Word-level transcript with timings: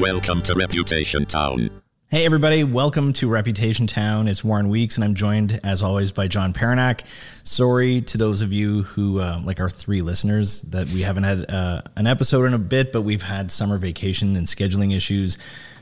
Welcome 0.00 0.42
to 0.42 0.54
Reputation 0.54 1.26
Town. 1.26 1.83
Hey, 2.14 2.24
everybody, 2.24 2.62
welcome 2.62 3.12
to 3.14 3.28
Reputation 3.28 3.88
Town. 3.88 4.28
It's 4.28 4.44
Warren 4.44 4.68
Weeks, 4.68 4.94
and 4.94 5.02
I'm 5.02 5.14
joined, 5.16 5.58
as 5.64 5.82
always, 5.82 6.12
by 6.12 6.28
John 6.28 6.52
Perenack. 6.52 7.00
Sorry 7.42 8.02
to 8.02 8.16
those 8.16 8.40
of 8.40 8.52
you 8.52 8.84
who, 8.84 9.18
uh, 9.18 9.40
like 9.44 9.58
our 9.58 9.68
three 9.68 10.00
listeners, 10.00 10.62
that 10.62 10.86
we 10.90 11.02
haven't 11.02 11.24
had 11.24 11.50
uh, 11.50 11.82
an 11.96 12.06
episode 12.06 12.44
in 12.44 12.54
a 12.54 12.58
bit, 12.58 12.92
but 12.92 13.02
we've 13.02 13.22
had 13.22 13.50
summer 13.50 13.78
vacation 13.78 14.36
and 14.36 14.46
scheduling 14.46 14.96
issues. 14.96 15.38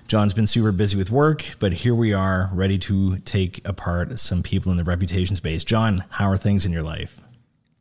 John's 0.08 0.32
been 0.32 0.46
super 0.46 0.72
busy 0.72 0.96
with 0.96 1.10
work, 1.10 1.44
but 1.58 1.74
here 1.74 1.94
we 1.94 2.14
are, 2.14 2.48
ready 2.54 2.78
to 2.78 3.18
take 3.18 3.60
apart 3.68 4.18
some 4.18 4.42
people 4.42 4.72
in 4.72 4.78
the 4.78 4.84
reputation 4.84 5.36
space. 5.36 5.64
John, 5.64 6.02
how 6.08 6.30
are 6.30 6.38
things 6.38 6.64
in 6.64 6.72
your 6.72 6.82
life? 6.82 7.20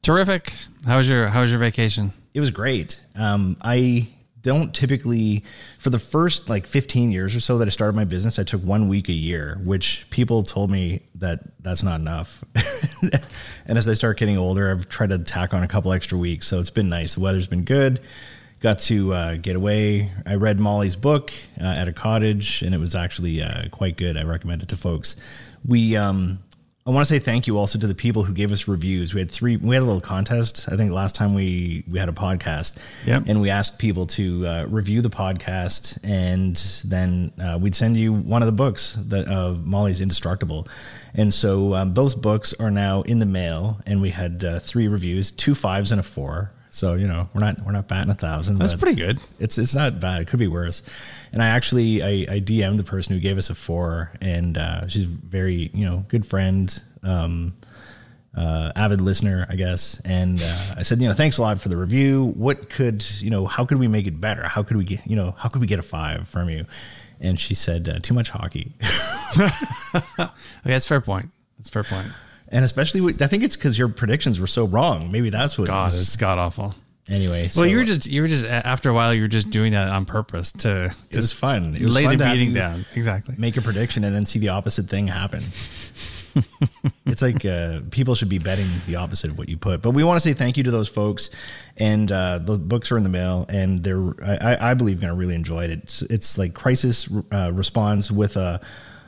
Terrific. 0.01 0.51
How 0.85 0.97
was 0.97 1.07
your 1.07 1.29
How 1.29 1.39
was 1.39 1.51
your 1.51 1.59
vacation? 1.61 2.11
It 2.33 2.41
was 2.41 2.51
great. 2.51 3.01
Um, 3.15 3.55
I 3.61 4.09
don't 4.41 4.73
typically 4.73 5.43
for 5.77 5.89
the 5.89 5.99
first 5.99 6.49
like 6.49 6.67
15 6.67 7.11
years 7.11 7.35
or 7.35 7.39
so 7.39 7.57
that 7.57 7.67
I 7.67 7.71
started 7.71 7.95
my 7.95 8.05
business, 8.05 8.39
I 8.39 8.43
took 8.43 8.61
one 8.63 8.87
week 8.89 9.09
a 9.09 9.13
year, 9.13 9.59
which 9.63 10.05
people 10.09 10.43
told 10.43 10.71
me 10.71 11.01
that 11.15 11.41
that's 11.61 11.83
not 11.83 11.99
enough. 11.99 12.43
and 13.65 13.77
as 13.77 13.87
I 13.87 13.93
start 13.93 14.17
getting 14.17 14.37
older, 14.37 14.71
I've 14.71 14.89
tried 14.89 15.09
to 15.09 15.19
tack 15.19 15.53
on 15.53 15.63
a 15.63 15.67
couple 15.67 15.93
extra 15.93 16.17
weeks. 16.17 16.47
So 16.47 16.59
it's 16.59 16.69
been 16.69 16.89
nice. 16.89 17.15
The 17.15 17.21
weather's 17.21 17.47
been 17.47 17.65
good. 17.65 18.01
Got 18.59 18.79
to 18.79 19.13
uh, 19.13 19.35
get 19.37 19.55
away. 19.55 20.11
I 20.25 20.35
read 20.35 20.59
Molly's 20.59 20.95
book 20.95 21.33
uh, 21.59 21.63
at 21.63 21.87
a 21.87 21.93
cottage, 21.93 22.61
and 22.61 22.75
it 22.75 22.79
was 22.79 22.93
actually 22.93 23.41
uh, 23.41 23.69
quite 23.69 23.97
good. 23.97 24.17
I 24.17 24.23
recommend 24.23 24.61
it 24.61 24.69
to 24.69 24.77
folks. 24.77 25.15
We 25.65 25.95
um, 25.95 26.39
I 26.83 26.89
want 26.89 27.05
to 27.07 27.13
say 27.13 27.19
thank 27.19 27.45
you 27.45 27.59
also 27.59 27.77
to 27.77 27.85
the 27.85 27.93
people 27.93 28.23
who 28.23 28.33
gave 28.33 28.51
us 28.51 28.67
reviews. 28.67 29.13
We 29.13 29.21
had 29.21 29.29
three. 29.29 29.55
We 29.55 29.75
had 29.75 29.83
a 29.83 29.85
little 29.85 30.01
contest. 30.01 30.67
I 30.71 30.75
think 30.77 30.91
last 30.91 31.13
time 31.13 31.35
we 31.35 31.83
we 31.87 31.99
had 31.99 32.09
a 32.09 32.11
podcast, 32.11 32.75
Yep. 33.05 33.25
and 33.27 33.39
we 33.39 33.51
asked 33.51 33.77
people 33.77 34.07
to 34.07 34.47
uh, 34.47 34.65
review 34.67 35.03
the 35.03 35.09
podcast, 35.11 35.99
and 36.03 36.55
then 36.83 37.33
uh, 37.39 37.59
we'd 37.61 37.75
send 37.75 37.97
you 37.97 38.11
one 38.13 38.41
of 38.41 38.47
the 38.47 38.51
books 38.51 38.97
that 39.09 39.27
uh, 39.27 39.53
Molly's 39.63 40.01
Indestructible. 40.01 40.67
And 41.13 41.31
so 41.31 41.75
um, 41.75 41.93
those 41.93 42.15
books 42.15 42.51
are 42.59 42.71
now 42.71 43.03
in 43.03 43.19
the 43.19 43.27
mail, 43.27 43.79
and 43.85 44.01
we 44.01 44.09
had 44.09 44.43
uh, 44.43 44.59
three 44.59 44.87
reviews, 44.87 45.29
two 45.29 45.53
fives 45.53 45.91
and 45.91 45.99
a 45.99 46.03
four. 46.03 46.51
So 46.73 46.95
you 46.95 47.05
know 47.05 47.29
we're 47.33 47.41
not 47.41 47.57
we're 47.65 47.73
not 47.73 47.87
batting 47.89 48.09
a 48.09 48.15
thousand. 48.15 48.57
That's 48.57 48.73
pretty 48.73 48.95
good. 48.95 49.19
It's 49.39 49.57
it's 49.57 49.75
not 49.75 49.99
bad. 49.99 50.21
It 50.21 50.29
could 50.29 50.39
be 50.39 50.47
worse. 50.47 50.81
And 51.33 51.43
I 51.43 51.47
actually 51.49 52.01
I, 52.01 52.33
I 52.35 52.39
DM'd 52.39 52.79
the 52.79 52.83
person 52.83 53.13
who 53.13 53.19
gave 53.19 53.37
us 53.37 53.49
a 53.49 53.55
four, 53.55 54.11
and 54.21 54.57
uh, 54.57 54.87
she's 54.87 55.03
very 55.05 55.69
you 55.73 55.85
know 55.85 56.05
good 56.07 56.25
friend, 56.25 56.81
um, 57.03 57.53
uh, 58.37 58.71
avid 58.75 59.01
listener, 59.01 59.45
I 59.49 59.57
guess. 59.57 60.01
And 60.05 60.41
uh, 60.41 60.75
I 60.77 60.81
said, 60.83 61.01
you 61.01 61.09
know, 61.09 61.13
thanks 61.13 61.37
a 61.37 61.41
lot 61.41 61.59
for 61.59 61.67
the 61.67 61.75
review. 61.77 62.33
What 62.37 62.69
could 62.69 63.05
you 63.19 63.29
know? 63.29 63.45
How 63.45 63.65
could 63.65 63.77
we 63.77 63.89
make 63.89 64.07
it 64.07 64.21
better? 64.21 64.47
How 64.47 64.63
could 64.63 64.77
we 64.77 64.85
get 64.85 65.05
you 65.05 65.17
know? 65.17 65.35
How 65.37 65.49
could 65.49 65.59
we 65.59 65.67
get 65.67 65.79
a 65.79 65.83
five 65.83 66.29
from 66.29 66.49
you? 66.49 66.65
And 67.19 67.39
she 67.39 67.53
said, 67.53 67.87
uh, 67.87 67.99
too 67.99 68.13
much 68.15 68.29
hockey. 68.29 68.73
Okay, 69.93 70.73
that's 70.73 70.85
a 70.85 70.89
fair 70.89 71.01
point. 71.01 71.29
That's 71.57 71.69
a 71.69 71.71
fair 71.71 71.83
point. 71.83 72.07
And 72.51 72.63
especially, 72.65 73.01
with- 73.01 73.21
I 73.21 73.27
think 73.27 73.43
it's 73.43 73.55
because 73.55 73.77
your 73.77 73.87
predictions 73.87 74.39
were 74.39 74.47
so 74.47 74.65
wrong. 74.65 75.11
Maybe 75.11 75.29
that's 75.29 75.57
what. 75.57 75.67
God, 75.67 75.91
was- 75.91 75.99
it's 75.99 76.15
god 76.15 76.37
awful. 76.37 76.75
anyway, 77.09 77.49
Well, 77.55 77.65
you 77.65 77.77
were 77.77 77.83
just 77.83 78.05
you 78.07 78.21
were 78.21 78.27
just 78.27 78.45
after 78.45 78.89
a 78.89 78.93
while 78.93 79.13
you 79.13 79.21
were 79.23 79.27
just 79.27 79.49
doing 79.49 79.71
that 79.73 79.89
on 79.89 80.05
purpose 80.05 80.51
to 80.53 80.85
It 81.09 81.15
was 81.15 81.25
just 81.25 81.35
fun. 81.35 81.75
It 81.75 81.83
was 81.83 81.95
lay 81.95 82.05
fun 82.05 82.17
the 82.17 82.25
beating 82.25 82.53
down. 82.53 82.85
Exactly. 82.95 83.35
make 83.37 83.57
a 83.57 83.61
prediction 83.61 84.03
and 84.03 84.13
then 84.15 84.25
see 84.25 84.39
the 84.39 84.49
opposite 84.49 84.87
thing 84.87 85.07
happen. 85.07 85.43
it's 87.05 87.21
like 87.21 87.43
uh, 87.45 87.79
people 87.91 88.15
should 88.15 88.29
be 88.29 88.37
betting 88.37 88.67
the 88.87 88.95
opposite 88.95 89.29
of 89.29 89.37
what 89.37 89.49
you 89.49 89.57
put. 89.57 89.81
But 89.81 89.91
we 89.91 90.03
want 90.03 90.15
to 90.15 90.21
say 90.21 90.33
thank 90.33 90.55
you 90.57 90.63
to 90.63 90.71
those 90.71 90.87
folks, 90.87 91.29
and 91.77 92.09
uh, 92.11 92.37
the 92.39 92.57
books 92.57 92.91
are 92.91 92.97
in 92.97 93.03
the 93.03 93.09
mail, 93.09 93.45
and 93.49 93.83
they're 93.83 94.13
I, 94.23 94.53
I- 94.53 94.71
I 94.71 94.73
believe 94.73 95.01
going 95.01 95.11
to 95.11 95.17
really 95.19 95.35
enjoy 95.35 95.63
it. 95.63 95.71
It's 95.71 96.01
it's 96.03 96.37
like 96.37 96.53
crisis 96.53 97.09
uh, 97.33 97.51
response 97.53 98.09
with 98.11 98.37
a. 98.37 98.61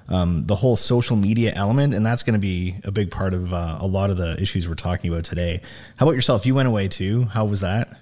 Um, 0.10 0.46
the 0.48 0.56
whole 0.56 0.76
social 0.76 1.16
media 1.16 1.54
element, 1.56 1.94
and 1.94 2.06
that's 2.06 2.24
going 2.24 2.34
to 2.34 2.40
be 2.40 2.76
a 2.84 2.92
big 2.92 3.10
part 3.10 3.34
of 3.34 3.54
uh, 3.54 3.78
a 3.80 3.88
lot 3.88 4.10
of 4.10 4.18
the 4.18 4.40
issues 4.42 4.68
we're 4.68 4.76
talking 4.76 5.12
about 5.12 5.24
today. 5.24 5.62
How 5.98 6.06
about 6.06 6.16
yourself? 6.16 6.46
You 6.46 6.56
went 6.56 6.68
away 6.68 6.88
too. 6.90 7.24
How 7.26 7.46
was 7.46 7.62
that? 7.62 7.98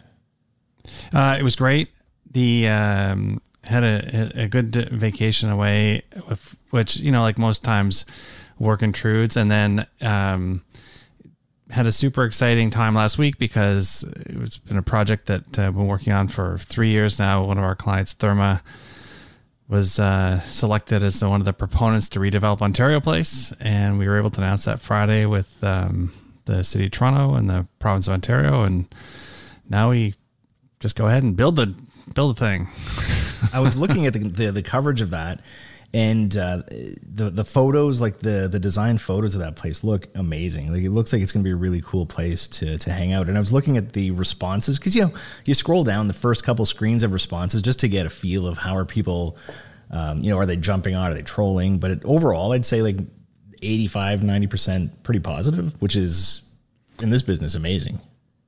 Uh, 1.14 1.38
it 1.40 1.44
was 1.44 1.56
great. 1.56 1.90
The 2.32 2.68
um, 2.68 3.42
had 3.64 3.84
a 3.84 4.44
a 4.44 4.48
good 4.48 4.90
vacation 4.92 5.50
away, 5.50 6.04
with, 6.28 6.56
which 6.72 6.98
you 6.98 7.12
know, 7.12 7.22
like 7.22 7.38
most 7.38 7.64
times, 7.64 8.06
work 8.58 8.82
intrudes, 8.82 9.38
and 9.38 9.52
then 9.52 9.86
um, 10.02 10.62
had 11.70 11.86
a 11.86 11.92
super 11.92 12.24
exciting 12.26 12.70
time 12.70 12.96
last 12.96 13.18
week 13.18 13.38
because 13.38 14.04
it's 14.26 14.58
been 14.58 14.78
a 14.78 14.84
project 14.84 15.28
that 15.28 15.58
uh, 15.58 15.68
I've 15.68 15.76
been 15.76 15.88
working 15.88 16.14
on 16.14 16.28
for 16.28 16.58
three 16.58 16.90
years 16.90 17.20
now. 17.20 17.44
One 17.44 17.58
of 17.58 17.64
our 17.64 17.76
clients, 17.76 18.14
Therme, 18.14 18.62
was 19.72 20.00
uh, 20.02 20.42
selected 20.42 21.02
as 21.02 21.24
one 21.24 21.40
of 21.40 21.46
the 21.46 21.54
proponents 21.54 22.10
to 22.10 22.20
redevelop 22.20 22.62
Ontario 22.62 23.00
Place, 23.00 23.54
and 23.62 23.98
we 23.98 24.06
were 24.06 24.18
able 24.18 24.30
to 24.30 24.42
announce 24.42 24.66
that 24.66 24.82
Friday 24.82 25.26
with 25.26 25.64
um, 25.64 26.12
the 26.44 26.62
city 26.62 26.88
of 26.88 26.92
Toronto 26.92 27.36
and 27.36 27.50
the 27.50 27.66
province 27.80 28.06
of 28.08 28.14
Ontario, 28.14 28.64
and 28.64 28.94
now 29.70 29.90
we 29.90 30.14
just 30.82 30.98
go 30.98 31.08
ahead 31.08 31.24
and 31.24 31.38
build 31.38 31.56
the 31.56 31.74
build 32.14 32.36
the 32.36 32.40
thing. 32.40 32.68
I 33.54 33.62
was 33.62 33.78
looking 33.78 34.06
at 34.06 34.12
the, 34.12 34.20
the 34.20 34.52
the 34.52 34.62
coverage 34.62 35.00
of 35.00 35.10
that, 35.12 35.40
and 35.94 36.36
uh, 36.38 36.62
the 36.70 37.30
the 37.30 37.44
photos, 37.44 38.00
like 38.00 38.20
the 38.20 38.48
the 38.48 38.60
design 38.60 38.98
photos 38.98 39.36
of 39.36 39.42
that 39.42 39.58
place, 39.58 39.84
look 39.84 40.08
amazing. 40.16 40.72
Like 40.72 40.84
it 40.84 40.92
looks 40.92 41.12
like 41.12 41.22
it's 41.22 41.34
going 41.34 41.44
to 41.44 41.48
be 41.48 41.52
a 41.52 41.56
really 41.56 41.82
cool 41.82 42.06
place 42.06 42.48
to 42.50 42.78
to 42.78 42.92
hang 42.92 43.12
out. 43.12 43.28
And 43.28 43.36
I 43.36 43.42
was 43.42 43.52
looking 43.52 43.76
at 43.76 43.92
the 43.92 44.12
responses 44.12 44.80
because 44.80 44.96
you 44.96 45.04
know 45.04 45.14
you 45.46 45.54
scroll 45.54 45.84
down 45.84 46.08
the 46.08 46.14
first 46.14 46.46
couple 46.46 46.66
screens 46.66 47.04
of 47.04 47.12
responses 47.12 47.62
just 47.62 47.80
to 47.82 47.90
get 47.90 48.06
a 48.06 48.10
feel 48.10 48.48
of 48.48 48.58
how 48.58 48.78
are 48.78 48.86
people, 48.86 49.38
um, 49.90 50.22
you 50.22 50.30
know, 50.30 50.38
are 50.38 50.46
they 50.46 50.56
jumping 50.56 50.96
on, 50.96 51.12
are 51.12 51.16
they 51.16 51.24
trolling? 51.24 51.78
But 51.78 51.92
it, 51.92 52.06
overall, 52.06 52.54
I'd 52.54 52.66
say 52.66 52.82
like 52.82 52.98
85, 53.62 54.24
90 54.24 54.48
percent 54.48 55.04
pretty 55.04 55.20
positive, 55.20 55.74
which 55.82 55.98
is 55.98 56.44
in 57.02 57.10
this 57.10 57.22
business 57.22 57.54
amazing. 57.54 58.00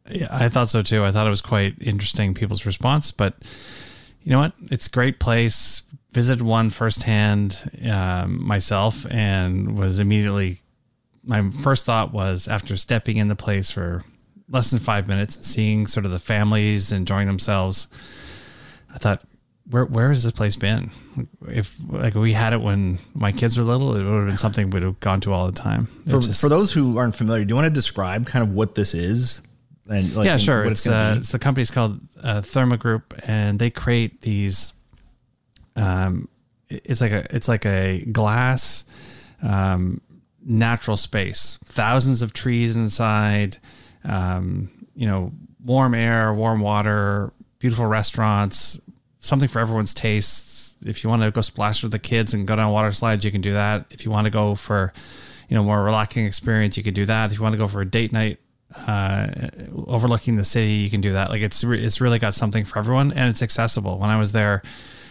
Yeah, 0.10 0.28
I 0.32 0.48
thought 0.48 0.70
so 0.70 0.82
too. 0.82 1.04
I 1.04 1.12
thought 1.12 1.28
it 1.28 1.32
was 1.32 1.42
quite 1.42 1.76
interesting 1.82 2.34
people's 2.34 2.66
response, 2.66 3.12
but 3.12 3.36
you 4.22 4.32
know 4.32 4.40
what? 4.40 4.54
It's 4.72 4.88
a 4.88 4.90
great 4.90 5.20
place. 5.20 5.82
Visited 6.14 6.44
one 6.44 6.70
firsthand 6.70 7.72
um, 7.90 8.46
myself, 8.46 9.06
and 9.12 9.78
was 9.78 10.00
immediately. 10.00 10.60
My 11.24 11.50
first 11.50 11.86
thought 11.86 12.14
was 12.14 12.48
after 12.48 12.78
stepping 12.78 13.18
in 13.18 13.30
the 13.30 13.36
place 13.36 13.72
for 13.72 14.04
less 14.48 14.70
than 14.72 14.80
five 14.80 15.08
minutes, 15.08 15.46
seeing 15.46 15.88
sort 15.88 16.06
of 16.06 16.12
the 16.12 16.20
families 16.20 16.92
enjoying 16.92 17.28
themselves. 17.28 17.88
I 18.94 19.00
thought, 19.00 19.24
where 19.70 19.86
where 19.86 20.10
has 20.10 20.24
this 20.24 20.34
place 20.34 20.56
been? 20.56 20.92
If 21.48 21.76
like 21.90 22.14
we 22.14 22.34
had 22.34 22.54
it 22.54 22.62
when 22.62 23.00
my 23.14 23.32
kids 23.32 23.58
were 23.58 23.64
little, 23.64 23.96
it 23.96 24.04
would 24.04 24.18
have 24.18 24.28
been 24.28 24.38
something 24.38 24.70
we'd 24.70 24.84
have 24.84 25.00
gone 25.00 25.20
to 25.22 25.34
all 25.34 25.48
the 25.48 25.52
time. 25.60 25.88
It 26.06 26.12
For, 26.12 26.20
just- 26.20 26.42
for 26.42 26.50
those 26.50 26.72
who 26.72 26.98
aren't 26.98 27.16
familiar, 27.16 27.44
do 27.46 27.54
you 27.54 27.56
want 27.56 27.66
to 27.66 27.72
describe 27.74 28.28
kind 28.28 28.48
of 28.48 28.54
what 28.54 28.76
this 28.76 28.94
is? 28.94 29.42
And 29.90 30.16
like, 30.16 30.26
yeah, 30.26 30.38
sure. 30.38 30.64
What 30.64 30.74
It's 30.74 30.86
uh, 30.86 31.16
it's 31.18 31.32
the 31.32 31.40
company's 31.40 31.72
called 31.72 32.00
uh, 32.22 32.42
Therme 32.42 32.78
Group, 32.78 33.14
and 33.28 33.58
they 33.60 33.70
create 33.70 34.22
these. 34.22 34.74
Um, 35.76 36.28
it's 36.70 37.02
like 37.02 37.12
a 37.12 37.26
it's 37.30 37.48
like 37.48 37.66
a 37.66 38.06
glass, 38.12 38.84
um, 39.42 40.02
natural 40.46 40.98
space. 40.98 41.60
Thousands 41.66 42.22
of 42.22 42.34
trees 42.34 42.76
inside. 42.76 43.58
Um, 44.04 44.70
you 44.96 45.08
know, 45.08 45.32
warm 45.64 45.94
air, 45.96 46.34
warm 46.34 46.60
water, 46.60 47.32
beautiful 47.60 47.86
restaurants, 47.86 48.80
something 49.20 49.48
for 49.48 49.60
everyone's 49.60 49.94
tastes. 49.94 50.76
If 50.86 51.04
you 51.04 51.10
want 51.10 51.22
to 51.24 51.32
go 51.32 51.42
splash 51.42 51.82
with 51.82 51.94
the 51.94 52.00
kids 52.00 52.34
and 52.34 52.46
go 52.46 52.56
down 52.56 52.72
water 52.72 52.92
slides, 52.92 53.24
you 53.24 53.32
can 53.32 53.42
do 53.42 53.54
that. 53.54 53.86
If 53.90 54.04
you 54.04 54.12
want 54.12 54.26
to 54.26 54.32
go 54.32 54.56
for, 54.56 54.92
you 55.48 55.56
know, 55.56 55.64
more 55.64 55.82
relaxing 55.82 56.26
experience, 56.26 56.76
you 56.76 56.84
can 56.84 56.94
do 56.94 57.06
that. 57.06 57.32
If 57.32 57.38
you 57.38 57.44
want 57.44 57.54
to 57.54 57.58
go 57.58 57.70
for 57.70 57.82
a 57.82 57.86
date 57.86 58.12
night, 58.12 58.40
uh, 58.88 59.28
overlooking 59.88 60.36
the 60.36 60.44
city, 60.44 60.74
you 60.74 60.90
can 60.90 61.00
do 61.00 61.14
that. 61.14 61.30
Like 61.30 61.42
it's 61.42 61.64
re- 61.64 61.84
it's 61.84 62.02
really 62.02 62.20
got 62.20 62.36
something 62.36 62.66
for 62.66 62.80
everyone, 62.80 63.14
and 63.14 63.30
it's 63.30 63.42
accessible. 63.42 63.98
When 63.98 64.10
I 64.10 64.18
was 64.18 64.32
there, 64.34 64.62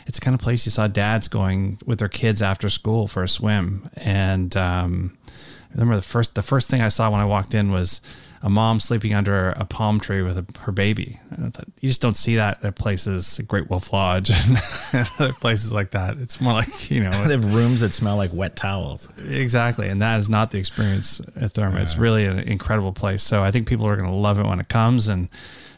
it's 0.07 0.19
the 0.19 0.25
kind 0.25 0.35
of 0.35 0.41
place 0.41 0.67
you 0.67 0.71
saw 0.71 0.87
dads 0.87 1.29
going 1.29 1.79
with 1.87 1.99
their 1.99 2.09
kids 2.09 2.43
after 2.43 2.69
school 2.69 3.07
for 3.07 3.23
a 3.23 3.29
swim. 3.29 3.89
And 3.95 4.57
um, 4.57 5.17
I 5.29 5.75
remember 5.75 5.97
the 5.97 6.03
first 6.03 6.35
the 6.35 6.43
first 6.43 6.71
thing 6.71 6.81
I 6.81 6.89
saw 6.89 7.11
when 7.11 7.21
I 7.21 7.25
walked 7.25 7.55
in 7.55 7.71
was 7.73 8.01
a 8.45 8.51
mom 8.51 8.81
sleeping 8.81 9.15
under 9.15 9.51
a 9.51 9.65
palm 9.65 10.01
tree 10.01 10.21
with 10.21 10.37
a, 10.37 10.45
her 10.61 10.73
baby. 10.73 11.21
And 11.31 11.47
I 11.47 11.51
thought, 11.51 11.69
you 11.81 11.89
just 11.89 12.01
don't 12.01 12.17
see 12.17 12.35
that 12.37 12.65
at 12.65 12.75
places, 12.75 13.39
like 13.39 13.47
Great 13.47 13.71
Wolf 13.71 13.93
Lodge 13.93 14.31
and 14.93 15.09
other 15.19 15.33
places 15.35 15.73
like 15.73 15.93
that. 15.93 16.19
It's 16.19 16.41
more 16.41 16.53
like 16.53 16.91
you 16.91 17.03
know 17.03 17.11
they 17.25 17.33
have 17.33 17.55
rooms 17.55 17.81
that 17.81 17.95
smell 17.95 18.17
like 18.17 18.33
wet 18.33 18.57
towels. 18.57 19.09
Exactly. 19.29 19.89
And 19.89 20.01
that 20.01 20.19
is 20.19 20.29
not 20.29 20.51
the 20.51 20.59
experience 20.59 21.21
at 21.37 21.55
Therme. 21.55 21.81
It's 21.81 21.97
really 21.97 22.27
an 22.27 22.41
incredible 22.41 22.93
place. 22.93 23.23
So 23.23 23.43
I 23.43 23.51
think 23.51 23.69
people 23.69 23.87
are 23.87 23.97
going 23.97 24.11
to 24.11 24.17
love 24.17 24.39
it 24.39 24.47
when 24.47 24.61
it 24.61 24.69
comes 24.69 25.09
and 25.09 25.29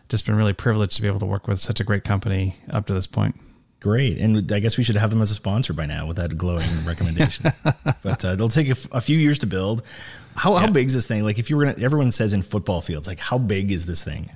just 0.09 0.27
been 0.27 0.35
really 0.35 0.53
privileged 0.53 0.97
to 0.97 1.03
be 1.03 1.09
able 1.09 1.21
to 1.21 1.27
work 1.27 1.47
with 1.47 1.61
such 1.61 1.81
a 1.81 1.85
great 1.85 2.05
company 2.05 2.57
up 2.71 2.87
to 2.87 2.95
this 2.95 3.07
point. 3.07 3.39
Great, 3.85 4.17
and 4.17 4.51
I 4.51 4.61
guess 4.61 4.79
we 4.79 4.83
should 4.83 4.97
have 4.97 5.11
them 5.11 5.21
as 5.21 5.31
a 5.31 5.35
sponsor 5.35 5.75
by 5.75 5.85
now 5.85 6.07
with 6.07 6.17
that 6.17 6.39
glowing 6.39 6.65
recommendation. 6.87 7.53
But 8.03 8.25
uh, 8.25 8.29
it'll 8.29 8.49
take 8.49 8.69
a, 8.69 8.71
f- 8.71 8.89
a 8.93 9.01
few 9.03 9.19
years 9.19 9.39
to 9.41 9.47
build. 9.47 9.83
How, 10.37 10.55
how 10.55 10.71
big 10.71 10.87
is 10.87 10.95
this 10.95 11.05
thing? 11.05 11.23
Like, 11.23 11.39
if 11.39 11.51
you 11.51 11.59
were 11.59 11.67
gonna, 11.67 11.85
everyone 11.85 12.11
says 12.11 12.33
in 12.33 12.41
football 12.43 12.81
fields, 12.81 13.07
like, 13.07 13.19
how 13.19 13.37
big 13.37 13.71
is 13.71 13.85
this 13.85 14.03
thing? 14.03 14.31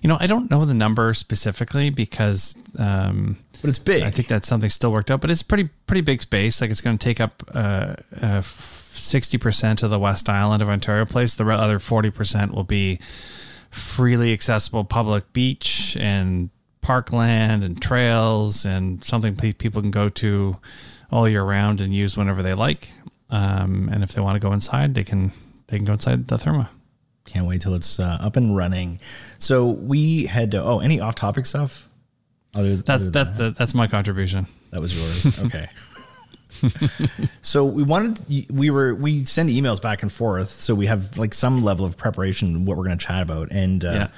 You 0.00 0.08
know, 0.08 0.16
I 0.18 0.26
don't 0.26 0.50
know 0.50 0.64
the 0.64 0.72
number 0.72 1.12
specifically 1.12 1.90
because 1.90 2.56
um, 2.78 3.36
But 3.60 3.68
it's 3.68 3.78
big. 3.78 4.02
I 4.02 4.10
think 4.10 4.28
that's 4.28 4.48
something 4.48 4.70
still 4.70 4.92
worked 4.92 5.10
out, 5.10 5.20
but 5.20 5.30
it's 5.30 5.42
pretty 5.42 5.68
pretty 5.86 6.00
big 6.00 6.22
space. 6.22 6.62
Like 6.62 6.70
it's 6.70 6.80
going 6.80 6.96
to 6.96 7.04
take 7.04 7.20
up 7.20 7.42
uh, 7.52 7.96
uh, 8.22 8.40
sixty 8.40 9.36
percent 9.36 9.82
of 9.82 9.90
the 9.90 9.98
West 9.98 10.30
Island 10.30 10.62
of 10.62 10.70
Ontario 10.70 11.04
Place. 11.04 11.34
The 11.34 11.46
other 11.46 11.78
forty 11.78 12.08
percent 12.08 12.54
will 12.54 12.64
be 12.64 12.98
freely 13.70 14.32
accessible 14.32 14.84
public 14.84 15.34
beach 15.34 15.94
and 16.00 16.48
parkland 16.88 17.62
and 17.62 17.82
trails 17.82 18.64
and 18.64 19.04
something 19.04 19.36
people 19.36 19.82
can 19.82 19.90
go 19.90 20.08
to 20.08 20.56
all 21.12 21.28
year 21.28 21.42
round 21.42 21.82
and 21.82 21.94
use 21.94 22.16
whenever 22.16 22.42
they 22.42 22.54
like. 22.54 22.88
Um, 23.28 23.90
and 23.92 24.02
if 24.02 24.12
they 24.12 24.22
want 24.22 24.36
to 24.36 24.40
go 24.40 24.54
inside, 24.54 24.94
they 24.94 25.04
can 25.04 25.30
they 25.66 25.76
can 25.76 25.84
go 25.84 25.92
inside 25.92 26.28
the 26.28 26.38
therme. 26.38 26.66
Can't 27.26 27.46
wait 27.46 27.60
till 27.60 27.74
it's 27.74 28.00
uh, 28.00 28.16
up 28.20 28.36
and 28.36 28.56
running. 28.56 29.00
So 29.36 29.66
we 29.66 30.24
had 30.24 30.52
to, 30.52 30.62
oh, 30.64 30.78
any 30.78 30.98
off 30.98 31.14
topic 31.14 31.44
stuff? 31.44 31.86
Other, 32.54 32.76
That's 32.76 33.02
other 33.02 33.10
than 33.10 33.12
that, 33.12 33.36
that 33.36 33.58
that's 33.58 33.74
my 33.74 33.86
contribution. 33.86 34.46
That 34.70 34.80
was 34.80 34.96
yours. 34.96 35.38
Okay. 35.40 35.68
so 37.42 37.66
we 37.66 37.82
wanted 37.82 38.22
we 38.50 38.70
were 38.70 38.94
we 38.94 39.24
send 39.24 39.50
emails 39.50 39.80
back 39.80 40.02
and 40.02 40.10
forth 40.10 40.48
so 40.48 40.74
we 40.74 40.86
have 40.86 41.18
like 41.18 41.34
some 41.34 41.62
level 41.62 41.84
of 41.84 41.98
preparation 41.98 42.64
what 42.64 42.78
we're 42.78 42.84
going 42.84 42.96
to 42.96 43.06
chat 43.06 43.22
about 43.22 43.52
and 43.52 43.84
uh, 43.84 43.90
Yeah. 43.92 44.08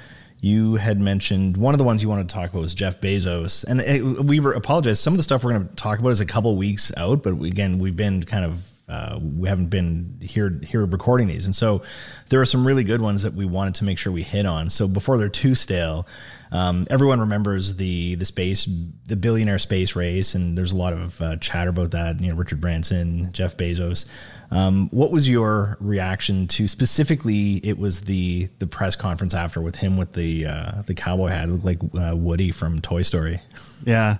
You 0.41 0.75
had 0.75 0.99
mentioned 0.99 1.55
one 1.55 1.75
of 1.75 1.77
the 1.77 1.83
ones 1.83 2.01
you 2.01 2.09
wanted 2.09 2.27
to 2.27 2.33
talk 2.33 2.49
about 2.49 2.61
was 2.61 2.73
Jeff 2.73 2.99
Bezos. 2.99 3.63
And 3.63 3.79
it, 3.79 4.01
we 4.01 4.39
were 4.39 4.53
apologize 4.53 4.99
some 4.99 5.13
of 5.13 5.17
the 5.17 5.23
stuff 5.23 5.43
we're 5.43 5.51
going 5.51 5.67
to 5.67 5.75
talk 5.75 5.99
about 5.99 6.09
is 6.09 6.19
a 6.19 6.25
couple 6.25 6.55
weeks 6.57 6.91
out 6.97 7.23
but 7.23 7.35
we, 7.35 7.47
again 7.47 7.77
we've 7.77 7.95
been 7.95 8.23
kind 8.23 8.45
of 8.45 8.67
uh, 8.89 9.17
we 9.21 9.47
haven't 9.47 9.67
been 9.67 10.17
here 10.19 10.59
here 10.67 10.83
recording 10.83 11.27
these. 11.27 11.45
And 11.45 11.55
so 11.55 11.81
there 12.29 12.41
are 12.41 12.45
some 12.45 12.67
really 12.67 12.83
good 12.83 13.01
ones 13.01 13.23
that 13.23 13.33
we 13.33 13.45
wanted 13.45 13.75
to 13.75 13.85
make 13.85 13.97
sure 13.97 14.11
we 14.11 14.23
hit 14.23 14.45
on. 14.45 14.69
So 14.69 14.87
before 14.87 15.17
they're 15.17 15.29
too 15.29 15.55
stale 15.55 16.07
um, 16.51 16.85
everyone 16.89 17.19
remembers 17.21 17.75
the 17.75 18.15
the 18.15 18.25
space 18.25 18.67
the 19.05 19.15
billionaire 19.15 19.59
space 19.59 19.95
race 19.95 20.33
and 20.33 20.57
there's 20.57 20.73
a 20.73 20.77
lot 20.77 20.91
of 20.93 21.21
uh, 21.21 21.37
chatter 21.37 21.69
about 21.69 21.91
that. 21.91 22.19
You 22.19 22.31
know 22.31 22.35
richard 22.35 22.59
branson 22.59 23.31
jeff 23.31 23.55
bezos 23.55 24.05
um, 24.51 24.89
what 24.91 25.11
was 25.11 25.29
your 25.29 25.77
reaction 25.79 26.47
to 26.47 26.67
specifically 26.67 27.57
it 27.63 27.77
was 27.77 28.01
the 28.01 28.49
the 28.59 28.67
press 28.67 28.95
conference 28.95 29.33
after 29.33 29.61
with 29.61 29.77
him 29.77 29.97
with 29.97 30.13
the 30.13 30.45
uh, 30.45 30.81
the 30.85 30.93
cowboy 30.93 31.27
hat 31.27 31.47
it 31.49 31.51
looked 31.51 31.65
like 31.65 31.79
uh, 31.95 32.15
woody 32.15 32.51
from 32.51 32.81
toy 32.81 33.01
story 33.01 33.39
Yeah. 33.85 34.17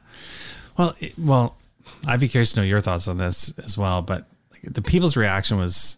Well, 0.78 0.96
it, 1.00 1.18
well, 1.18 1.58
I'd 2.06 2.20
be 2.20 2.28
curious 2.28 2.54
to 2.54 2.62
know 2.62 2.66
your 2.66 2.82
thoughts 2.82 3.08
on 3.08 3.18
this 3.18 3.54
as 3.60 3.78
well. 3.78 4.02
But 4.02 4.26
like, 4.52 4.74
the 4.74 4.82
people's 4.82 5.18
reaction 5.18 5.58
was, 5.58 5.98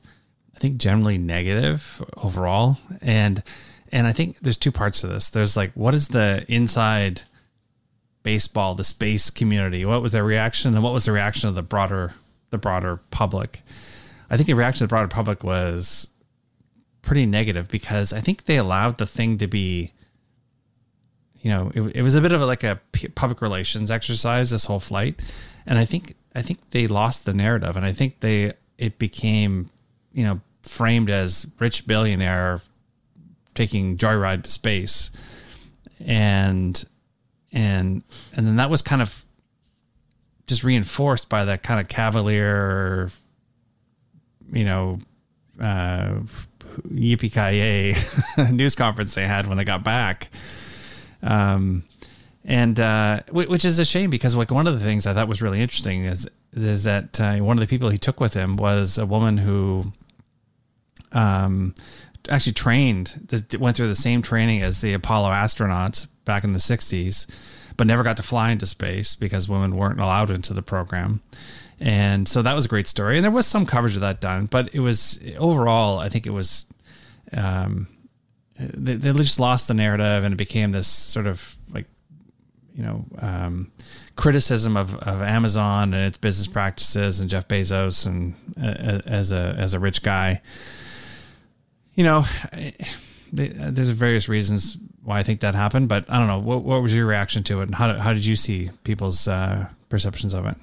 I 0.56 0.60
think, 0.60 0.78
generally 0.78 1.18
negative 1.18 2.04
overall, 2.18 2.78
and 3.02 3.44
and 3.92 4.08
I 4.08 4.12
think 4.12 4.40
there's 4.40 4.58
two 4.58 4.72
parts 4.72 5.02
to 5.02 5.08
this. 5.08 5.30
There's 5.30 5.56
like, 5.56 5.72
what 5.74 5.94
is 5.94 6.10
the 6.10 6.46
inside 6.48 7.22
baseball, 8.24 8.76
the 8.76 8.84
space 8.84 9.30
community? 9.30 9.86
What 9.86 10.02
was 10.02 10.12
their 10.12 10.24
reaction, 10.24 10.74
and 10.74 10.84
what 10.84 10.94
was 10.94 11.06
the 11.06 11.12
reaction 11.12 11.50
of 11.50 11.56
the 11.56 11.64
broader 11.64 12.14
the 12.50 12.58
broader 12.58 12.98
public? 13.12 13.62
I 14.34 14.38
think 14.38 14.48
the 14.48 14.56
reaction 14.56 14.84
of 14.84 14.90
the 14.90 14.94
broader 14.94 15.08
public 15.08 15.44
was 15.44 16.10
pretty 17.04 17.28
negative 17.28 17.68
because 17.68 18.12
I 18.12 18.20
think 18.20 18.46
they 18.46 18.58
allowed 18.58 18.98
the 18.98 19.06
thing 19.06 19.38
to 19.38 19.46
be 19.46 19.94
you 21.44 21.52
know, 21.52 21.72
it, 21.76 21.98
it 21.98 22.02
was 22.02 22.16
a 22.16 22.22
bit 22.22 22.32
of 22.32 22.42
a, 22.42 22.46
like 22.46 22.64
a 22.64 22.80
public 23.14 23.42
relations 23.42 23.92
exercise 23.92 24.50
this 24.50 24.66
whole 24.66 24.80
flight, 24.80 25.22
and 25.68 25.78
I 25.78 25.86
think 25.86 26.16
I 26.34 26.42
think 26.42 26.72
they 26.72 26.88
lost 26.88 27.26
the 27.26 27.34
narrative, 27.34 27.78
and 27.78 27.86
I 27.86 27.92
think 27.92 28.22
they 28.22 28.54
it 28.80 28.98
became 28.98 29.70
you 30.14 30.24
know 30.24 30.42
framed 30.64 31.12
as 31.12 31.46
rich 31.60 31.86
billionaire 31.86 32.62
taking 33.54 33.98
joyride 33.98 34.44
to 34.44 34.50
space, 34.50 35.12
and 36.00 36.84
and 37.52 38.02
and 38.32 38.48
then 38.48 38.56
that 38.56 38.72
was 38.72 38.82
kind 38.82 39.02
of 39.02 39.26
just 40.48 40.64
reinforced 40.64 41.28
by 41.28 41.46
that 41.46 41.62
kind 41.62 41.80
of 41.80 41.90
cavalier, 41.90 43.12
you 44.54 44.66
know, 44.66 45.00
uh, 45.60 46.20
yippee 46.88 48.52
news 48.52 48.76
conference 48.76 49.16
they 49.16 49.28
had 49.28 49.48
when 49.48 49.58
they 49.58 49.64
got 49.64 49.84
back. 49.84 50.30
Um, 51.22 51.84
and 52.46 52.80
uh, 52.80 53.22
which 53.32 53.64
is 53.64 53.80
a 53.80 53.86
shame 53.86 54.10
because 54.10 54.36
like 54.36 54.52
one 54.52 54.68
of 54.68 54.78
the 54.78 54.86
things 54.86 55.08
I 55.08 55.14
thought 55.14 55.28
was 55.28 55.42
really 55.42 55.62
interesting 55.62 56.06
is 56.06 56.30
is 56.54 56.84
that 56.84 57.20
uh, 57.20 57.38
one 57.38 57.58
of 57.58 57.62
the 57.62 57.68
people 57.68 57.90
he 57.90 57.98
took 57.98 58.20
with 58.20 58.34
him 58.34 58.58
was 58.58 58.98
a 58.98 59.06
woman 59.06 59.38
who 59.38 59.94
um, 61.14 61.74
actually 62.30 62.54
trained 62.54 63.34
went 63.60 63.78
through 63.78 63.88
the 63.88 63.96
same 63.96 64.22
training 64.22 64.62
as 64.62 64.82
the 64.82 64.94
Apollo 64.94 65.32
astronauts 65.32 66.08
back 66.26 66.44
in 66.44 66.54
the 66.54 66.60
60s 66.60 67.28
but 67.76 67.88
never 67.88 68.04
got 68.04 68.18
to 68.18 68.24
fly 68.24 68.52
into 68.52 68.66
space 68.66 69.16
because 69.16 69.50
women 69.50 69.76
weren't 69.76 70.00
allowed 70.00 70.30
into 70.30 70.54
the 70.54 70.62
program 70.62 71.22
and 71.84 72.30
so 72.30 72.42
that 72.42 72.54
was 72.54 72.64
a 72.64 72.70
great 72.70 72.88
story. 72.88 73.18
And 73.18 73.26
there 73.26 73.32
was 73.32 73.46
some 73.46 73.66
coverage 73.66 73.96
of 73.96 74.02
that 74.02 74.22
done 74.22 74.46
but 74.46 74.74
it 74.74 74.80
was 74.80 75.20
overall 75.38 76.00
I 76.00 76.08
think 76.08 76.26
it 76.26 76.32
was 76.32 76.66
um, 77.34 77.88
they, 78.58 78.96
they 78.96 79.12
just 79.14 79.40
lost 79.40 79.68
the 79.68 79.74
narrative 79.74 80.24
and 80.24 80.34
it 80.34 80.38
became 80.38 80.72
this 80.72 80.88
sort 80.88 81.28
of 81.28 81.56
like 81.72 81.86
you 82.74 82.84
know 82.84 83.06
um, 83.20 83.72
criticism 84.16 84.78
of, 84.78 84.96
of 85.00 85.22
Amazon 85.22 85.94
and 85.94 86.08
its 86.08 86.18
business 86.18 86.48
practices 86.48 87.20
and 87.20 87.30
Jeff 87.30 87.50
Bezos 87.50 88.06
and 88.06 88.36
uh, 88.62 89.02
as 89.06 89.34
a 89.34 89.56
as 89.58 89.74
a 89.74 89.80
rich 89.80 90.04
guy. 90.04 90.42
You 91.96 92.06
know 92.06 92.26
they, 93.34 93.50
there's 93.50 93.90
various 93.90 94.30
reasons 94.30 94.78
why 95.04 95.20
I 95.20 95.24
think 95.24 95.42
that 95.42 95.54
happened 95.54 95.90
but 95.90 96.06
I 96.10 96.18
don't 96.18 96.28
know. 96.28 96.40
What, 96.40 96.64
what 96.64 96.82
was 96.82 96.96
your 96.96 97.08
reaction 97.08 97.44
to 97.44 97.60
it? 97.60 97.64
And 97.64 97.76
how 97.76 97.94
how 97.98 98.14
did 98.14 98.26
you 98.26 98.38
see 98.38 98.70
people's 98.86 99.28
uh, 99.28 99.68
perceptions 99.90 100.34
of 100.34 100.46
it 100.46 100.56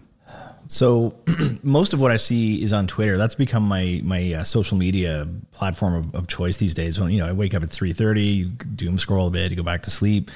So 0.71 1.15
most 1.65 1.93
of 1.93 2.01
what 2.01 2.13
I 2.13 2.17
see 2.17 2.63
is 2.63 2.73
on 2.73 2.87
Twitter. 2.87 3.19
That's 3.19 3.35
become 3.35 3.65
my 3.65 4.01
my 4.05 4.35
uh, 4.35 4.45
social 4.45 4.79
media 4.79 5.27
platform 5.51 5.95
of, 5.95 6.15
of 6.15 6.29
choice 6.29 6.59
these 6.59 6.75
days. 6.75 6.99
When 6.99 7.11
you 7.11 7.19
know 7.19 7.27
I 7.27 7.33
wake 7.33 7.55
up 7.55 7.65
at 7.65 7.71
three 7.71 7.93
thirty, 7.93 8.45
doom 8.45 8.97
scroll 8.97 9.27
a 9.27 9.31
bit, 9.31 9.55
go 9.57 9.65
back 9.65 9.83
to 9.83 9.91
sleep. 9.91 10.31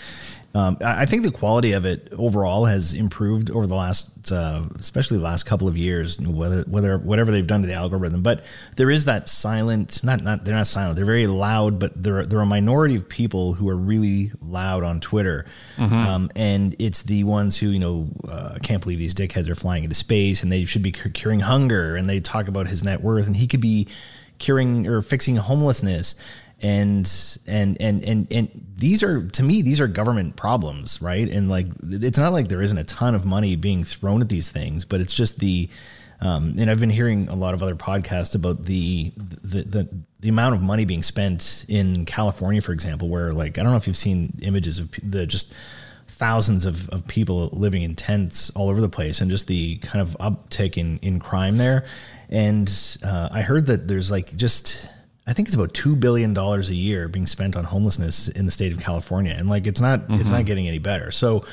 Um, 0.56 0.76
I 0.80 1.04
think 1.04 1.24
the 1.24 1.32
quality 1.32 1.72
of 1.72 1.84
it 1.84 2.12
overall 2.16 2.64
has 2.66 2.94
improved 2.94 3.50
over 3.50 3.66
the 3.66 3.74
last, 3.74 4.30
uh, 4.30 4.62
especially 4.78 5.16
the 5.16 5.24
last 5.24 5.46
couple 5.46 5.66
of 5.66 5.76
years. 5.76 6.20
Whether 6.20 6.62
whether 6.62 6.96
whatever 6.96 7.32
they've 7.32 7.46
done 7.46 7.62
to 7.62 7.66
the 7.66 7.74
algorithm, 7.74 8.22
but 8.22 8.44
there 8.76 8.88
is 8.88 9.06
that 9.06 9.28
silent. 9.28 10.04
Not 10.04 10.22
not 10.22 10.44
they're 10.44 10.54
not 10.54 10.68
silent. 10.68 10.94
They're 10.94 11.04
very 11.04 11.26
loud, 11.26 11.80
but 11.80 12.00
they're 12.00 12.24
they're 12.24 12.40
a 12.40 12.46
minority 12.46 12.94
of 12.94 13.08
people 13.08 13.54
who 13.54 13.68
are 13.68 13.76
really 13.76 14.30
loud 14.42 14.84
on 14.84 15.00
Twitter, 15.00 15.44
um, 15.76 16.30
and 16.36 16.76
it's 16.78 17.02
the 17.02 17.24
ones 17.24 17.58
who 17.58 17.70
you 17.70 17.80
know 17.80 18.08
uh, 18.28 18.58
can't 18.62 18.80
believe 18.80 19.00
these 19.00 19.14
dickheads 19.14 19.48
are 19.48 19.56
flying 19.56 19.82
into 19.82 19.96
space 19.96 20.44
and 20.44 20.52
they 20.52 20.64
should 20.64 20.82
be 20.82 20.92
curing 20.92 21.40
hunger, 21.40 21.96
and 21.96 22.08
they 22.08 22.20
talk 22.20 22.46
about 22.46 22.68
his 22.68 22.84
net 22.84 23.00
worth, 23.00 23.26
and 23.26 23.36
he 23.36 23.48
could 23.48 23.60
be 23.60 23.88
curing 24.38 24.86
or 24.86 25.00
fixing 25.00 25.36
homelessness 25.36 26.14
and 26.64 27.38
and 27.46 27.76
and 27.80 28.02
and 28.04 28.32
and 28.32 28.48
these 28.76 29.02
are 29.02 29.28
to 29.28 29.42
me 29.42 29.60
these 29.60 29.80
are 29.80 29.86
government 29.86 30.34
problems 30.34 31.00
right 31.02 31.28
and 31.28 31.50
like 31.50 31.66
it's 31.82 32.18
not 32.18 32.32
like 32.32 32.48
there 32.48 32.62
isn't 32.62 32.78
a 32.78 32.84
ton 32.84 33.14
of 33.14 33.26
money 33.26 33.54
being 33.54 33.84
thrown 33.84 34.22
at 34.22 34.30
these 34.30 34.48
things 34.48 34.84
but 34.84 35.00
it's 35.00 35.14
just 35.14 35.38
the 35.38 35.68
um, 36.20 36.54
and 36.58 36.70
I've 36.70 36.80
been 36.80 36.90
hearing 36.90 37.28
a 37.28 37.34
lot 37.34 37.52
of 37.52 37.62
other 37.62 37.74
podcasts 37.74 38.34
about 38.34 38.64
the, 38.64 39.12
the 39.16 39.62
the 39.62 39.88
the 40.20 40.28
amount 40.30 40.54
of 40.54 40.62
money 40.62 40.86
being 40.86 41.02
spent 41.02 41.66
in 41.68 42.06
California, 42.06 42.62
for 42.62 42.72
example, 42.72 43.10
where 43.10 43.32
like 43.32 43.58
I 43.58 43.62
don't 43.62 43.72
know 43.72 43.76
if 43.76 43.86
you've 43.86 43.96
seen 43.96 44.38
images 44.40 44.78
of 44.78 44.90
the 45.02 45.26
just 45.26 45.52
thousands 46.06 46.64
of, 46.64 46.88
of 46.90 47.06
people 47.08 47.50
living 47.52 47.82
in 47.82 47.94
tents 47.94 48.50
all 48.50 48.70
over 48.70 48.80
the 48.80 48.88
place 48.88 49.20
and 49.20 49.30
just 49.30 49.48
the 49.48 49.78
kind 49.78 50.00
of 50.00 50.16
uptick 50.18 50.78
in, 50.78 50.98
in 50.98 51.18
crime 51.18 51.56
there. 51.56 51.84
And 52.30 52.72
uh, 53.04 53.28
I 53.32 53.42
heard 53.42 53.66
that 53.66 53.88
there's 53.88 54.10
like 54.10 54.34
just, 54.36 54.88
I 55.26 55.32
think 55.32 55.48
it's 55.48 55.54
about 55.54 55.72
$2 55.72 55.98
billion 55.98 56.36
a 56.36 56.60
year 56.60 57.08
being 57.08 57.26
spent 57.26 57.56
on 57.56 57.64
homelessness 57.64 58.28
in 58.28 58.44
the 58.44 58.52
state 58.52 58.72
of 58.72 58.80
California. 58.80 59.34
And 59.36 59.48
like, 59.48 59.66
it's 59.66 59.80
not, 59.80 60.02
it's 60.10 60.30
not 60.30 60.44
getting 60.44 60.68
any 60.68 60.78
better. 60.78 61.10
So, 61.10 61.44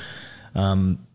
um, 0.54 1.06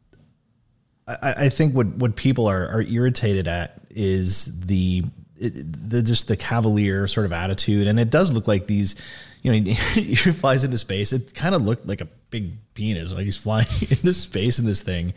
I, 1.08 1.46
I 1.46 1.50
think 1.50 1.76
what, 1.76 1.88
what 1.88 2.16
people 2.16 2.48
are, 2.48 2.68
are 2.68 2.82
irritated 2.82 3.48
at 3.48 3.80
is 3.92 4.46
the, 4.60 5.04
it, 5.40 5.90
the 5.90 6.02
just 6.02 6.28
the 6.28 6.36
cavalier 6.36 7.08
sort 7.08 7.26
of 7.26 7.34
attitude, 7.34 7.88
and 7.88 8.00
it 8.00 8.10
does 8.10 8.32
look 8.32 8.48
like 8.48 8.68
these, 8.68 8.96
you 9.44 9.52
know, 9.52 9.72
he 9.94 10.16
flies 10.16 10.64
into 10.64 10.78
space. 10.78 11.14
It 11.14 11.34
kind 11.34 11.56
of 11.56 11.62
looked 11.62 11.86
like 11.88 12.02
a 12.02 12.08
big 12.30 12.54
penis, 12.74 13.14
like 13.14 13.26
he's 13.26 13.38
flying 13.38 13.68
into 13.82 14.14
space 14.14 14.60
in 14.60 14.66
this 14.66 14.82
thing. 14.82 15.14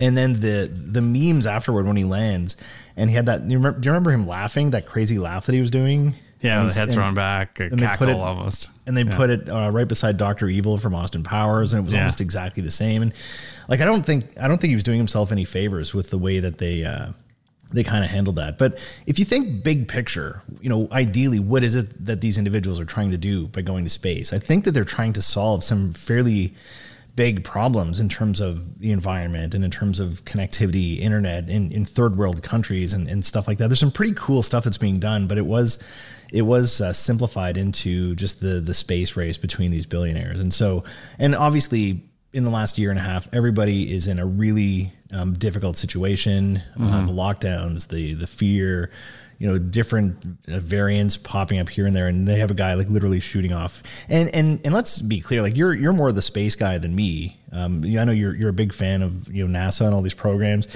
And 0.00 0.16
then 0.16 0.40
the 0.40 0.68
the 0.68 1.00
memes 1.00 1.46
afterward 1.46 1.86
when 1.86 1.96
he 1.96 2.04
lands, 2.04 2.56
and 2.96 3.08
he 3.08 3.14
had 3.16 3.26
that. 3.26 3.42
You 3.42 3.56
remember, 3.56 3.78
do 3.78 3.86
you 3.86 3.92
remember 3.92 4.10
him 4.10 4.26
laughing? 4.26 4.70
That 4.70 4.86
crazy 4.86 5.18
laugh 5.18 5.46
that 5.46 5.54
he 5.54 5.60
was 5.60 5.70
doing. 5.70 6.14
Yeah, 6.44 6.60
And 6.60 6.70
the 6.70 6.74
head 6.74 6.92
thrown 6.92 7.14
back, 7.14 7.58
a 7.58 7.64
and 7.64 7.72
they 7.72 7.86
put 7.86 7.90
cackle 8.00 8.08
it- 8.10 8.16
almost. 8.16 8.70
and 8.86 8.96
they 8.96 9.02
Yeah. 9.02 9.16
put 9.16 9.30
it 9.30 9.48
uh, 9.48 9.70
right 9.72 9.88
beside 9.88 10.18
Doctor 10.18 10.48
Evil 10.48 10.78
from 10.78 10.94
Austin 10.94 11.22
Powers, 11.22 11.72
and 11.72 11.82
it 11.82 11.84
was 11.86 11.94
Yeah. 11.94 12.00
almost 12.00 12.20
exactly 12.20 12.62
the 12.62 12.70
same. 12.70 13.00
And 13.02 13.12
like, 13.68 13.80
I 13.80 13.84
don't 13.86 14.04
think 14.04 14.26
I 14.40 14.46
don't 14.46 14.60
think 14.60 14.68
he 14.70 14.74
was 14.76 14.84
doing 14.84 14.98
himself 14.98 15.32
any 15.32 15.44
favors 15.44 15.94
with 15.94 16.10
the 16.10 16.18
way 16.18 16.40
that 16.40 16.58
they 16.58 16.84
uh, 16.84 17.08
they 17.72 17.82
kind 17.82 18.04
of 18.04 18.10
handled 18.10 18.36
that. 18.36 18.58
But 18.58 18.78
if 19.06 19.18
you 19.18 19.24
think 19.24 19.64
big 19.64 19.88
picture, 19.88 20.42
you 20.60 20.68
know, 20.68 20.86
ideally, 20.92 21.40
what 21.40 21.64
is 21.64 21.74
it 21.74 22.04
that 22.04 22.20
these 22.20 22.36
individuals 22.38 22.78
are 22.78 22.84
trying 22.84 23.10
to 23.10 23.16
do 23.16 23.46
by 23.48 23.62
going 23.62 23.82
to 23.84 23.90
space? 23.90 24.32
I 24.32 24.38
think 24.38 24.64
that 24.64 24.72
they're 24.72 24.84
trying 24.84 25.12
to 25.14 25.22
solve 25.22 25.64
some 25.64 25.92
fairly 25.94 26.52
big 27.16 27.44
problems 27.44 28.00
in 28.00 28.08
terms 28.08 28.40
of 28.40 28.80
the 28.80 28.90
environment 28.90 29.54
and 29.54 29.64
in 29.64 29.70
terms 29.70 30.00
of 30.00 30.24
connectivity, 30.24 30.98
internet 30.98 31.48
in, 31.48 31.70
in 31.70 31.84
third 31.84 32.16
world 32.16 32.42
countries 32.42 32.92
and, 32.92 33.08
and 33.08 33.24
stuff 33.24 33.46
like 33.46 33.58
that. 33.58 33.68
There's 33.68 33.80
some 33.80 33.92
pretty 33.92 34.14
cool 34.16 34.42
stuff 34.42 34.64
that's 34.64 34.78
being 34.78 34.98
done, 34.98 35.26
but 35.26 35.38
it 35.38 35.46
was 35.46 35.82
it 36.32 36.42
was 36.42 36.80
uh, 36.80 36.92
simplified 36.92 37.56
into 37.56 38.16
just 38.16 38.40
the 38.40 38.60
the 38.60 38.74
space 38.74 39.16
race 39.16 39.38
between 39.38 39.70
these 39.70 39.86
billionaires. 39.86 40.40
And 40.40 40.52
so, 40.52 40.84
and 41.18 41.34
obviously, 41.36 42.02
in 42.32 42.42
the 42.42 42.50
last 42.50 42.78
year 42.78 42.90
and 42.90 42.98
a 42.98 43.02
half, 43.02 43.28
everybody 43.32 43.94
is 43.94 44.08
in 44.08 44.18
a 44.18 44.26
really 44.26 44.92
um, 45.12 45.34
difficult 45.34 45.76
situation. 45.76 46.60
Uh, 46.80 47.06
the 47.06 47.12
lockdowns, 47.12 47.88
the 47.88 48.14
the 48.14 48.26
fear, 48.26 48.90
you 49.38 49.46
know, 49.46 49.58
different 49.58 50.38
uh, 50.48 50.58
variants 50.60 51.16
popping 51.16 51.58
up 51.58 51.68
here 51.68 51.86
and 51.86 51.94
there, 51.94 52.08
and 52.08 52.26
they 52.26 52.38
have 52.38 52.50
a 52.50 52.54
guy 52.54 52.74
like 52.74 52.88
literally 52.88 53.20
shooting 53.20 53.52
off. 53.52 53.82
And 54.08 54.34
and 54.34 54.60
and 54.64 54.74
let's 54.74 55.00
be 55.02 55.20
clear, 55.20 55.42
like 55.42 55.56
you're 55.56 55.74
you're 55.74 55.92
more 55.92 56.08
of 56.08 56.14
the 56.14 56.22
space 56.22 56.54
guy 56.56 56.78
than 56.78 56.94
me. 56.94 57.40
Um, 57.52 57.84
I 57.84 58.04
know 58.04 58.12
you're 58.12 58.34
you're 58.34 58.50
a 58.50 58.54
big 58.54 58.72
fan 58.72 59.02
of 59.02 59.32
you 59.32 59.46
know 59.46 59.58
NASA 59.58 59.86
and 59.86 59.94
all 59.94 60.02
these 60.02 60.14
programs. 60.14 60.66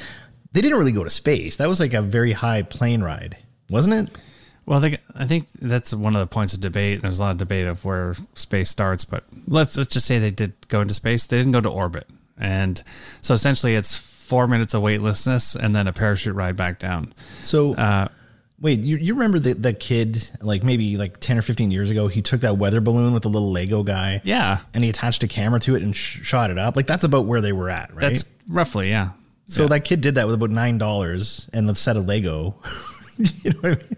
They 0.53 0.61
didn't 0.63 0.79
really 0.79 0.93
go 0.93 1.05
to 1.05 1.11
space. 1.11 1.57
That 1.57 1.69
was 1.69 1.79
like 1.81 1.93
a 1.95 2.03
very 2.03 2.33
high 2.33 2.63
plane 2.63 3.03
ride, 3.03 3.37
wasn't 3.69 3.95
it? 4.09 4.19
Well, 4.65 4.79
I 4.79 4.83
think, 4.83 5.01
I 5.15 5.27
think 5.27 5.49
that's 5.63 5.95
one 5.95 6.15
of 6.15 6.21
the 6.21 6.27
points 6.27 6.53
of 6.53 6.61
debate. 6.61 7.01
There's 7.01 7.19
a 7.19 7.23
lot 7.23 7.31
of 7.31 7.39
debate 7.39 7.67
of 7.67 7.87
where 7.87 8.15
space 8.35 8.69
starts, 8.69 9.05
but 9.05 9.25
let's 9.47 9.77
let's 9.79 9.89
just 9.89 10.05
say 10.05 10.19
they 10.19 10.31
did 10.31 10.53
go 10.69 10.83
into 10.83 10.93
space. 10.93 11.27
They 11.27 11.39
didn't 11.39 11.53
go 11.53 11.63
to 11.63 11.71
orbit, 11.71 12.07
and 12.37 12.83
so 13.23 13.33
essentially 13.33 13.77
it's 13.77 13.97
four 13.97 14.47
minutes 14.47 14.75
of 14.75 14.83
weightlessness 14.83 15.55
and 15.57 15.75
then 15.75 15.87
a 15.87 15.93
parachute 15.95 16.35
ride 16.35 16.55
back 16.57 16.79
down. 16.79 17.15
So 17.45 17.75
Uh, 17.77 18.09
Wait, 18.61 18.81
you, 18.81 18.97
you 18.97 19.15
remember 19.15 19.39
that 19.39 19.63
that 19.63 19.79
kid 19.79 20.31
like 20.43 20.65
maybe 20.65 20.97
like 20.97 21.19
10 21.21 21.39
or 21.39 21.43
15 21.43 21.71
years 21.71 21.91
ago 21.91 22.09
he 22.09 22.21
took 22.21 22.41
that 22.41 22.57
weather 22.57 22.81
balloon 22.81 23.15
with 23.15 23.23
the 23.23 23.29
little 23.29 23.53
Lego 23.53 23.85
guy 23.85 24.21
yeah, 24.25 24.59
and 24.75 24.83
he 24.83 24.91
attached 24.91 25.23
a 25.23 25.29
camera 25.29 25.61
to 25.61 25.77
it 25.77 25.83
and 25.83 25.95
sh- 25.95 26.25
shot 26.25 26.51
it 26.51 26.59
up. 26.59 26.75
Like 26.75 26.87
that's 26.87 27.05
about 27.05 27.27
where 27.27 27.41
they 27.41 27.53
were 27.53 27.71
at, 27.71 27.95
right? 27.95 28.01
that's 28.01 28.25
roughly 28.49 28.91
yeah. 28.91 29.11
so 29.47 29.69
that 29.69 29.85
kid 29.85 30.01
did 30.01 30.17
that 30.17 30.27
with 30.27 30.35
about 30.35 30.51
$9 30.51 31.51
and 31.53 31.71
a 31.71 31.75
set 31.75 31.97
of 31.97 32.07
Lego. 32.07 32.57
you 33.17 33.53
know 33.53 33.61
what 33.61 33.73
I 33.73 33.77
mean? 33.77 33.97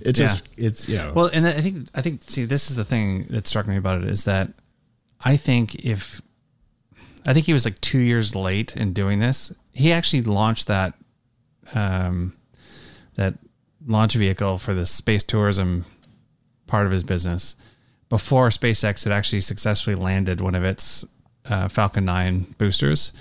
It 0.00 0.12
just 0.12 0.48
it's 0.56 0.88
you 0.88 0.96
know 0.96 1.12
Well, 1.14 1.30
and 1.32 1.46
I 1.46 1.60
think 1.60 1.88
I 1.94 2.02
think 2.02 2.22
see 2.22 2.44
this 2.44 2.70
is 2.70 2.76
the 2.76 2.84
thing 2.84 3.26
that 3.30 3.46
struck 3.46 3.66
me 3.66 3.76
about 3.76 4.02
it 4.02 4.08
is 4.08 4.24
that 4.24 4.52
I 5.20 5.36
think 5.36 5.74
if 5.76 6.20
I 7.26 7.34
think 7.34 7.46
he 7.46 7.52
was 7.52 7.64
like 7.64 7.80
two 7.80 7.98
years 7.98 8.34
late 8.34 8.76
in 8.76 8.92
doing 8.92 9.18
this. 9.18 9.52
He 9.72 9.92
actually 9.92 10.22
launched 10.22 10.68
that 10.68 10.94
um, 11.74 12.34
that 13.16 13.34
launch 13.86 14.14
vehicle 14.14 14.58
for 14.58 14.74
the 14.74 14.86
space 14.86 15.22
tourism 15.22 15.84
part 16.66 16.86
of 16.86 16.92
his 16.92 17.04
business 17.04 17.56
before 18.08 18.48
SpaceX 18.48 19.04
had 19.04 19.12
actually 19.12 19.40
successfully 19.40 19.96
landed 19.96 20.40
one 20.40 20.54
of 20.54 20.64
its 20.64 21.04
uh, 21.46 21.68
Falcon 21.68 22.04
9 22.04 22.54
boosters. 22.58 23.12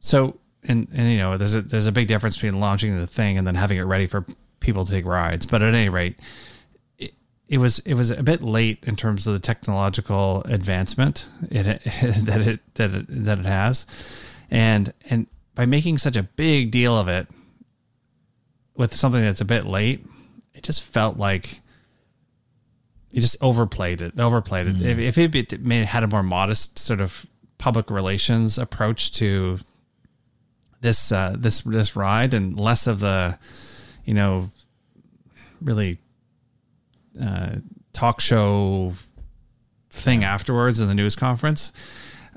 So, 0.00 0.38
and, 0.64 0.88
and 0.94 1.10
you 1.10 1.18
know, 1.18 1.36
there's 1.36 1.54
a, 1.54 1.62
there's 1.62 1.86
a 1.86 1.92
big 1.92 2.08
difference 2.08 2.36
between 2.36 2.60
launching 2.60 2.98
the 2.98 3.06
thing 3.06 3.38
and 3.38 3.46
then 3.46 3.54
having 3.54 3.78
it 3.78 3.82
ready 3.82 4.06
for 4.06 4.24
people 4.60 4.84
to 4.84 4.92
take 4.92 5.04
rides. 5.04 5.46
But 5.46 5.62
at 5.62 5.74
any 5.74 5.88
rate, 5.88 6.18
it, 6.98 7.14
it 7.48 7.58
was 7.58 7.78
it 7.80 7.94
was 7.94 8.10
a 8.10 8.22
bit 8.22 8.42
late 8.42 8.84
in 8.86 8.96
terms 8.96 9.26
of 9.26 9.32
the 9.32 9.40
technological 9.40 10.42
advancement 10.44 11.26
it, 11.50 11.64
that 12.02 12.46
it 12.46 12.74
that 12.74 12.94
it, 12.94 13.06
that 13.08 13.38
it 13.38 13.46
has, 13.46 13.86
and 14.50 14.92
and 15.08 15.26
by 15.54 15.66
making 15.66 15.98
such 15.98 16.16
a 16.16 16.22
big 16.22 16.70
deal 16.70 16.96
of 16.96 17.08
it 17.08 17.28
with 18.78 18.96
something 18.96 19.20
that's 19.20 19.42
a 19.42 19.44
bit 19.44 19.66
late, 19.66 20.06
it 20.54 20.62
just 20.62 20.82
felt 20.82 21.18
like 21.18 21.60
you 23.10 23.20
just 23.20 23.36
overplayed 23.42 24.00
it. 24.00 24.18
Overplayed 24.18 24.68
it. 24.68 24.80
If, 24.80 25.18
if 25.18 25.18
it 25.18 25.60
may 25.62 25.84
had 25.84 26.04
a 26.04 26.06
more 26.06 26.22
modest 26.22 26.78
sort 26.78 27.00
of 27.00 27.26
public 27.58 27.90
relations 27.90 28.56
approach 28.56 29.12
to 29.12 29.58
this 30.80 31.10
uh, 31.10 31.34
this 31.36 31.62
this 31.62 31.96
ride 31.96 32.32
and 32.32 32.58
less 32.58 32.86
of 32.86 33.00
the, 33.00 33.38
you 34.04 34.14
know, 34.14 34.50
really 35.60 35.98
uh, 37.20 37.56
talk 37.92 38.20
show 38.20 38.94
thing 39.90 40.22
afterwards 40.22 40.80
in 40.80 40.86
the 40.86 40.94
news 40.94 41.16
conference. 41.16 41.72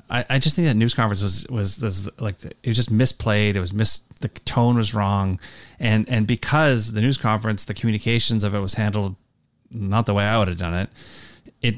I, 0.09 0.25
I 0.29 0.39
just 0.39 0.55
think 0.55 0.67
that 0.67 0.75
news 0.75 0.93
conference 0.93 1.23
was 1.23 1.47
was, 1.49 2.09
like 2.19 2.43
it 2.43 2.67
was 2.67 2.75
just 2.75 2.91
misplayed. 2.91 3.55
It 3.55 3.59
was 3.59 3.73
mis 3.73 3.99
the 4.19 4.27
tone 4.27 4.77
was 4.77 4.93
wrong, 4.93 5.39
and 5.79 6.07
and 6.09 6.27
because 6.27 6.91
the 6.91 7.01
news 7.01 7.17
conference, 7.17 7.65
the 7.65 7.73
communications 7.73 8.43
of 8.43 8.53
it 8.53 8.59
was 8.59 8.75
handled 8.75 9.15
not 9.71 10.05
the 10.05 10.13
way 10.13 10.25
I 10.25 10.37
would 10.37 10.47
have 10.47 10.57
done 10.57 10.73
it. 10.73 10.89
It 11.61 11.75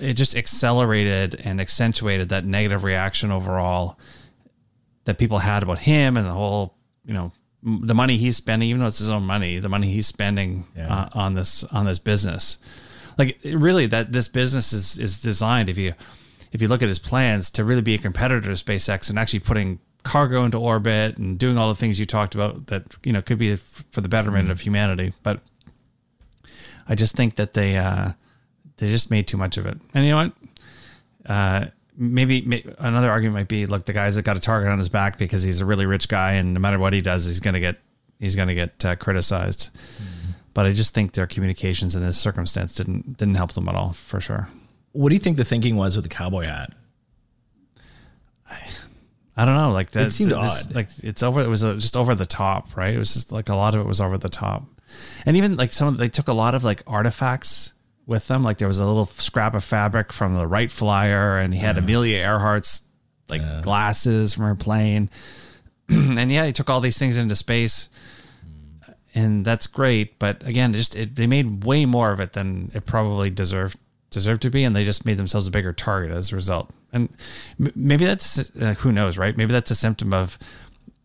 it 0.00 0.14
just 0.14 0.36
accelerated 0.36 1.40
and 1.44 1.60
accentuated 1.60 2.28
that 2.30 2.44
negative 2.44 2.84
reaction 2.84 3.30
overall 3.30 3.98
that 5.04 5.18
people 5.18 5.38
had 5.38 5.62
about 5.62 5.80
him 5.80 6.16
and 6.16 6.26
the 6.26 6.32
whole 6.32 6.74
you 7.04 7.14
know 7.14 7.32
the 7.62 7.94
money 7.94 8.16
he's 8.16 8.36
spending, 8.36 8.68
even 8.68 8.80
though 8.80 8.86
it's 8.86 8.98
his 8.98 9.10
own 9.10 9.24
money, 9.24 9.58
the 9.58 9.68
money 9.68 9.90
he's 9.90 10.06
spending 10.06 10.66
uh, 10.78 11.08
on 11.12 11.34
this 11.34 11.64
on 11.64 11.86
this 11.86 11.98
business. 11.98 12.58
Like 13.18 13.38
it- 13.44 13.58
really, 13.58 13.86
that 13.86 14.12
this 14.12 14.28
business 14.28 14.72
is 14.72 14.98
is 14.98 15.20
designed 15.20 15.68
if 15.68 15.78
you 15.78 15.94
if 16.56 16.62
you 16.62 16.68
look 16.68 16.82
at 16.82 16.88
his 16.88 16.98
plans 16.98 17.50
to 17.50 17.62
really 17.64 17.82
be 17.82 17.94
a 17.94 17.98
competitor 17.98 18.40
to 18.40 18.52
SpaceX 18.64 19.10
and 19.10 19.18
actually 19.18 19.40
putting 19.40 19.78
cargo 20.04 20.42
into 20.42 20.58
orbit 20.58 21.18
and 21.18 21.38
doing 21.38 21.58
all 21.58 21.68
the 21.68 21.74
things 21.74 22.00
you 22.00 22.06
talked 22.06 22.34
about 22.34 22.68
that 22.68 22.82
you 23.04 23.12
know 23.12 23.20
could 23.20 23.36
be 23.36 23.54
for 23.56 24.00
the 24.00 24.08
betterment 24.08 24.50
of 24.50 24.60
humanity, 24.60 25.12
but 25.22 25.40
I 26.88 26.94
just 26.94 27.14
think 27.14 27.34
that 27.34 27.52
they 27.52 27.76
uh, 27.76 28.12
they 28.78 28.88
just 28.88 29.10
made 29.10 29.28
too 29.28 29.36
much 29.36 29.58
of 29.58 29.66
it. 29.66 29.76
And 29.92 30.06
you 30.06 30.12
know 30.12 30.16
what? 30.16 30.32
Uh, 31.26 31.66
maybe, 31.94 32.40
may 32.40 32.64
another 32.78 33.10
argument 33.10 33.34
might 33.34 33.48
be, 33.48 33.66
look, 33.66 33.84
the 33.84 33.92
guy's 33.92 34.18
got 34.22 34.38
a 34.38 34.40
target 34.40 34.70
on 34.70 34.78
his 34.78 34.88
back 34.88 35.18
because 35.18 35.42
he's 35.42 35.60
a 35.60 35.66
really 35.66 35.84
rich 35.84 36.08
guy, 36.08 36.32
and 36.32 36.54
no 36.54 36.60
matter 36.60 36.78
what 36.78 36.94
he 36.94 37.02
does, 37.02 37.26
he's 37.26 37.40
gonna 37.40 37.60
get 37.60 37.76
he's 38.18 38.34
gonna 38.34 38.54
get 38.54 38.82
uh, 38.82 38.96
criticized. 38.96 39.68
But 40.54 40.64
I 40.64 40.72
just 40.72 40.94
think 40.94 41.12
their 41.12 41.26
communications 41.26 41.94
in 41.94 42.02
this 42.02 42.16
circumstance 42.16 42.74
didn't 42.74 43.18
didn't 43.18 43.34
help 43.34 43.52
them 43.52 43.68
at 43.68 43.74
all, 43.74 43.92
for 43.92 44.22
sure. 44.22 44.48
What 44.96 45.10
do 45.10 45.14
you 45.14 45.20
think 45.20 45.36
the 45.36 45.44
thinking 45.44 45.76
was 45.76 45.96
with 45.96 46.04
the 46.04 46.08
cowboy 46.08 46.44
hat? 46.44 46.72
I 49.38 49.44
don't 49.44 49.54
know, 49.54 49.70
like 49.72 49.90
that. 49.90 50.06
It 50.06 50.12
seemed 50.12 50.30
this- 50.30 50.68
odd. 50.68 50.74
Like 50.74 50.88
it's 51.02 51.22
over. 51.22 51.42
It 51.42 51.48
was 51.48 51.62
uh 51.62 51.74
just 51.74 51.96
over 51.96 52.14
the 52.14 52.26
top, 52.26 52.74
right? 52.76 52.94
It 52.94 52.98
was 52.98 53.12
just 53.12 53.32
like 53.32 53.48
a 53.48 53.54
lot 53.54 53.74
of 53.74 53.80
it 53.82 53.86
was 53.86 54.00
over 54.00 54.16
the 54.16 54.30
top, 54.30 54.64
and 55.26 55.36
even 55.36 55.56
like 55.56 55.72
some 55.72 55.88
of 55.88 55.96
they 55.98 56.08
took 56.08 56.28
a 56.28 56.32
lot 56.32 56.54
of 56.54 56.64
like 56.64 56.82
artifacts 56.86 57.74
with 58.06 58.28
them. 58.28 58.42
Like 58.42 58.56
there 58.58 58.68
was 58.68 58.78
a 58.78 58.86
little 58.86 59.04
scrap 59.04 59.54
of 59.54 59.62
fabric 59.62 60.12
from 60.12 60.36
the 60.36 60.46
Wright 60.46 60.70
Flyer, 60.70 61.36
and 61.36 61.52
he 61.52 61.60
had 61.60 61.76
Amelia 61.76 62.16
Earhart's 62.16 62.88
like 63.28 63.62
glasses 63.62 64.32
from 64.32 64.44
her 64.44 64.54
plane, 64.54 65.10
and 65.90 66.32
yeah, 66.32 66.46
he 66.46 66.52
took 66.52 66.70
all 66.70 66.80
these 66.80 66.98
things 66.98 67.18
into 67.18 67.36
space, 67.36 67.90
and 69.14 69.44
that's 69.44 69.66
great. 69.66 70.18
But 70.18 70.46
again, 70.46 70.74
it 70.74 70.78
just 70.78 70.96
it, 70.96 71.14
they 71.14 71.26
made 71.26 71.64
way 71.64 71.84
more 71.84 72.10
of 72.10 72.20
it 72.20 72.32
than 72.32 72.70
it 72.72 72.86
probably 72.86 73.28
deserved 73.28 73.76
deserved 74.16 74.42
to 74.42 74.50
be, 74.50 74.64
and 74.64 74.74
they 74.74 74.84
just 74.84 75.04
made 75.04 75.18
themselves 75.18 75.46
a 75.46 75.50
bigger 75.50 75.72
target 75.72 76.10
as 76.10 76.32
a 76.32 76.34
result. 76.34 76.70
And 76.92 77.08
m- 77.60 77.72
maybe 77.76 78.04
that's 78.06 78.50
uh, 78.60 78.74
who 78.78 78.90
knows, 78.90 79.16
right? 79.18 79.36
Maybe 79.36 79.52
that's 79.52 79.70
a 79.70 79.74
symptom 79.74 80.12
of 80.14 80.38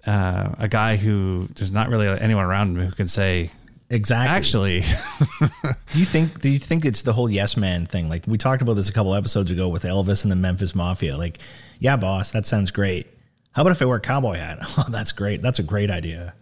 uh, 0.07 0.49
a 0.57 0.67
guy 0.67 0.95
who 0.95 1.47
there's 1.55 1.71
not 1.73 1.89
really 1.89 2.07
anyone 2.19 2.45
around 2.45 2.77
him 2.77 2.85
who 2.87 2.91
can 2.95 3.07
say, 3.07 3.51
Exactly. 3.89 4.33
actually, 4.79 4.81
Do 5.91 5.99
you 5.99 6.05
think 6.05 6.39
do 6.39 6.49
you 6.49 6.57
think 6.59 6.85
it's 6.85 7.01
the 7.01 7.11
whole 7.11 7.29
yes 7.29 7.57
man 7.57 7.85
thing? 7.85 8.07
Like 8.07 8.25
we 8.25 8.37
talked 8.37 8.61
about 8.61 8.75
this 8.75 8.87
a 8.87 8.93
couple 8.93 9.13
episodes 9.13 9.51
ago 9.51 9.67
with 9.67 9.83
Elvis 9.83 10.23
and 10.23 10.31
the 10.31 10.35
Memphis 10.37 10.73
Mafia. 10.73 11.17
Like, 11.17 11.39
yeah, 11.79 11.97
boss, 11.97 12.31
that 12.31 12.45
sounds 12.45 12.71
great. 12.71 13.07
How 13.51 13.63
about 13.63 13.71
if 13.73 13.81
I 13.81 13.85
wear 13.85 13.97
a 13.97 13.99
cowboy 14.01 14.35
hat? 14.37 14.59
Oh, 14.77 14.85
that's 14.89 15.11
great. 15.11 15.41
That's 15.41 15.59
a 15.59 15.63
great 15.63 15.91
idea. 15.91 16.33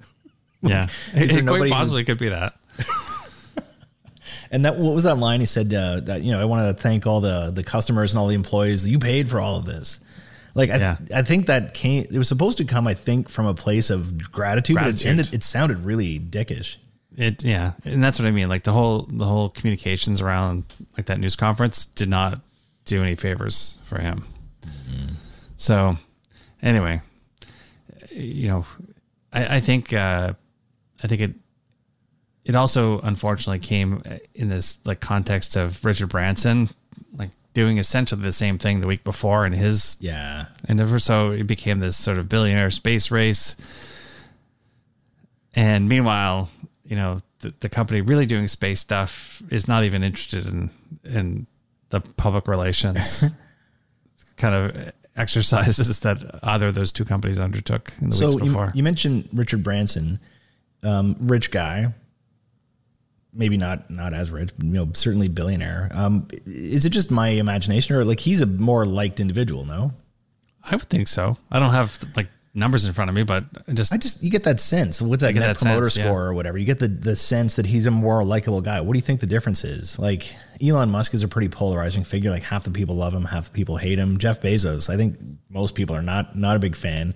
yeah, 0.62 0.90
Is 1.16 1.32
it, 1.32 1.38
it 1.38 1.42
nobody 1.44 1.62
quite 1.64 1.68
who- 1.70 1.74
possibly 1.74 2.04
could 2.04 2.20
be 2.20 2.30
that. 2.30 2.54
And 4.52 4.66
that 4.66 4.78
what 4.78 4.94
was 4.94 5.04
that 5.04 5.16
line 5.16 5.40
he 5.40 5.46
said? 5.46 5.74
Uh, 5.74 6.00
that 6.02 6.24
you 6.24 6.32
know, 6.32 6.42
I 6.42 6.46
want 6.46 6.76
to 6.76 6.82
thank 6.82 7.06
all 7.06 7.22
the 7.22 7.52
the 7.52 7.64
customers 7.64 8.14
and 8.14 8.20
all 8.20 8.28
the 8.28 8.36
employees 8.36 8.84
that 8.84 8.90
you 8.90 9.00
paid 9.00 9.30
for 9.30 9.40
all 9.40 9.58
of 9.58 9.66
this. 9.66 10.00
Like 10.56 10.72
I, 10.72 10.78
Yeah. 10.78 10.98
I 11.14 11.22
think 11.22 11.46
that 11.46 11.74
came. 11.74 12.08
It 12.10 12.18
was 12.18 12.28
supposed 12.28 12.58
to 12.58 12.66
come, 12.66 12.88
I 12.88 12.94
think, 12.96 13.30
from 13.30 13.46
a 13.46 13.54
place 13.54 13.90
of 13.90 14.32
gratitude. 14.32 14.78
But 14.78 15.06
it, 15.06 15.34
it 15.34 15.44
sounded 15.44 15.86
really 15.86 16.20
dickish. 16.20 16.78
It 17.16 17.44
yeah, 17.44 17.74
and 17.84 18.04
that's 18.04 18.18
what 18.18 18.28
I 18.28 18.32
mean. 18.32 18.50
Like 18.50 18.64
the 18.64 18.72
whole 18.74 19.08
the 19.12 19.26
whole 19.26 19.50
communications 19.50 20.22
around 20.22 20.64
like 20.98 21.08
that 21.08 21.20
news 21.20 21.36
conference 21.36 21.86
did 21.86 22.10
not 22.10 22.40
do 22.86 23.04
any 23.04 23.16
favors 23.16 23.78
for 23.84 24.00
him. 24.00 24.26
So 25.58 25.98
anyway, 26.62 27.02
you 28.12 28.48
know, 28.48 28.66
I, 29.34 29.58
I 29.58 29.60
think 29.60 29.92
uh, 29.94 30.34
I 31.04 31.08
think 31.08 31.22
it 31.22 31.36
it 32.50 32.56
also 32.56 33.00
unfortunately 33.02 33.60
came 33.60 34.02
in 34.34 34.50
this 34.50 34.80
like 34.84 35.00
context 35.00 35.56
of 35.56 35.86
Richard 35.86 36.08
Branson 36.10 36.70
like 37.14 37.30
doing 37.54 37.78
essentially 37.78 38.22
the 38.24 38.32
same 38.32 38.58
thing 38.58 38.80
the 38.82 38.88
week 38.88 39.04
before 39.04 39.46
in 39.46 39.54
his 39.54 39.98
Yeah. 40.00 40.46
endeavor. 40.68 40.98
So 40.98 41.30
it 41.32 41.44
became 41.46 41.80
this 41.80 41.96
sort 41.96 42.18
of 42.18 42.28
billionaire 42.28 42.72
space 42.72 43.12
race. 43.12 43.56
And 45.56 45.88
meanwhile, 45.88 46.50
you 46.86 46.96
know, 46.96 47.20
the, 47.42 47.54
the 47.60 47.70
company 47.70 48.02
really 48.02 48.26
doing 48.26 48.48
space 48.48 48.80
stuff 48.80 49.42
is 49.50 49.68
not 49.68 49.84
even 49.84 50.04
interested 50.04 50.46
in 50.48 50.70
in 51.04 51.46
the 51.90 52.02
public 52.02 52.48
relations 52.48 53.24
kind 54.38 54.56
of 54.56 54.92
exercises 55.16 56.00
that 56.02 56.18
either 56.44 56.68
of 56.70 56.76
those 56.76 56.92
two 56.92 57.06
companies 57.06 57.40
undertook 57.40 57.92
in 58.02 58.10
the 58.10 58.16
So 58.16 58.28
weeks 58.28 58.36
you, 58.40 58.46
before. 58.46 58.72
you 58.76 58.84
mentioned 58.84 59.30
Richard 59.34 59.64
Branson, 59.64 60.20
um, 60.84 61.16
rich 61.20 61.52
guy, 61.52 61.94
maybe 63.34 63.58
not 63.58 63.90
not 63.90 64.14
as 64.14 64.32
rich, 64.32 64.52
but 64.58 64.66
you 64.66 64.74
know 64.74 64.90
certainly 64.94 65.28
billionaire. 65.28 65.90
Um, 65.94 66.28
is 66.46 66.86
it 66.86 66.90
just 66.90 67.12
my 67.12 67.30
imagination, 67.30 67.96
or 67.96 68.04
like 68.04 68.20
he's 68.20 68.42
a 68.42 68.46
more 68.46 68.86
liked 68.86 69.20
individual? 69.20 69.66
No, 69.66 69.92
I 70.64 70.76
would 70.76 70.90
think 70.90 71.08
so. 71.08 71.38
I 71.52 71.60
don't 71.60 71.72
have 71.72 72.00
like 72.16 72.28
numbers 72.54 72.86
in 72.86 72.94
front 72.94 73.10
of 73.10 73.16
me, 73.16 73.24
but 73.24 73.46
I 73.68 73.74
just 73.74 73.94
I 73.94 73.98
just 73.98 74.24
you 74.24 74.30
get 74.30 74.44
that 74.44 74.60
sense 74.60 75.02
with 75.02 75.20
that 75.22 75.34
get 75.34 75.42
net 75.42 75.58
that 75.58 75.64
promoter 75.64 75.90
sense, 75.90 75.98
yeah. 75.98 76.06
score 76.06 76.26
or 76.26 76.34
whatever. 76.34 76.58
You 76.58 76.66
get 76.66 76.80
the 76.80 76.88
the 76.88 77.16
sense 77.16 77.56
that 77.56 77.66
he's 77.66 77.86
a 77.86 77.92
more 77.92 78.24
likable 78.24 78.62
guy. 78.62 78.82
What 78.82 78.94
do 78.94 78.98
you 78.98 79.04
think 79.04 79.20
the 79.20 79.28
difference 79.28 79.64
is? 79.64 80.00
Like 80.00 80.34
Elon 80.62 80.90
Musk 80.90 81.14
is 81.14 81.24
a 81.24 81.28
pretty 81.28 81.50
polarizing 81.50 82.04
figure. 82.04 82.32
Like 82.32 82.44
half 82.44 82.64
the 82.64 82.72
people 82.72 82.96
love 82.96 83.14
him, 83.14 83.26
half 83.26 83.46
the 83.46 83.52
people 83.52 83.78
hate 83.78 84.00
him. 84.00 84.18
Jeff 84.18 84.42
Bezos, 84.42 84.90
I 84.90 84.98
think 84.98 85.18
most 85.50 85.76
people 85.76 85.96
are 85.96 86.02
not 86.02 86.36
not 86.36 86.56
a 86.56 86.60
big 86.60 86.76
fan. 86.76 87.14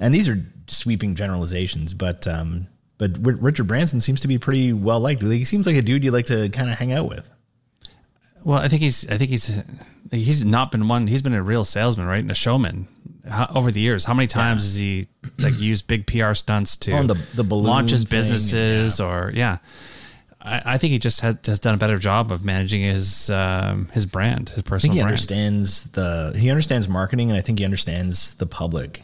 And 0.00 0.14
these 0.14 0.28
are 0.28 0.38
sweeping 0.68 1.16
generalizations, 1.16 1.92
but 1.92 2.26
um, 2.28 2.68
but 2.98 3.12
Richard 3.20 3.66
Branson 3.66 4.00
seems 4.00 4.20
to 4.22 4.28
be 4.28 4.38
pretty 4.38 4.72
well 4.72 5.00
liked. 5.00 5.22
Like, 5.22 5.38
he 5.38 5.44
seems 5.44 5.66
like 5.66 5.76
a 5.76 5.82
dude 5.82 6.04
you 6.04 6.10
like 6.10 6.26
to 6.26 6.48
kind 6.50 6.70
of 6.70 6.76
hang 6.78 6.92
out 6.92 7.08
with. 7.08 7.30
Well, 8.44 8.58
I 8.58 8.68
think 8.68 8.82
he's. 8.82 9.08
I 9.08 9.16
think 9.18 9.30
he's. 9.30 9.60
He's 10.10 10.44
not 10.44 10.72
been 10.72 10.88
one. 10.88 11.06
He's 11.06 11.22
been 11.22 11.34
a 11.34 11.42
real 11.42 11.64
salesman, 11.64 12.06
right, 12.06 12.20
and 12.20 12.30
a 12.30 12.34
showman 12.34 12.88
how, 13.28 13.50
over 13.54 13.70
the 13.70 13.80
years. 13.80 14.04
How 14.04 14.14
many 14.14 14.26
times 14.26 14.62
has 14.62 14.76
he 14.76 15.08
like 15.38 15.58
used 15.58 15.86
big 15.86 16.06
PR 16.06 16.34
stunts 16.34 16.76
to 16.78 16.90
the- 16.90 17.42
the 17.42 17.42
launch 17.42 17.90
his 17.90 18.04
businesses 18.04 19.00
or 19.00 19.32
yeah? 19.34 19.58
I, 20.40 20.62
I 20.74 20.78
think 20.78 20.92
he 20.92 20.98
just 20.98 21.20
has, 21.20 21.36
has 21.46 21.58
done 21.58 21.74
a 21.74 21.78
better 21.78 21.98
job 21.98 22.32
of 22.32 22.44
managing 22.44 22.82
his 22.82 23.28
um, 23.28 23.88
his 23.92 24.06
brand, 24.06 24.50
his 24.50 24.58
I 24.58 24.62
think 24.62 24.66
personal 24.66 24.94
he 24.94 25.00
brand. 25.00 25.08
understands 25.08 25.82
the 25.92 26.32
he 26.36 26.48
understands 26.48 26.88
marketing, 26.88 27.30
and 27.30 27.36
I 27.38 27.42
think 27.42 27.58
he 27.58 27.64
understands 27.64 28.34
the 28.36 28.46
public. 28.46 29.02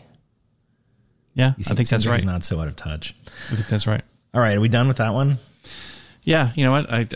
Yeah, 1.35 1.55
He 1.57 1.65
I 1.69 1.75
think 1.75 1.89
that's 1.89 2.07
like 2.07 2.11
right. 2.11 2.17
He's 2.21 2.25
not 2.25 2.45
so 2.45 2.61
out 2.61 2.69
of 2.69 2.77
touch. 2.77 3.15
I 3.51 3.57
think 3.57 3.69
that's 3.69 3.87
right. 3.87 4.03
All 4.33 4.41
right, 4.41 4.57
are 4.57 4.61
we 4.61 4.69
done 4.69 4.89
with 4.89 4.99
that 4.99 5.15
one? 5.15 5.39
Yeah, 6.23 6.53
you 6.55 6.65
know 6.65 6.73
what? 6.73 6.91
I 6.93 7.07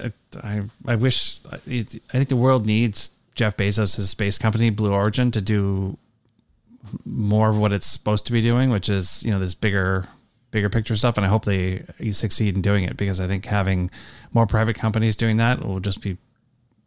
I 0.42 0.62
I 0.87 0.94
wish 0.96 1.40
I 1.46 1.56
think 1.58 2.28
the 2.28 2.37
world 2.37 2.66
needs 2.66 3.12
Jeff 3.34 3.56
Bezos' 3.56 4.00
space 4.06 4.38
company 4.38 4.70
Blue 4.70 4.92
Origin 4.92 5.30
to 5.30 5.40
do 5.40 5.96
more 7.04 7.48
of 7.48 7.58
what 7.58 7.72
it's 7.72 7.87
supposed 7.87 8.26
to 8.26 8.32
be 8.32 8.42
doing, 8.42 8.70
which 8.70 8.88
is 8.88 9.22
you 9.25 9.30
know 9.30 9.38
this 9.38 9.54
bigger 9.54 10.08
bigger 10.50 10.68
picture 10.68 10.96
stuff. 10.96 11.16
And 11.16 11.25
I 11.25 11.28
hope 11.28 11.44
they 11.44 11.84
succeed 12.10 12.54
in 12.54 12.62
doing 12.62 12.84
it 12.84 12.96
because 12.96 13.20
I 13.20 13.26
think 13.26 13.44
having 13.46 13.90
more 14.32 14.46
private 14.46 14.76
companies 14.76 15.16
doing 15.16 15.37
that 15.38 15.64
will 15.64 15.80
just 15.80 16.02
be 16.02 16.16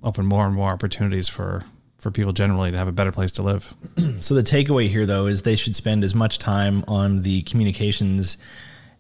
open 0.04 0.26
more 0.26 0.46
and 0.46 0.56
more 0.56 0.72
opportunities 0.72 1.28
for 1.28 1.64
for 2.02 2.12
people 2.12 2.34
generally 2.34 2.72
to 2.72 2.78
have 2.78 2.88
a 2.88 2.92
better 2.92 3.12
place 3.12 3.32
to 3.34 3.44
live. 3.44 3.74
So 4.22 4.36
the 4.36 4.42
takeaway 4.44 4.88
here, 4.88 5.06
though, 5.06 5.26
is 5.28 5.44
they 5.44 5.56
should 5.56 5.76
spend 5.76 6.04
as 6.04 6.14
much 6.14 6.38
time 6.40 6.84
on 6.88 7.22
the 7.24 7.42
communications 7.44 8.38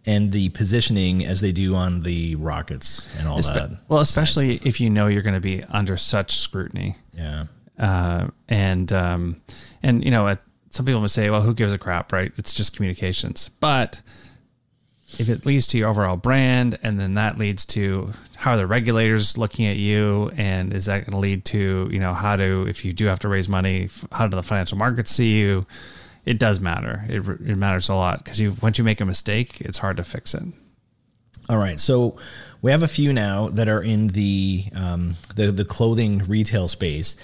and 0.06 0.32
the 0.32 0.50
positioning 0.50 1.24
as 1.26 1.42
they 1.42 1.52
do 1.52 1.76
on 1.76 2.02
the 2.02 2.36
rockets 2.36 3.06
and 3.20 3.28
all 3.28 3.38
Espe- 3.38 3.54
that. 3.54 3.70
well, 3.88 4.00
especially 4.00 4.56
if 4.64 4.80
you 4.82 4.90
know 4.90 5.08
you're 5.08 5.22
going 5.22 5.36
to 5.36 5.40
be 5.40 5.64
under 5.66 5.96
such 5.98 6.38
scrutiny. 6.38 6.96
Yeah. 7.14 7.46
uh, 7.78 8.28
and 8.50 8.92
um, 8.94 9.42
and 9.84 10.04
you 10.04 10.10
know, 10.12 10.28
at, 10.28 10.42
some 10.70 10.86
people 10.86 11.02
would 11.02 11.12
say, 11.12 11.30
"Well, 11.30 11.42
who 11.42 11.54
gives 11.54 11.74
a 11.74 11.78
crap?" 11.78 12.12
Right? 12.12 12.32
It's 12.38 12.54
just 12.54 12.76
communications. 12.76 13.50
But 13.60 14.02
if 15.20 15.30
it 15.30 15.46
leads 15.46 15.68
to 15.68 15.78
your 15.78 15.90
overall 15.90 16.18
brand, 16.18 16.78
and 16.84 17.00
then 17.00 17.16
that 17.16 17.38
leads 17.38 17.66
to 17.68 18.12
how 18.36 18.52
are 18.52 18.58
the 18.58 18.68
regulators 18.68 19.38
looking 19.38 19.66
at 19.68 19.78
you, 19.78 20.32
and 20.38 20.74
is 20.74 20.86
that 20.86 21.00
going 21.00 21.12
to 21.12 21.20
lead 21.20 21.46
to 21.46 21.90
you 21.92 22.00
know 22.00 22.14
how 22.14 22.36
to 22.36 22.66
if 22.68 22.86
you 22.86 22.94
do 22.94 23.06
have 23.06 23.20
to 23.20 23.28
raise 23.28 23.48
money, 23.50 23.90
how 24.12 24.28
do 24.28 24.36
the 24.36 24.44
financial 24.44 24.78
markets 24.78 25.12
see 25.12 25.40
you? 25.40 25.66
It 26.26 26.38
does 26.38 26.60
matter. 26.60 27.04
It, 27.10 27.28
it 27.28 27.56
matters 27.56 27.90
a 27.90 27.96
lot 27.96 28.24
because 28.24 28.40
you 28.40 28.56
once 28.62 28.78
you 28.78 28.84
make 28.84 29.02
a 29.02 29.06
mistake, 29.06 29.62
it's 29.62 29.80
hard 29.80 29.98
to 29.98 30.04
fix 30.04 30.34
it. 30.34 30.44
All 31.50 31.58
right. 31.58 31.80
So 31.80 32.18
we 32.62 32.72
have 32.72 32.84
a 32.84 32.88
few 32.88 33.12
now 33.12 33.48
that 33.50 33.68
are 33.68 33.82
in 33.82 34.10
the 34.10 34.66
um, 34.76 35.16
the, 35.36 35.52
the 35.52 35.66
clothing 35.66 36.20
retail 36.20 36.68
space. 36.68 37.18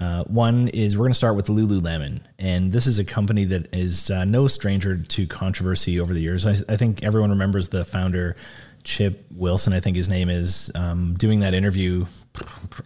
Uh, 0.00 0.22
one 0.24 0.68
is 0.68 0.96
we're 0.96 1.02
going 1.04 1.10
to 1.10 1.16
start 1.16 1.34
with 1.34 1.46
Lululemon, 1.46 2.20
and 2.38 2.70
this 2.70 2.86
is 2.86 2.98
a 3.00 3.04
company 3.04 3.44
that 3.46 3.74
is 3.74 4.10
uh, 4.10 4.24
no 4.24 4.46
stranger 4.46 4.96
to 4.96 5.26
controversy 5.26 5.98
over 5.98 6.14
the 6.14 6.20
years. 6.20 6.46
I, 6.46 6.54
I 6.68 6.76
think 6.76 7.02
everyone 7.02 7.30
remembers 7.30 7.68
the 7.68 7.84
founder, 7.84 8.36
Chip 8.84 9.26
Wilson, 9.34 9.72
I 9.72 9.80
think 9.80 9.96
his 9.96 10.08
name 10.08 10.30
is, 10.30 10.70
um, 10.76 11.14
doing 11.14 11.40
that 11.40 11.52
interview, 11.52 12.06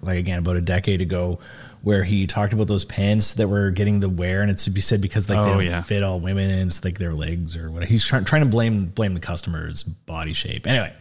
like 0.00 0.18
again 0.18 0.38
about 0.38 0.56
a 0.56 0.62
decade 0.62 1.02
ago, 1.02 1.38
where 1.82 2.02
he 2.02 2.26
talked 2.26 2.54
about 2.54 2.66
those 2.66 2.84
pants 2.86 3.34
that 3.34 3.46
were 3.48 3.70
getting 3.70 4.00
the 4.00 4.08
wear, 4.08 4.40
and 4.40 4.50
it's 4.50 4.64
to 4.64 4.70
be 4.70 4.80
said 4.80 5.02
because 5.02 5.28
like 5.28 5.36
they 5.44 5.50
Oh, 5.50 5.54
don't 5.54 5.64
yeah. 5.66 5.82
fit 5.82 6.02
all 6.02 6.18
women, 6.18 6.48
and 6.50 6.68
it's 6.68 6.82
like 6.82 6.98
their 6.98 7.12
legs 7.12 7.56
or 7.58 7.70
whatever. 7.70 7.90
He's 7.90 8.04
trying 8.04 8.24
trying 8.24 8.42
to 8.44 8.48
blame 8.48 8.86
blame 8.86 9.12
the 9.12 9.20
customer's 9.20 9.82
body 9.82 10.32
shape. 10.32 10.66
Anyway, 10.66 10.94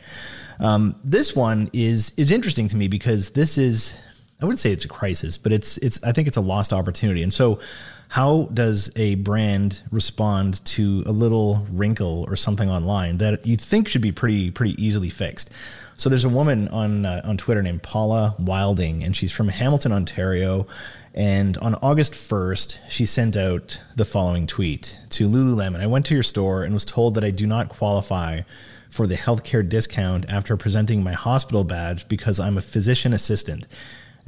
um, 0.59 0.99
this 1.05 1.33
one 1.35 1.69
is 1.71 2.13
is 2.17 2.31
interesting 2.31 2.67
to 2.67 2.75
me 2.75 2.89
because 2.89 3.29
this 3.29 3.57
is 3.57 3.97
I 4.41 4.45
wouldn't 4.45 4.59
say 4.59 4.71
it's 4.71 4.85
a 4.85 4.89
crisis, 4.89 5.37
but 5.37 5.51
it's 5.51 5.77
it's 5.77 6.03
I 6.03 6.11
think 6.11 6.27
it's 6.27 6.37
a 6.37 6.41
lost 6.41 6.73
opportunity. 6.73 7.21
And 7.21 7.31
so, 7.31 7.59
how 8.07 8.49
does 8.53 8.91
a 8.95 9.15
brand 9.15 9.83
respond 9.91 10.65
to 10.65 11.03
a 11.05 11.11
little 11.11 11.67
wrinkle 11.71 12.25
or 12.27 12.35
something 12.35 12.69
online 12.69 13.17
that 13.17 13.45
you 13.45 13.55
think 13.55 13.87
should 13.87 14.01
be 14.01 14.11
pretty 14.11 14.49
pretty 14.49 14.81
easily 14.83 15.09
fixed? 15.09 15.51
So 15.97 16.09
there's 16.09 16.23
a 16.23 16.29
woman 16.29 16.67
on 16.69 17.05
uh, 17.05 17.21
on 17.23 17.37
Twitter 17.37 17.61
named 17.61 17.83
Paula 17.83 18.35
Wilding, 18.39 19.03
and 19.03 19.15
she's 19.15 19.31
from 19.31 19.47
Hamilton, 19.47 19.91
Ontario. 19.91 20.65
And 21.13 21.57
on 21.57 21.75
August 21.75 22.13
1st, 22.13 22.79
she 22.87 23.05
sent 23.05 23.35
out 23.35 23.81
the 23.97 24.05
following 24.05 24.47
tweet 24.47 24.97
to 25.09 25.27
Lululemon. 25.27 25.81
I 25.81 25.87
went 25.87 26.05
to 26.05 26.13
your 26.13 26.23
store 26.23 26.63
and 26.63 26.73
was 26.73 26.85
told 26.85 27.15
that 27.15 27.23
I 27.23 27.31
do 27.31 27.45
not 27.45 27.67
qualify 27.67 28.41
for 28.89 29.05
the 29.05 29.15
healthcare 29.15 29.67
discount 29.67 30.25
after 30.29 30.55
presenting 30.55 31.03
my 31.03 31.13
hospital 31.13 31.63
badge 31.63 32.07
because 32.07 32.39
I'm 32.39 32.57
a 32.57 32.61
physician 32.61 33.13
assistant. 33.13 33.67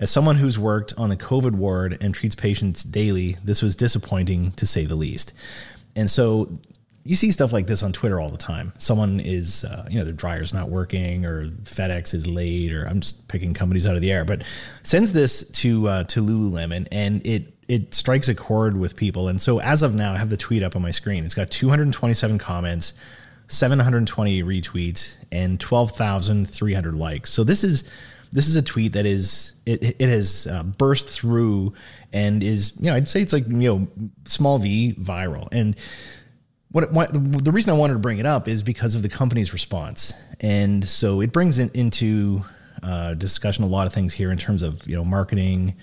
As 0.04 0.12
someone 0.12 0.36
who's 0.36 0.60
worked 0.60 0.92
on 0.98 1.08
the 1.08 1.16
COVID 1.16 1.54
ward 1.54 1.98
and 2.02 2.14
treats 2.14 2.36
patients 2.36 2.84
daily, 2.84 3.38
this 3.42 3.62
was 3.62 3.74
disappointing 3.74 4.52
to 4.58 4.66
say 4.66 4.84
the 4.84 4.96
least. 4.96 5.32
And 5.96 6.10
so 6.10 6.60
you 7.06 7.16
see 7.16 7.32
stuff 7.32 7.54
like 7.54 7.68
this 7.68 7.84
on 7.84 7.94
Twitter 7.94 8.20
all 8.20 8.28
the 8.28 8.38
time. 8.38 8.74
Someone 8.78 9.22
is, 9.22 9.64
uh, 9.64 9.88
you 9.90 9.98
know, 9.98 10.04
their 10.04 10.14
dryer's 10.14 10.54
not 10.54 10.68
working, 10.68 11.26
or 11.26 11.52
FedEx 11.64 12.14
is 12.14 12.28
late, 12.28 12.74
or 12.74 12.84
I'm 12.84 13.00
just 13.00 13.30
picking 13.30 13.54
companies 13.54 13.88
out 13.88 13.96
of 13.96 14.02
the 14.02 14.12
air, 14.12 14.26
but 14.26 14.44
sends 14.84 15.14
this 15.14 15.50
to 15.62 15.88
uh, 15.88 16.04
to 16.04 16.22
Lululemon, 16.22 16.86
and 16.92 17.26
it 17.26 17.54
it 17.70 17.96
strikes 17.96 18.28
a 18.28 18.36
chord 18.36 18.76
with 18.76 18.98
people. 18.98 19.30
And 19.30 19.42
so 19.42 19.62
as 19.62 19.82
of 19.84 19.96
now, 19.96 20.16
I 20.16 20.18
have 20.18 20.30
the 20.30 20.36
tweet 20.36 20.64
up 20.64 20.76
on 20.76 20.82
my 20.82 20.92
screen. 20.92 21.24
It's 21.24 21.34
got 21.34 21.50
227 21.50 22.40
comments, 22.40 22.94
720 23.48 24.44
retweets, 24.44 25.16
and 25.32 25.62
12,300 25.62 26.94
likes. 26.94 27.32
So 27.32 27.46
this 27.46 27.64
is 27.64 27.86
this 28.34 28.48
is 28.48 28.56
a 28.56 28.62
tweet 28.62 28.94
that 28.94 29.06
is 29.06 29.54
it, 29.66 30.02
it 30.02 30.10
has 30.10 30.48
uh, 30.48 30.64
burst 30.64 31.08
through 31.08 31.74
and 32.12 32.44
is 32.44 32.74
you 32.80 32.90
know 32.90 32.96
I'd 32.96 33.08
say 33.08 33.22
it's 33.22 33.34
like 33.34 33.48
you 33.48 33.54
know 33.54 33.88
small 34.26 34.60
v 34.60 34.96
viral 35.00 35.48
and 35.52 35.76
what, 36.74 36.92
what 36.92 37.14
the 37.14 37.52
reason 37.52 37.72
I 37.72 37.78
wanted 37.78 37.94
to 37.94 38.00
bring 38.00 38.18
it 38.18 38.26
up 38.26 38.48
is 38.48 38.64
because 38.64 38.96
of 38.96 39.04
the 39.04 39.10
company's 39.10 39.54
response, 39.54 40.14
and 40.42 40.84
so 40.84 41.22
it 41.22 41.32
brings 41.32 41.60
in, 41.60 41.70
into 41.76 42.42
uh, 42.82 43.14
discussion 43.14 43.64
a 43.64 43.68
lot 43.68 43.86
of 43.86 43.94
things 43.94 44.12
here 44.14 44.32
in 44.32 44.40
terms 44.40 44.64
of 44.64 44.86
you 44.88 44.96
know 44.96 45.06
marketing, 45.06 45.76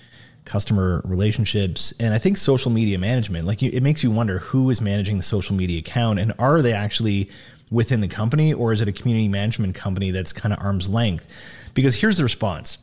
customer 0.43 1.01
relationships, 1.05 1.93
and 1.97 2.13
I 2.13 2.17
think 2.17 2.35
social 2.35 2.71
media 2.71 2.99
management. 2.99 3.47
Like 3.47 3.61
you, 3.61 3.71
it 3.73 3.81
makes 3.81 4.03
you 4.03 4.11
wonder 4.11 4.39
who 4.39 4.69
is 4.69 4.81
managing 4.81 5.15
the 5.15 5.23
social 5.23 5.55
media 5.55 5.79
account, 5.79 6.19
and 6.19 6.33
are 6.37 6.61
they 6.61 6.73
actually 6.73 7.29
within 7.71 8.01
the 8.01 8.09
company, 8.09 8.53
or 8.53 8.73
is 8.73 8.81
it 8.81 8.89
a 8.89 8.91
community 8.91 9.29
management 9.29 9.75
company 9.75 10.11
that's 10.11 10.33
kind 10.33 10.53
of 10.53 10.61
arm's 10.61 10.89
length? 10.89 11.25
Because 11.73 11.95
here's 11.95 12.17
the 12.17 12.23
response. 12.23 12.77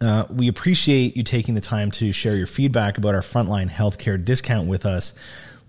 Uh, 0.00 0.24
we 0.30 0.48
appreciate 0.48 1.16
you 1.16 1.22
taking 1.22 1.54
the 1.54 1.60
time 1.60 1.90
to 1.92 2.12
share 2.12 2.36
your 2.36 2.46
feedback 2.46 2.98
about 2.98 3.14
our 3.14 3.20
frontline 3.20 3.70
healthcare 3.70 4.22
discount 4.22 4.68
with 4.68 4.84
us. 4.84 5.14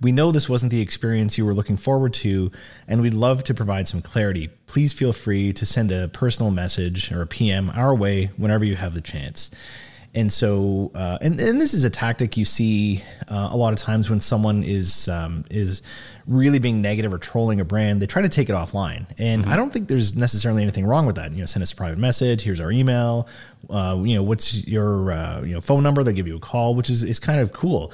We 0.01 0.11
know 0.11 0.31
this 0.31 0.49
wasn't 0.49 0.71
the 0.71 0.81
experience 0.81 1.37
you 1.37 1.45
were 1.45 1.53
looking 1.53 1.77
forward 1.77 2.13
to, 2.15 2.51
and 2.87 3.01
we'd 3.01 3.13
love 3.13 3.43
to 3.45 3.53
provide 3.53 3.87
some 3.87 4.01
clarity. 4.01 4.49
Please 4.67 4.91
feel 4.91 5.13
free 5.13 5.53
to 5.53 5.65
send 5.65 5.91
a 5.91 6.09
personal 6.09 6.51
message 6.51 7.11
or 7.11 7.21
a 7.21 7.27
PM 7.27 7.69
our 7.69 7.95
way 7.95 8.31
whenever 8.35 8.65
you 8.65 8.75
have 8.75 8.93
the 8.93 9.01
chance. 9.01 9.51
And 10.15 10.31
so, 10.31 10.91
uh, 10.95 11.17
and, 11.21 11.39
and 11.41 11.59
this 11.59 11.73
is 11.73 11.83
a 11.83 11.89
tactic 11.89 12.37
you 12.37 12.45
see 12.45 13.03
uh, 13.27 13.49
a 13.51 13.57
lot 13.57 13.73
of 13.73 13.79
times 13.79 14.09
when 14.09 14.21
someone 14.21 14.63
is 14.63 15.09
um, 15.09 15.43
is 15.51 15.81
really 16.25 16.57
being 16.57 16.81
negative 16.81 17.13
or 17.13 17.17
trolling 17.17 17.59
a 17.59 17.65
brand, 17.65 18.01
they 18.01 18.07
try 18.07 18.21
to 18.21 18.29
take 18.29 18.49
it 18.49 18.53
offline. 18.53 19.05
And 19.19 19.45
I 19.45 19.57
don't 19.57 19.71
think 19.71 19.89
there's 19.89 20.15
necessarily 20.15 20.63
anything 20.63 20.85
wrong 20.87 21.05
with 21.05 21.17
that. 21.17 21.33
You 21.33 21.41
know, 21.41 21.45
send 21.45 21.61
us 21.61 21.73
a 21.73 21.75
private 21.75 21.99
message. 21.99 22.41
Here's 22.41 22.61
our 22.61 22.71
email. 22.71 23.27
Uh, 23.69 24.01
you 24.03 24.15
know, 24.15 24.23
what's 24.23 24.65
your 24.65 25.11
uh, 25.11 25.41
you 25.41 25.53
know 25.53 25.61
phone 25.61 25.83
number? 25.83 26.01
They'll 26.01 26.15
give 26.15 26.27
you 26.27 26.37
a 26.37 26.39
call, 26.39 26.75
which 26.75 26.89
is 26.89 27.03
is 27.03 27.19
kind 27.19 27.41
of 27.41 27.51
cool. 27.51 27.91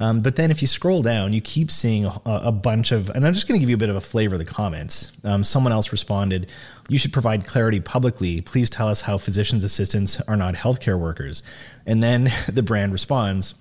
Um, 0.00 0.22
but 0.22 0.36
then 0.36 0.50
if 0.50 0.60
you 0.60 0.68
scroll 0.68 1.02
down, 1.02 1.32
you 1.32 1.40
keep 1.40 1.70
seeing 1.70 2.04
a, 2.04 2.20
a 2.26 2.52
bunch 2.52 2.92
of, 2.92 3.10
and 3.10 3.26
I'm 3.26 3.32
just 3.32 3.46
going 3.46 3.58
to 3.58 3.60
give 3.60 3.70
you 3.70 3.76
a 3.76 3.78
bit 3.78 3.90
of 3.90 3.96
a 3.96 4.00
flavor 4.00 4.34
of 4.34 4.38
the 4.40 4.44
comments. 4.44 5.12
Um, 5.22 5.44
someone 5.44 5.72
else 5.72 5.92
responded, 5.92 6.50
You 6.88 6.98
should 6.98 7.12
provide 7.12 7.46
clarity 7.46 7.80
publicly. 7.80 8.40
Please 8.40 8.68
tell 8.68 8.88
us 8.88 9.02
how 9.02 9.18
physicians' 9.18 9.64
assistants 9.64 10.20
are 10.22 10.36
not 10.36 10.54
healthcare 10.54 10.98
workers. 10.98 11.42
And 11.86 12.02
then 12.02 12.32
the 12.48 12.62
brand 12.62 12.92
responds, 12.92 13.54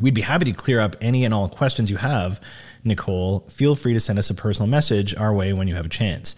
We'd 0.00 0.14
be 0.14 0.22
happy 0.22 0.44
to 0.46 0.52
clear 0.52 0.78
up 0.78 0.94
any 1.00 1.24
and 1.24 1.32
all 1.32 1.48
questions 1.48 1.90
you 1.90 1.96
have, 1.96 2.38
Nicole. 2.84 3.40
Feel 3.48 3.74
free 3.74 3.94
to 3.94 4.00
send 4.00 4.18
us 4.18 4.28
a 4.28 4.34
personal 4.34 4.68
message 4.68 5.14
our 5.14 5.32
way 5.32 5.54
when 5.54 5.68
you 5.68 5.74
have 5.74 5.86
a 5.86 5.90
chance. 5.90 6.36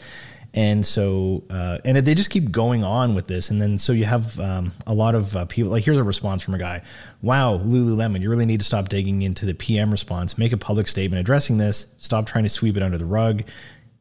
And 0.54 0.86
so, 0.86 1.44
uh, 1.50 1.78
and 1.84 1.96
they 1.98 2.14
just 2.14 2.30
keep 2.30 2.50
going 2.50 2.82
on 2.82 3.14
with 3.14 3.26
this. 3.26 3.50
And 3.50 3.60
then, 3.60 3.78
so 3.78 3.92
you 3.92 4.06
have 4.06 4.38
um, 4.40 4.72
a 4.86 4.94
lot 4.94 5.14
of 5.14 5.36
uh, 5.36 5.44
people 5.44 5.70
like, 5.70 5.84
here's 5.84 5.98
a 5.98 6.04
response 6.04 6.42
from 6.42 6.54
a 6.54 6.58
guy 6.58 6.82
Wow, 7.20 7.58
Lululemon, 7.58 8.22
you 8.22 8.30
really 8.30 8.46
need 8.46 8.60
to 8.60 8.66
stop 8.66 8.88
digging 8.88 9.22
into 9.22 9.44
the 9.44 9.54
PM 9.54 9.90
response. 9.90 10.38
Make 10.38 10.52
a 10.52 10.56
public 10.56 10.88
statement 10.88 11.20
addressing 11.20 11.58
this. 11.58 11.94
Stop 11.98 12.26
trying 12.26 12.44
to 12.44 12.50
sweep 12.50 12.76
it 12.76 12.82
under 12.82 12.96
the 12.96 13.06
rug. 13.06 13.42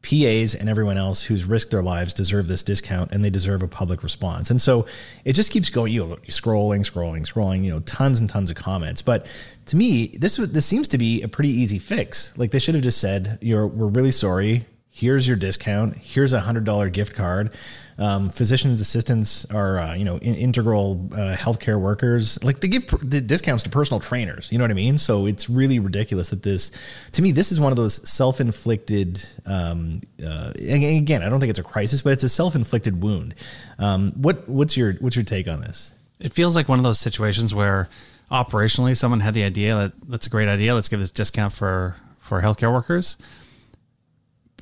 PAs 0.07 0.55
and 0.55 0.69
everyone 0.69 0.97
else 0.97 1.21
who's 1.21 1.43
risked 1.43 1.71
their 1.71 1.83
lives 1.83 2.13
deserve 2.13 2.47
this 2.47 2.63
discount 2.63 3.11
and 3.11 3.25
they 3.25 3.29
deserve 3.29 3.61
a 3.61 3.67
public 3.67 4.03
response. 4.03 4.49
And 4.49 4.61
so 4.61 4.85
it 5.25 5.33
just 5.33 5.51
keeps 5.51 5.69
going, 5.69 5.91
you 5.91 6.05
know, 6.05 6.15
scrolling, 6.27 6.89
scrolling, 6.89 7.27
scrolling, 7.27 7.63
you 7.63 7.71
know, 7.71 7.81
tons 7.81 8.21
and 8.21 8.29
tons 8.29 8.49
of 8.49 8.55
comments. 8.55 9.01
But 9.01 9.25
to 9.65 9.75
me, 9.75 10.07
this 10.07 10.37
this 10.37 10.65
seems 10.65 10.87
to 10.89 10.97
be 10.97 11.21
a 11.23 11.27
pretty 11.27 11.49
easy 11.49 11.77
fix. 11.77 12.37
Like 12.37 12.51
they 12.51 12.59
should 12.59 12.75
have 12.75 12.83
just 12.83 12.99
said, 12.99 13.37
"You're 13.41 13.67
we're 13.67 13.87
really 13.87 14.11
sorry 14.11 14.65
here's 14.97 15.27
your 15.27 15.37
discount 15.37 15.95
here's 15.97 16.33
a 16.33 16.39
hundred 16.39 16.63
dollar 16.63 16.89
gift 16.89 17.13
card. 17.13 17.51
Um, 17.99 18.29
physicians 18.29 18.79
assistants 18.79 19.45
are 19.45 19.79
uh, 19.79 19.93
you 19.95 20.05
know 20.05 20.17
in, 20.17 20.35
integral 20.35 21.09
uh, 21.13 21.35
healthcare 21.35 21.79
workers. 21.79 22.43
Like 22.43 22.61
they 22.61 22.67
give 22.67 22.87
pr- 22.87 22.97
the 23.03 23.21
discounts 23.21 23.63
to 23.63 23.69
personal 23.69 23.99
trainers 23.99 24.51
you 24.51 24.57
know 24.57 24.63
what 24.63 24.71
i 24.71 24.75
mean? 24.75 24.97
So 24.97 25.27
it's 25.27 25.49
really 25.49 25.79
ridiculous 25.79 26.29
that 26.29 26.43
this 26.43 26.71
to 27.11 27.21
me 27.21 27.31
this 27.31 27.51
is 27.51 27.59
one 27.59 27.71
of 27.71 27.75
those 27.75 28.07
self-inflicted 28.09 29.23
um, 29.45 30.01
uh, 30.23 30.51
again 30.57 31.21
i 31.21 31.29
don't 31.29 31.39
think 31.39 31.51
it's 31.51 31.59
a 31.59 31.63
crisis 31.63 32.01
but 32.01 32.13
it's 32.13 32.23
a 32.23 32.29
self-inflicted 32.29 33.01
wound. 33.01 33.35
Um, 33.77 34.13
what 34.13 34.49
what's 34.49 34.75
your 34.75 34.93
what's 34.93 35.15
your 35.15 35.25
take 35.25 35.47
on 35.47 35.61
this? 35.61 35.93
It 36.19 36.33
feels 36.33 36.55
like 36.55 36.67
one 36.67 36.79
of 36.79 36.83
those 36.83 36.99
situations 36.99 37.53
where 37.53 37.87
operationally 38.31 38.97
someone 38.97 39.19
had 39.19 39.35
the 39.35 39.43
idea 39.43 39.75
that 39.75 39.93
that's 40.09 40.27
a 40.27 40.29
great 40.29 40.49
idea 40.49 40.73
let's 40.73 40.89
give 40.89 40.99
this 40.99 41.11
discount 41.11 41.53
for 41.53 41.95
for 42.19 42.41
healthcare 42.41 42.73
workers 42.73 43.15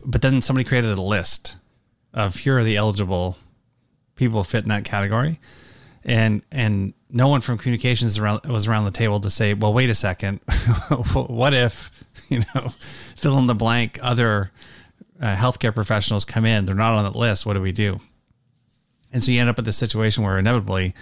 but 0.06 0.22
then 0.22 0.42
somebody 0.42 0.64
created 0.64 0.98
a 0.98 1.02
list 1.02 1.58
of 2.14 2.36
here 2.36 2.58
are 2.58 2.64
the 2.64 2.78
eligible 2.78 3.38
people 4.16 4.44
fit 4.44 4.64
in 4.64 4.70
that 4.70 4.86
category. 4.86 5.40
And 6.04 6.44
and 6.52 6.94
no 7.10 7.28
one 7.28 7.42
from 7.42 7.58
communications 7.58 8.18
around 8.18 8.46
was 8.46 8.68
around 8.68 8.86
the 8.86 8.92
table 8.92 9.20
to 9.20 9.30
say 9.30 9.54
well 9.54 9.74
wait 9.74 9.90
a 9.90 9.96
second. 9.96 10.40
What 11.14 11.54
if 11.54 11.92
you 12.30 12.44
know 12.54 12.74
fill 13.16 13.38
in 13.38 13.48
the 13.48 13.56
blank 13.56 14.00
other 14.02 14.52
uh, 15.20 15.36
healthcare 15.36 15.74
professionals 15.74 16.26
come 16.26 16.46
in 16.46 16.66
they're 16.66 16.76
not 16.76 16.94
on 16.94 17.06
that 17.06 17.18
list 17.18 17.46
what 17.46 17.54
do 17.54 17.62
we 17.62 17.72
do? 17.72 18.00
And 19.12 19.24
so 19.24 19.32
you 19.32 19.40
end 19.40 19.50
up 19.50 19.58
at 19.58 19.66
this 19.66 19.78
situation 19.78 20.24
where 20.24 20.38
inevitably 20.38 20.94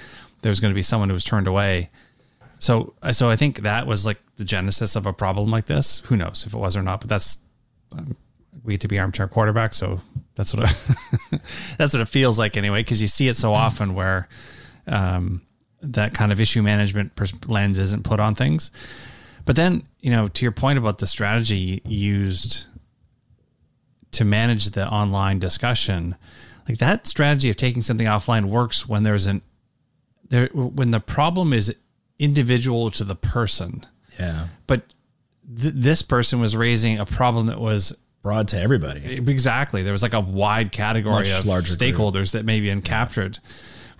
there's 0.42 0.60
going 0.60 0.72
to 0.72 0.76
be 0.76 0.84
someone 0.84 1.10
who 1.10 1.14
was 1.14 1.24
turned 1.24 1.48
away. 1.48 1.90
So 2.60 2.94
so 3.12 3.30
i 3.30 3.36
think 3.36 3.60
that 3.60 3.86
was 3.86 4.06
like 4.06 4.20
the 4.38 4.46
genesis 4.46 4.96
of 4.96 5.06
a 5.06 5.14
problem 5.14 5.52
like 5.52 5.66
this. 5.66 6.00
Who 6.06 6.16
knows 6.16 6.46
if 6.48 6.54
it 6.54 6.58
was 6.58 6.78
or 6.78 6.84
not 6.84 7.02
but 7.02 7.10
that's 7.10 7.40
um, 7.92 8.16
we 8.64 8.74
get 8.74 8.82
to 8.82 8.88
be 8.88 9.00
armchair 9.00 9.28
quarterback, 9.28 9.74
so 9.74 10.02
that's 10.36 10.54
what 10.54 10.70
it, 10.70 11.42
that's 11.78 11.94
what 11.94 12.02
it 12.02 12.08
feels 12.08 12.38
like 12.38 12.58
anyway. 12.58 12.82
Because 12.82 13.02
you 13.02 13.08
see 13.08 13.28
it 13.28 13.36
so 13.36 13.54
often 13.54 13.96
where 13.96 14.28
um, 14.88 15.42
that 15.82 16.14
kind 16.14 16.32
of 16.32 16.40
issue 16.40 16.62
management 16.62 17.16
pers- 17.16 17.34
lens 17.48 17.78
isn't 17.78 18.04
put 18.04 18.20
on 18.20 18.36
things. 18.36 18.72
But 19.46 19.56
then, 19.56 19.84
you 20.00 20.10
know, 20.10 20.28
to 20.30 20.46
your 20.46 20.52
point 20.52 20.80
about 20.80 21.00
the 21.00 21.08
strategy 21.08 21.82
used 21.86 22.66
to 24.12 24.24
manage 24.24 24.68
the 24.68 24.88
online 24.88 25.40
discussion, 25.40 26.16
like 26.68 26.78
that 26.78 27.08
strategy 27.08 27.50
of 27.50 27.58
taking 27.58 27.82
something 27.82 28.08
offline 28.08 28.46
works 28.46 28.88
when 28.88 29.04
there's 29.04 29.28
an 29.28 29.42
there 30.30 30.48
when 30.54 30.92
the 30.92 31.00
problem 31.00 31.52
is 31.52 31.76
individual 32.18 32.90
to 32.92 33.04
the 33.04 33.16
person. 33.16 33.86
Yeah. 34.18 34.48
But 34.68 34.84
th- 35.60 35.74
this 35.76 36.02
person 36.02 36.40
was 36.40 36.56
raising 36.56 36.98
a 37.00 37.06
problem 37.06 37.48
that 37.48 37.60
was 37.60 37.96
broad 38.24 38.48
to 38.48 38.60
everybody. 38.60 39.18
Exactly. 39.18 39.84
There 39.84 39.92
was 39.92 40.02
like 40.02 40.14
a 40.14 40.22
wide 40.22 40.72
category 40.72 41.30
Much 41.30 41.30
of 41.30 41.46
stakeholders 41.46 42.32
group. 42.32 42.40
that 42.40 42.46
maybe 42.46 42.68
uncaptured. 42.68 43.40
Yeah. 43.44 43.50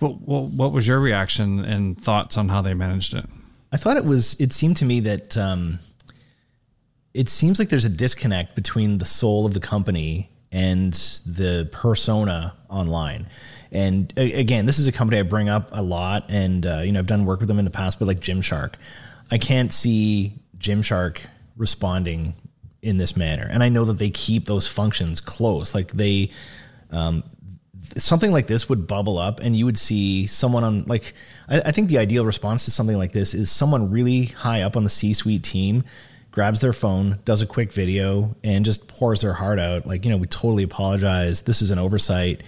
What, 0.00 0.20
what, 0.22 0.42
what 0.50 0.72
was 0.72 0.88
your 0.88 0.98
reaction 0.98 1.64
and 1.64 2.00
thoughts 2.00 2.36
on 2.36 2.48
how 2.48 2.62
they 2.62 2.74
managed 2.74 3.14
it? 3.14 3.26
I 3.70 3.76
thought 3.76 3.96
it 3.96 4.04
was. 4.04 4.38
It 4.40 4.52
seemed 4.52 4.76
to 4.78 4.84
me 4.84 5.00
that 5.00 5.36
um, 5.36 5.78
it 7.12 7.28
seems 7.28 7.58
like 7.58 7.68
there's 7.68 7.84
a 7.84 7.90
disconnect 7.90 8.54
between 8.56 8.98
the 8.98 9.04
soul 9.04 9.46
of 9.46 9.54
the 9.54 9.60
company 9.60 10.30
and 10.50 10.92
the 11.26 11.68
persona 11.72 12.54
online. 12.68 13.26
And 13.72 14.12
again, 14.16 14.66
this 14.66 14.78
is 14.78 14.86
a 14.86 14.92
company 14.92 15.18
I 15.18 15.22
bring 15.22 15.48
up 15.48 15.70
a 15.72 15.82
lot, 15.82 16.26
and 16.28 16.64
uh, 16.64 16.78
you 16.84 16.92
know 16.92 17.00
I've 17.00 17.06
done 17.06 17.24
work 17.24 17.40
with 17.40 17.48
them 17.48 17.58
in 17.58 17.64
the 17.64 17.70
past, 17.72 17.98
but 17.98 18.06
like 18.06 18.20
Gymshark, 18.20 18.74
I 19.32 19.38
can't 19.38 19.72
see 19.72 20.34
Gymshark 20.58 21.18
responding 21.56 22.34
in 22.84 22.98
this 22.98 23.16
manner. 23.16 23.46
And 23.50 23.62
I 23.62 23.68
know 23.68 23.84
that 23.86 23.98
they 23.98 24.10
keep 24.10 24.46
those 24.46 24.66
functions 24.66 25.20
close. 25.20 25.74
Like 25.74 25.92
they, 25.92 26.30
um, 26.90 27.24
something 27.96 28.32
like 28.32 28.46
this 28.46 28.68
would 28.68 28.86
bubble 28.86 29.18
up 29.18 29.40
and 29.40 29.54
you 29.54 29.64
would 29.64 29.78
see 29.78 30.26
someone 30.26 30.64
on 30.64 30.84
like 30.84 31.14
I, 31.48 31.60
I, 31.60 31.70
think 31.70 31.88
the 31.88 31.98
ideal 31.98 32.24
response 32.24 32.64
to 32.64 32.70
something 32.70 32.96
like 32.96 33.12
this 33.12 33.34
is 33.34 33.50
someone 33.50 33.90
really 33.90 34.24
high 34.24 34.62
up 34.62 34.76
on 34.76 34.84
the 34.84 34.90
c-suite 34.90 35.44
team 35.44 35.84
grabs 36.30 36.60
their 36.60 36.72
phone 36.72 37.20
does 37.24 37.42
a 37.42 37.46
quick 37.46 37.72
video 37.72 38.34
and 38.42 38.64
just 38.64 38.88
pours 38.88 39.20
their 39.20 39.34
heart 39.34 39.58
out 39.58 39.86
like 39.86 40.04
you 40.04 40.10
know 40.10 40.16
we 40.16 40.26
totally 40.26 40.64
apologize 40.64 41.42
this 41.42 41.62
is 41.62 41.70
an 41.70 41.78
oversight 41.78 42.42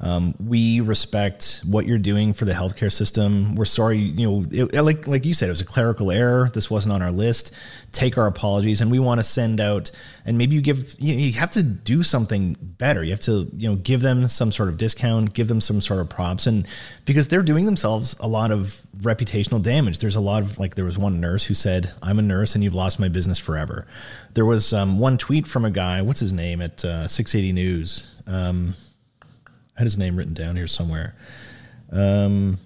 um, 0.00 0.34
we 0.38 0.80
respect 0.80 1.60
what 1.66 1.86
you're 1.86 1.98
doing 1.98 2.32
for 2.32 2.44
the 2.44 2.52
healthcare 2.52 2.92
system. 2.92 3.56
We're 3.56 3.64
sorry, 3.64 3.98
you 3.98 4.28
know, 4.28 4.44
it, 4.50 4.82
like 4.82 5.08
like 5.08 5.24
you 5.24 5.34
said, 5.34 5.48
it 5.48 5.52
was 5.52 5.60
a 5.60 5.64
clerical 5.66 6.12
error. 6.12 6.50
This 6.54 6.70
wasn't 6.70 6.92
on 6.92 7.02
our 7.02 7.10
list. 7.10 7.52
Take 7.90 8.16
our 8.16 8.26
apologies, 8.26 8.80
and 8.80 8.92
we 8.92 9.00
want 9.00 9.18
to 9.18 9.24
send 9.24 9.60
out. 9.60 9.90
And 10.24 10.38
maybe 10.38 10.54
you 10.54 10.60
give 10.62 10.94
you, 11.00 11.14
you 11.14 11.32
have 11.32 11.50
to 11.52 11.64
do 11.64 12.04
something 12.04 12.56
better. 12.60 13.02
You 13.02 13.10
have 13.10 13.20
to 13.20 13.50
you 13.56 13.68
know 13.68 13.74
give 13.74 14.00
them 14.00 14.28
some 14.28 14.52
sort 14.52 14.68
of 14.68 14.76
discount, 14.76 15.34
give 15.34 15.48
them 15.48 15.60
some 15.60 15.80
sort 15.80 15.98
of 16.00 16.08
props, 16.08 16.46
and 16.46 16.68
because 17.04 17.26
they're 17.26 17.42
doing 17.42 17.66
themselves 17.66 18.14
a 18.20 18.28
lot 18.28 18.52
of 18.52 18.80
reputational 18.98 19.60
damage. 19.60 19.98
There's 19.98 20.16
a 20.16 20.20
lot 20.20 20.42
of 20.42 20.60
like 20.60 20.76
there 20.76 20.84
was 20.84 20.96
one 20.96 21.18
nurse 21.18 21.44
who 21.44 21.54
said, 21.54 21.92
"I'm 22.02 22.20
a 22.20 22.22
nurse, 22.22 22.54
and 22.54 22.62
you've 22.62 22.74
lost 22.74 23.00
my 23.00 23.08
business 23.08 23.38
forever." 23.38 23.84
There 24.34 24.46
was 24.46 24.72
um, 24.72 25.00
one 25.00 25.18
tweet 25.18 25.48
from 25.48 25.64
a 25.64 25.70
guy. 25.72 26.02
What's 26.02 26.20
his 26.20 26.32
name 26.32 26.62
at 26.62 26.84
uh, 26.84 27.08
680 27.08 27.52
News? 27.52 28.06
Um, 28.28 28.74
Had 29.78 29.84
his 29.84 29.96
name 29.96 30.16
written 30.16 30.34
down 30.34 30.56
here 30.56 30.66
somewhere. 30.66 31.14
Um, 31.90 32.58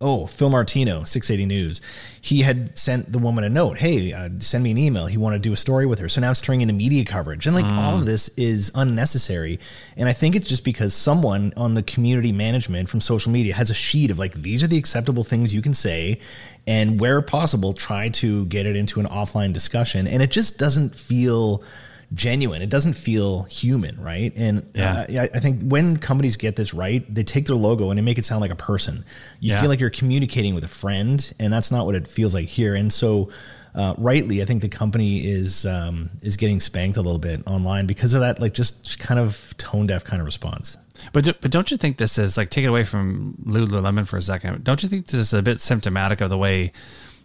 oh, 0.00 0.26
Phil 0.26 0.48
Martino, 0.48 1.04
680 1.04 1.46
News. 1.46 1.80
He 2.20 2.42
had 2.42 2.78
sent 2.78 3.10
the 3.10 3.18
woman 3.18 3.44
a 3.44 3.48
note. 3.48 3.78
Hey, 3.78 4.12
uh, 4.12 4.28
send 4.38 4.62
me 4.62 4.70
an 4.70 4.78
email. 4.78 5.06
He 5.06 5.16
wanted 5.16 5.42
to 5.42 5.48
do 5.48 5.52
a 5.52 5.56
story 5.56 5.86
with 5.86 5.98
her. 5.98 6.08
So 6.08 6.20
now 6.20 6.30
it's 6.30 6.40
turning 6.40 6.62
into 6.62 6.74
media 6.74 7.04
coverage. 7.04 7.46
And 7.46 7.54
like 7.54 7.64
mm. 7.64 7.78
all 7.78 7.96
of 7.96 8.06
this 8.06 8.28
is 8.30 8.70
unnecessary. 8.74 9.58
And 9.96 10.08
I 10.08 10.12
think 10.12 10.36
it's 10.36 10.48
just 10.48 10.64
because 10.64 10.94
someone 10.94 11.52
on 11.56 11.74
the 11.74 11.82
community 11.82 12.32
management 12.32 12.88
from 12.88 13.00
social 13.00 13.32
media 13.32 13.54
has 13.54 13.70
a 13.70 13.74
sheet 13.74 14.10
of 14.10 14.18
like, 14.18 14.34
these 14.34 14.62
are 14.62 14.68
the 14.68 14.78
acceptable 14.78 15.24
things 15.24 15.52
you 15.52 15.62
can 15.62 15.74
say. 15.74 16.20
And 16.66 17.00
where 17.00 17.20
possible, 17.22 17.72
try 17.72 18.10
to 18.10 18.44
get 18.46 18.66
it 18.66 18.76
into 18.76 19.00
an 19.00 19.06
offline 19.06 19.52
discussion. 19.52 20.06
And 20.06 20.22
it 20.22 20.30
just 20.30 20.58
doesn't 20.58 20.94
feel 20.94 21.64
genuine. 22.14 22.62
It 22.62 22.70
doesn't 22.70 22.94
feel 22.94 23.44
human, 23.44 24.00
right? 24.02 24.32
And 24.36 24.70
yeah. 24.74 25.06
uh, 25.08 25.26
I 25.34 25.40
think 25.40 25.62
when 25.62 25.96
companies 25.96 26.36
get 26.36 26.56
this 26.56 26.72
right, 26.72 27.04
they 27.12 27.22
take 27.22 27.46
their 27.46 27.56
logo 27.56 27.90
and 27.90 27.98
they 27.98 28.02
make 28.02 28.18
it 28.18 28.24
sound 28.24 28.40
like 28.40 28.50
a 28.50 28.56
person. 28.56 29.04
You 29.40 29.52
yeah. 29.52 29.60
feel 29.60 29.68
like 29.68 29.80
you're 29.80 29.90
communicating 29.90 30.54
with 30.54 30.64
a 30.64 30.68
friend, 30.68 31.32
and 31.38 31.52
that's 31.52 31.70
not 31.70 31.86
what 31.86 31.94
it 31.94 32.08
feels 32.08 32.34
like 32.34 32.46
here. 32.46 32.74
And 32.74 32.92
so, 32.92 33.30
uh, 33.74 33.94
rightly, 33.98 34.40
I 34.42 34.44
think 34.44 34.62
the 34.62 34.68
company 34.68 35.26
is 35.26 35.66
um, 35.66 36.10
is 36.22 36.36
getting 36.36 36.60
spanked 36.60 36.96
a 36.96 37.02
little 37.02 37.20
bit 37.20 37.42
online 37.46 37.86
because 37.86 38.14
of 38.14 38.20
that, 38.20 38.40
like 38.40 38.54
just 38.54 38.98
kind 38.98 39.20
of 39.20 39.54
tone 39.58 39.86
deaf 39.86 40.04
kind 40.04 40.20
of 40.20 40.26
response. 40.26 40.76
But 41.12 41.40
but 41.40 41.50
don't 41.50 41.70
you 41.70 41.76
think 41.76 41.98
this 41.98 42.18
is 42.18 42.36
like 42.36 42.50
take 42.50 42.64
it 42.64 42.68
away 42.68 42.84
from 42.84 43.36
Lululemon 43.44 44.06
for 44.06 44.16
a 44.16 44.22
second? 44.22 44.64
Don't 44.64 44.82
you 44.82 44.88
think 44.88 45.06
this 45.06 45.20
is 45.20 45.34
a 45.34 45.42
bit 45.42 45.60
symptomatic 45.60 46.20
of 46.20 46.30
the 46.30 46.38
way 46.38 46.72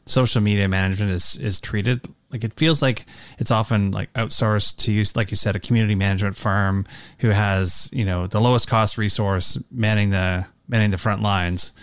social 0.06 0.42
media 0.42 0.68
management 0.68 1.12
is 1.12 1.38
is 1.38 1.60
treated? 1.60 2.06
Like 2.34 2.44
it 2.44 2.54
feels 2.56 2.82
like 2.82 3.06
it's 3.38 3.52
often 3.52 3.92
like 3.92 4.12
outsourced 4.14 4.78
to 4.80 4.92
use, 4.92 5.16
like 5.16 5.30
you 5.30 5.38
said, 5.38 5.56
a 5.56 5.60
community 5.60 5.94
management 5.94 6.36
firm 6.36 6.86
who 7.20 7.30
has 7.30 7.90
you 7.94 8.04
know 8.04 8.26
the 8.26 8.42
lowest 8.42 8.68
cost 8.68 8.98
resource 8.98 9.58
manning 9.72 10.10
the 10.10 10.48
manning 10.68 10.90
the 10.90 10.98
front 10.98 11.22
lines, 11.22 11.74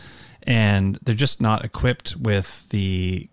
and 0.42 0.98
they're 1.04 1.14
just 1.14 1.40
not 1.40 1.64
equipped 1.64 2.16
with 2.16 2.68
the 2.70 3.30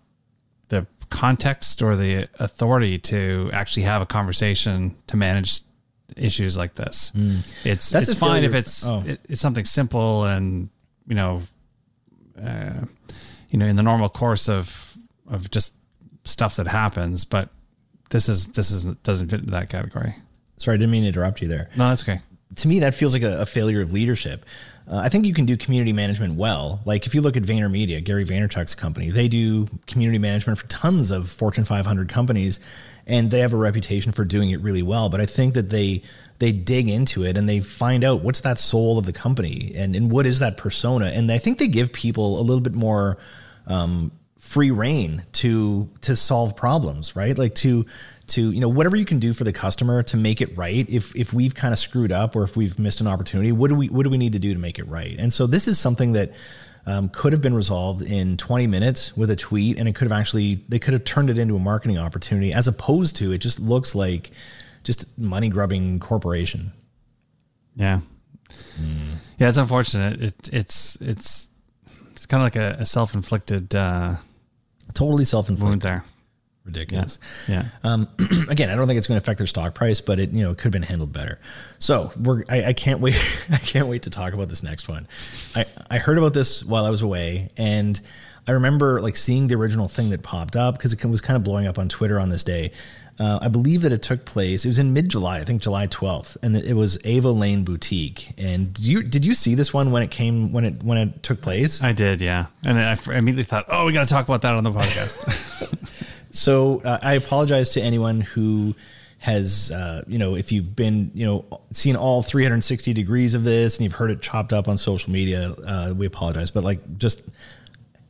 the 0.68 0.86
context 1.10 1.82
or 1.82 1.96
the 1.96 2.28
authority 2.38 2.98
to 2.98 3.50
actually 3.52 3.82
have 3.82 4.00
a 4.00 4.06
conversation 4.06 4.94
to 5.08 5.16
manage 5.16 5.62
issues 6.16 6.56
like 6.56 6.76
this. 6.76 7.12
It's 7.64 7.90
That's 7.90 8.08
it's 8.08 8.18
fine 8.18 8.44
if 8.44 8.54
it's 8.54 8.86
oh. 8.86 9.02
it, 9.04 9.20
it's 9.28 9.40
something 9.40 9.64
simple 9.64 10.24
and 10.24 10.68
you 11.08 11.16
know 11.16 11.42
uh, 12.40 12.84
you 13.50 13.58
know 13.58 13.66
in 13.66 13.74
the 13.74 13.82
normal 13.82 14.08
course 14.08 14.48
of 14.48 14.96
of 15.28 15.50
just 15.50 15.74
stuff 16.28 16.56
that 16.56 16.66
happens, 16.66 17.24
but 17.24 17.48
this 18.10 18.28
is 18.28 18.48
this 18.48 18.70
is 18.70 18.84
doesn't 18.84 19.28
fit 19.28 19.40
into 19.40 19.52
that 19.52 19.68
category. 19.68 20.14
Sorry, 20.56 20.74
I 20.74 20.78
didn't 20.78 20.90
mean 20.90 21.02
to 21.02 21.08
interrupt 21.08 21.40
you 21.40 21.48
there. 21.48 21.68
No, 21.76 21.88
that's 21.88 22.02
okay. 22.02 22.20
to 22.56 22.68
me, 22.68 22.80
that 22.80 22.94
feels 22.94 23.14
like 23.14 23.22
a, 23.22 23.42
a 23.42 23.46
failure 23.46 23.80
of 23.80 23.92
leadership. 23.92 24.44
Uh, 24.90 24.96
I 24.96 25.08
think 25.08 25.26
you 25.26 25.34
can 25.34 25.44
do 25.46 25.56
community 25.56 25.92
management 25.92 26.34
well. 26.34 26.80
Like 26.84 27.06
if 27.06 27.14
you 27.14 27.20
look 27.20 27.36
at 27.36 27.42
VaynerMedia, 27.42 28.02
Gary 28.02 28.24
Vaynerchuk's 28.24 28.74
company, 28.74 29.10
they 29.10 29.28
do 29.28 29.66
community 29.86 30.18
management 30.18 30.58
for 30.58 30.66
tons 30.66 31.10
of 31.10 31.28
Fortune 31.28 31.64
500 31.64 32.08
companies, 32.08 32.58
and 33.06 33.30
they 33.30 33.40
have 33.40 33.52
a 33.52 33.56
reputation 33.56 34.12
for 34.12 34.24
doing 34.24 34.50
it 34.50 34.60
really 34.60 34.82
well. 34.82 35.08
But 35.10 35.20
I 35.20 35.26
think 35.26 35.54
that 35.54 35.68
they 35.70 36.02
they 36.38 36.52
dig 36.52 36.88
into 36.88 37.24
it 37.24 37.36
and 37.36 37.48
they 37.48 37.60
find 37.60 38.04
out 38.04 38.22
what's 38.22 38.40
that 38.40 38.58
soul 38.60 38.96
of 38.96 39.04
the 39.06 39.12
company 39.12 39.72
and, 39.76 39.96
and 39.96 40.10
what 40.10 40.24
is 40.24 40.38
that 40.38 40.56
persona. 40.56 41.06
And 41.06 41.32
I 41.32 41.38
think 41.38 41.58
they 41.58 41.66
give 41.66 41.92
people 41.92 42.40
a 42.40 42.42
little 42.42 42.60
bit 42.60 42.74
more 42.74 43.18
um, 43.66 44.12
free 44.48 44.70
reign 44.70 45.26
to 45.32 45.90
to 46.00 46.16
solve 46.16 46.56
problems, 46.56 47.14
right? 47.14 47.36
Like 47.36 47.54
to 47.56 47.84
to 48.28 48.50
you 48.50 48.60
know 48.60 48.68
whatever 48.68 48.96
you 48.96 49.04
can 49.04 49.18
do 49.18 49.34
for 49.34 49.44
the 49.44 49.52
customer 49.52 50.02
to 50.04 50.16
make 50.16 50.40
it 50.40 50.56
right. 50.56 50.88
If 50.88 51.14
if 51.14 51.34
we've 51.34 51.54
kind 51.54 51.72
of 51.72 51.78
screwed 51.78 52.12
up 52.12 52.34
or 52.34 52.44
if 52.44 52.56
we've 52.56 52.78
missed 52.78 53.02
an 53.02 53.06
opportunity, 53.06 53.52
what 53.52 53.68
do 53.68 53.74
we 53.74 53.88
what 53.88 54.04
do 54.04 54.10
we 54.10 54.16
need 54.16 54.32
to 54.32 54.38
do 54.38 54.54
to 54.54 54.58
make 54.58 54.78
it 54.78 54.88
right? 54.88 55.14
And 55.18 55.30
so 55.32 55.46
this 55.46 55.68
is 55.68 55.78
something 55.78 56.14
that 56.14 56.32
um, 56.86 57.10
could 57.10 57.34
have 57.34 57.42
been 57.42 57.54
resolved 57.54 58.00
in 58.00 58.38
20 58.38 58.66
minutes 58.66 59.14
with 59.14 59.30
a 59.30 59.36
tweet, 59.36 59.78
and 59.78 59.86
it 59.86 59.94
could 59.94 60.10
have 60.10 60.18
actually 60.18 60.64
they 60.68 60.78
could 60.78 60.94
have 60.94 61.04
turned 61.04 61.28
it 61.28 61.36
into 61.36 61.54
a 61.54 61.60
marketing 61.60 61.98
opportunity 61.98 62.54
as 62.54 62.66
opposed 62.66 63.16
to 63.16 63.32
it 63.32 63.38
just 63.38 63.60
looks 63.60 63.94
like 63.94 64.30
just 64.82 65.18
money 65.18 65.50
grubbing 65.50 66.00
corporation. 66.00 66.72
Yeah. 67.76 68.00
Yeah, 69.38 69.48
it's 69.50 69.58
unfortunate. 69.58 70.22
It, 70.22 70.48
it's 70.50 70.96
it's 71.02 71.48
it's 72.12 72.24
kind 72.24 72.42
of 72.42 72.46
like 72.46 72.56
a, 72.56 72.80
a 72.80 72.86
self 72.86 73.14
inflicted 73.14 73.74
uh, 73.74 74.16
Totally 74.98 75.24
self 75.24 75.48
inflicted. 75.48 75.82
there. 75.82 76.04
Ridiculous. 76.64 77.20
Yeah. 77.46 77.66
Um, 77.84 78.08
again, 78.48 78.68
I 78.68 78.74
don't 78.74 78.88
think 78.88 78.98
it's 78.98 79.06
going 79.06 79.16
to 79.16 79.22
affect 79.22 79.38
their 79.38 79.46
stock 79.46 79.76
price, 79.76 80.00
but 80.00 80.18
it 80.18 80.32
you 80.32 80.42
know 80.42 80.50
it 80.50 80.58
could 80.58 80.64
have 80.64 80.72
been 80.72 80.82
handled 80.82 81.12
better. 81.12 81.38
So 81.78 82.10
we're 82.20 82.42
I, 82.48 82.64
I 82.64 82.72
can't 82.72 82.98
wait 82.98 83.14
I 83.52 83.58
can't 83.58 83.86
wait 83.86 84.02
to 84.02 84.10
talk 84.10 84.32
about 84.32 84.48
this 84.48 84.64
next 84.64 84.88
one. 84.88 85.06
I 85.54 85.66
I 85.88 85.98
heard 85.98 86.18
about 86.18 86.34
this 86.34 86.64
while 86.64 86.84
I 86.84 86.90
was 86.90 87.00
away, 87.00 87.50
and 87.56 88.00
I 88.48 88.52
remember 88.52 89.00
like 89.00 89.16
seeing 89.16 89.46
the 89.46 89.54
original 89.54 89.86
thing 89.86 90.10
that 90.10 90.24
popped 90.24 90.56
up 90.56 90.76
because 90.76 90.92
it 90.92 91.04
was 91.06 91.20
kind 91.20 91.36
of 91.36 91.44
blowing 91.44 91.68
up 91.68 91.78
on 91.78 91.88
Twitter 91.88 92.18
on 92.18 92.28
this 92.28 92.42
day. 92.42 92.72
Uh, 93.18 93.40
I 93.42 93.48
believe 93.48 93.82
that 93.82 93.92
it 93.92 94.02
took 94.02 94.24
place. 94.24 94.64
It 94.64 94.68
was 94.68 94.78
in 94.78 94.92
mid 94.92 95.08
July, 95.08 95.40
I 95.40 95.44
think 95.44 95.60
July 95.62 95.86
twelfth, 95.86 96.36
and 96.42 96.56
it 96.56 96.74
was 96.74 96.98
Ava 97.04 97.30
Lane 97.30 97.64
Boutique. 97.64 98.32
And 98.38 98.72
did 98.72 98.84
you 98.84 99.02
did 99.02 99.24
you 99.24 99.34
see 99.34 99.54
this 99.54 99.74
one 99.74 99.90
when 99.90 100.02
it 100.02 100.10
came 100.10 100.52
when 100.52 100.64
it 100.64 100.82
when 100.82 100.98
it 100.98 101.22
took 101.22 101.40
place? 101.40 101.82
I 101.82 101.92
did, 101.92 102.20
yeah. 102.20 102.46
And 102.64 102.78
I 102.78 102.96
immediately 103.06 103.44
thought, 103.44 103.66
oh, 103.68 103.86
we 103.86 103.92
got 103.92 104.06
to 104.06 104.14
talk 104.14 104.26
about 104.28 104.42
that 104.42 104.54
on 104.54 104.64
the 104.64 104.70
podcast. 104.70 105.44
So 106.30 106.80
uh, 106.82 106.98
I 107.02 107.14
apologize 107.14 107.70
to 107.70 107.80
anyone 107.80 108.20
who 108.20 108.74
has, 109.18 109.72
uh, 109.72 110.04
you 110.06 110.18
know, 110.18 110.36
if 110.36 110.52
you've 110.52 110.76
been, 110.76 111.10
you 111.14 111.26
know, 111.26 111.60
seen 111.72 111.96
all 111.96 112.22
360 112.22 112.92
degrees 112.92 113.34
of 113.34 113.44
this 113.44 113.76
and 113.76 113.84
you've 113.84 113.94
heard 113.94 114.10
it 114.10 114.22
chopped 114.22 114.52
up 114.52 114.68
on 114.68 114.78
social 114.78 115.12
media, 115.12 115.54
uh, 115.66 115.92
we 115.96 116.06
apologize. 116.06 116.50
But 116.50 116.64
like, 116.64 116.98
just 116.98 117.22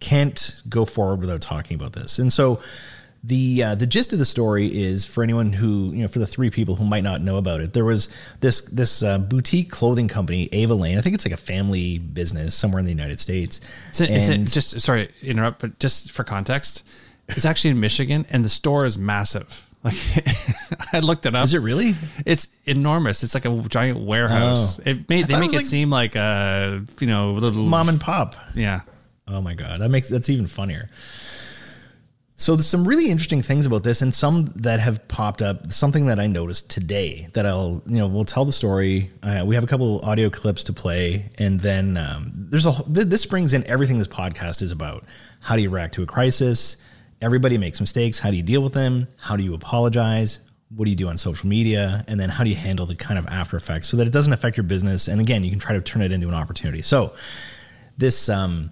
can't 0.01 0.61
go 0.68 0.85
forward 0.85 1.21
without 1.21 1.40
talking 1.40 1.75
about 1.75 1.92
this. 1.92 2.18
And 2.18 2.33
so 2.33 2.61
the 3.29 3.62
uh, 3.62 3.75
the 3.75 3.87
gist 3.87 4.12
of 4.12 4.19
the 4.19 4.25
story 4.25 4.67
is 4.67 5.05
for 5.05 5.23
anyone 5.23 5.53
who 5.53 5.91
you 5.93 6.03
know 6.03 6.09
for 6.09 6.19
the 6.19 6.27
three 6.27 6.51
people 6.51 6.75
who 6.75 6.85
might 6.85 7.05
not 7.05 7.21
know 7.23 7.37
about 7.37 7.61
it 7.61 7.73
there 7.75 7.85
was 7.85 8.09
this 8.41 8.62
this 8.62 9.03
uh, 9.03 9.19
boutique 9.19 9.71
clothing 9.71 10.09
company 10.09 10.49
Ava 10.53 10.75
Lane 10.75 10.99
I 10.99 11.01
think 11.01 11.14
it's 11.14 11.25
like 11.25 11.35
a 11.35 11.37
family 11.38 11.99
business 11.99 12.55
somewhere 12.55 12.81
in 12.81 12.85
the 12.87 12.91
United 12.93 13.21
States 13.21 13.61
Is 13.93 14.01
it, 14.01 14.11
is 14.11 14.29
it 14.29 14.38
just 14.47 14.81
sorry 14.81 15.11
interrupt, 15.23 15.61
but 15.61 15.79
just 15.79 16.11
for 16.11 16.25
context, 16.25 16.85
it's 17.29 17.45
actually 17.45 17.71
in 17.71 17.81
Michigan, 17.81 18.27
and 18.31 18.45
the 18.45 18.49
store 18.49 18.85
is 18.85 18.99
massive. 18.99 19.64
Like 19.85 19.95
I 20.93 20.99
looked 20.99 21.25
it 21.25 21.37
up. 21.37 21.45
is 21.45 21.55
it 21.55 21.61
really 21.61 21.95
It's 22.27 22.49
enormous. 22.67 23.23
It's 23.23 23.35
like 23.35 23.45
a 23.45 23.62
giant 23.69 24.01
warehouse. 24.01 24.81
Oh. 24.81 24.91
It 24.91 25.09
made 25.09 25.27
they 25.29 25.35
it 25.35 25.38
make 25.38 25.53
it 25.53 25.59
like- 25.59 25.67
seem 25.67 25.88
like 25.88 26.17
a 26.17 26.83
you 26.99 27.07
know 27.07 27.35
little 27.35 27.62
mom 27.62 27.88
and 27.88 28.01
pop 28.01 28.35
Yeah, 28.57 28.81
Oh 29.29 29.41
my 29.41 29.55
god, 29.55 29.81
that 29.81 29.91
makes 29.91 30.09
that's 30.09 30.31
even 30.31 30.47
funnier. 30.49 30.91
So 32.40 32.55
there's 32.55 32.68
some 32.68 32.87
really 32.87 33.11
interesting 33.11 33.42
things 33.42 33.66
about 33.66 33.83
this, 33.83 34.01
and 34.01 34.14
some 34.14 34.46
that 34.55 34.79
have 34.79 35.07
popped 35.09 35.42
up. 35.42 35.72
Something 35.72 36.07
that 36.07 36.20
I 36.20 36.29
noticed 36.29 36.70
today 36.70 37.27
that 37.33 37.44
I'll 37.44 37.83
you 37.85 37.98
know 37.98 38.07
we'll 38.07 38.24
tell 38.24 38.44
the 38.44 38.53
story. 38.53 39.11
Uh, 39.24 39.42
we 39.44 39.57
have 39.57 39.64
a 39.64 39.66
couple 39.66 40.01
audio 40.05 40.31
clips 40.31 40.62
to 40.64 40.72
play, 40.72 41.31
and 41.37 41.59
then 41.59 41.96
um, 41.96 42.31
there's 42.33 42.64
a 42.64 42.72
th- 42.72 43.09
this 43.09 43.27
brings 43.27 43.55
in 43.55 43.64
everything 43.66 43.98
this 43.98 44.07
podcast 44.07 44.62
is 44.62 44.70
about. 44.70 45.05
How 45.40 45.57
do 45.57 45.62
you 45.62 45.68
react 45.68 45.94
to 45.94 46.05
a 46.05 46.07
crisis? 46.07 46.77
Everybody 47.20 47.59
makes 47.59 47.81
mistakes. 47.81 48.20
How 48.20 48.31
do 48.31 48.37
you 48.37 48.44
deal 48.44 48.62
with 48.62 48.72
them? 48.72 49.09
How 49.16 49.37
do 49.37 49.42
you 49.42 49.55
apologize? 49.55 50.38
What 50.68 50.85
do 50.85 50.90
you 50.92 50.96
do 50.96 51.09
on 51.09 51.16
social 51.16 51.48
media? 51.48 52.05
And 52.07 52.20
then 52.20 52.29
how 52.29 52.44
do 52.44 52.51
you 52.51 52.57
handle 52.57 52.87
the 52.87 52.94
kind 52.94 53.18
of 53.18 53.27
after 53.27 53.57
effects 53.57 53.88
so 53.88 53.96
that 53.96 54.07
it 54.07 54.12
doesn't 54.12 54.33
affect 54.33 54.57
your 54.57 54.64
business? 54.64 55.09
And 55.09 55.20
again, 55.20 55.42
you 55.42 55.51
can 55.51 55.59
try 55.59 55.74
to 55.74 55.81
turn 55.81 56.03
it 56.03 56.12
into 56.12 56.29
an 56.29 56.35
opportunity. 56.35 56.83
So 56.83 57.16
this 57.96 58.29
um, 58.29 58.70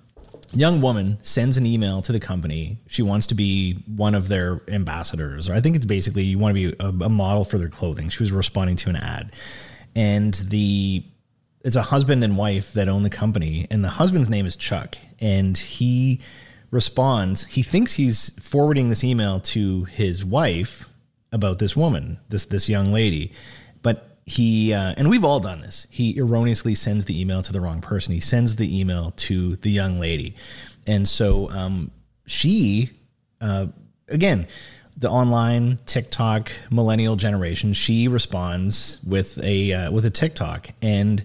young 0.57 0.81
woman 0.81 1.19
sends 1.23 1.57
an 1.57 1.67
email 1.67 2.03
to 2.03 2.13
the 2.13 2.21
company. 2.21 2.79
She 2.87 3.03
wants 3.03 3.27
to 3.29 3.35
be 3.35 3.75
one 3.87 4.15
of 4.15 4.29
their 4.29 4.63
ambassadors, 4.69 5.49
or 5.49 5.55
I 5.55 5.61
think 5.61 5.77
it's 5.77 5.87
basically 5.87 6.25
you 6.25 6.39
want 6.39 6.57
to 6.57 6.71
be 6.71 6.77
a, 6.81 6.89
a 7.05 7.09
model 7.09 7.45
for 7.45 7.59
their 7.59 7.69
clothing. 7.69 8.09
She 8.09 8.23
was 8.23 8.33
responding 8.33 8.77
to 8.77 8.91
an 8.91 8.97
ad, 8.97 9.33
and 9.95 10.35
the 10.35 11.05
it's 11.63 11.77
a 11.77 11.83
husband 11.83 12.23
and 12.23 12.37
wife 12.37 12.73
that 12.75 12.89
own 12.89 13.03
the 13.03 13.11
company, 13.11 13.67
and 13.71 13.83
the 13.83 13.89
husband's 13.89 14.31
name 14.31 14.47
is 14.47 14.57
Chuck, 14.57 14.97
and 15.21 15.59
he 15.59 16.21
responds. 16.71 17.47
He 17.47 17.63
thinks 17.63 17.95
he's 17.95 18.31
forwarding 18.41 18.89
this 18.89 19.03
email 19.03 19.41
to 19.41 19.85
his 19.85 20.25
wife 20.25 20.91
about 21.33 21.59
this 21.59 21.77
woman, 21.77 22.19
this 22.29 22.47
this 22.47 22.69
young 22.69 22.93
lady, 22.93 23.33
but 23.83 24.16
he 24.27 24.73
uh, 24.73 24.95
and 24.97 25.09
we've 25.09 25.25
all 25.25 25.39
done 25.39 25.61
this. 25.61 25.87
He 25.89 26.19
erroneously 26.19 26.75
sends 26.75 27.05
the 27.05 27.19
email 27.21 27.43
to 27.43 27.53
the 27.53 27.61
wrong 27.61 27.81
person. 27.81 28.13
He 28.13 28.21
sends 28.21 28.57
the 28.57 28.81
email 28.81 29.13
to 29.17 29.57
the 29.57 29.71
young 29.71 30.01
lady, 30.01 30.35
and 30.87 31.07
so 31.07 31.49
um, 31.51 31.93
she, 32.27 32.91
uh, 33.41 33.69
again, 34.09 34.49
the 34.97 35.09
online 35.09 35.79
TikTok 35.87 36.51
millennial 36.71 37.17
generation, 37.17 37.73
she 37.73 38.09
responds 38.09 38.99
with 39.07 39.43
a 39.45 39.73
uh, 39.73 39.91
with 39.93 40.05
a 40.05 40.11
TikTok, 40.11 40.71
and 40.83 41.25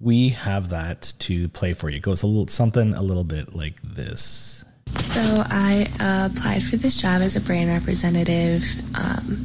we 0.00 0.30
have 0.30 0.70
that 0.70 1.12
to 1.20 1.48
play 1.50 1.74
for 1.74 1.88
you. 1.88 1.98
It 1.98 2.02
goes 2.02 2.22
a 2.22 2.26
little 2.26 2.48
something 2.48 2.92
a 2.94 3.02
little 3.02 3.24
bit 3.24 3.54
like 3.54 3.80
this. 3.82 4.64
So 4.88 5.44
I 5.46 5.88
applied 6.00 6.64
for 6.64 6.76
this 6.76 7.00
job 7.00 7.22
as 7.22 7.36
a 7.36 7.40
brand 7.40 7.70
representative 7.70 8.64
um, 8.96 9.36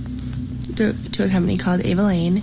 through, 0.76 0.94
to 0.94 1.26
a 1.26 1.30
company 1.30 1.58
called 1.58 1.86
Ava 1.86 2.04
Lane, 2.04 2.42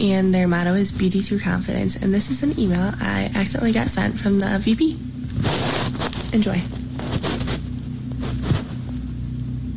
and 0.00 0.34
their 0.34 0.46
motto 0.48 0.74
is 0.74 0.92
"Beauty 0.92 1.20
through 1.20 1.40
Confidence." 1.40 1.96
And 1.96 2.12
this 2.12 2.30
is 2.30 2.42
an 2.42 2.58
email 2.58 2.92
I 3.00 3.30
accidentally 3.34 3.72
got 3.72 3.88
sent 3.90 4.18
from 4.18 4.38
the 4.40 4.58
VP. 4.58 4.98
Enjoy. 6.32 6.60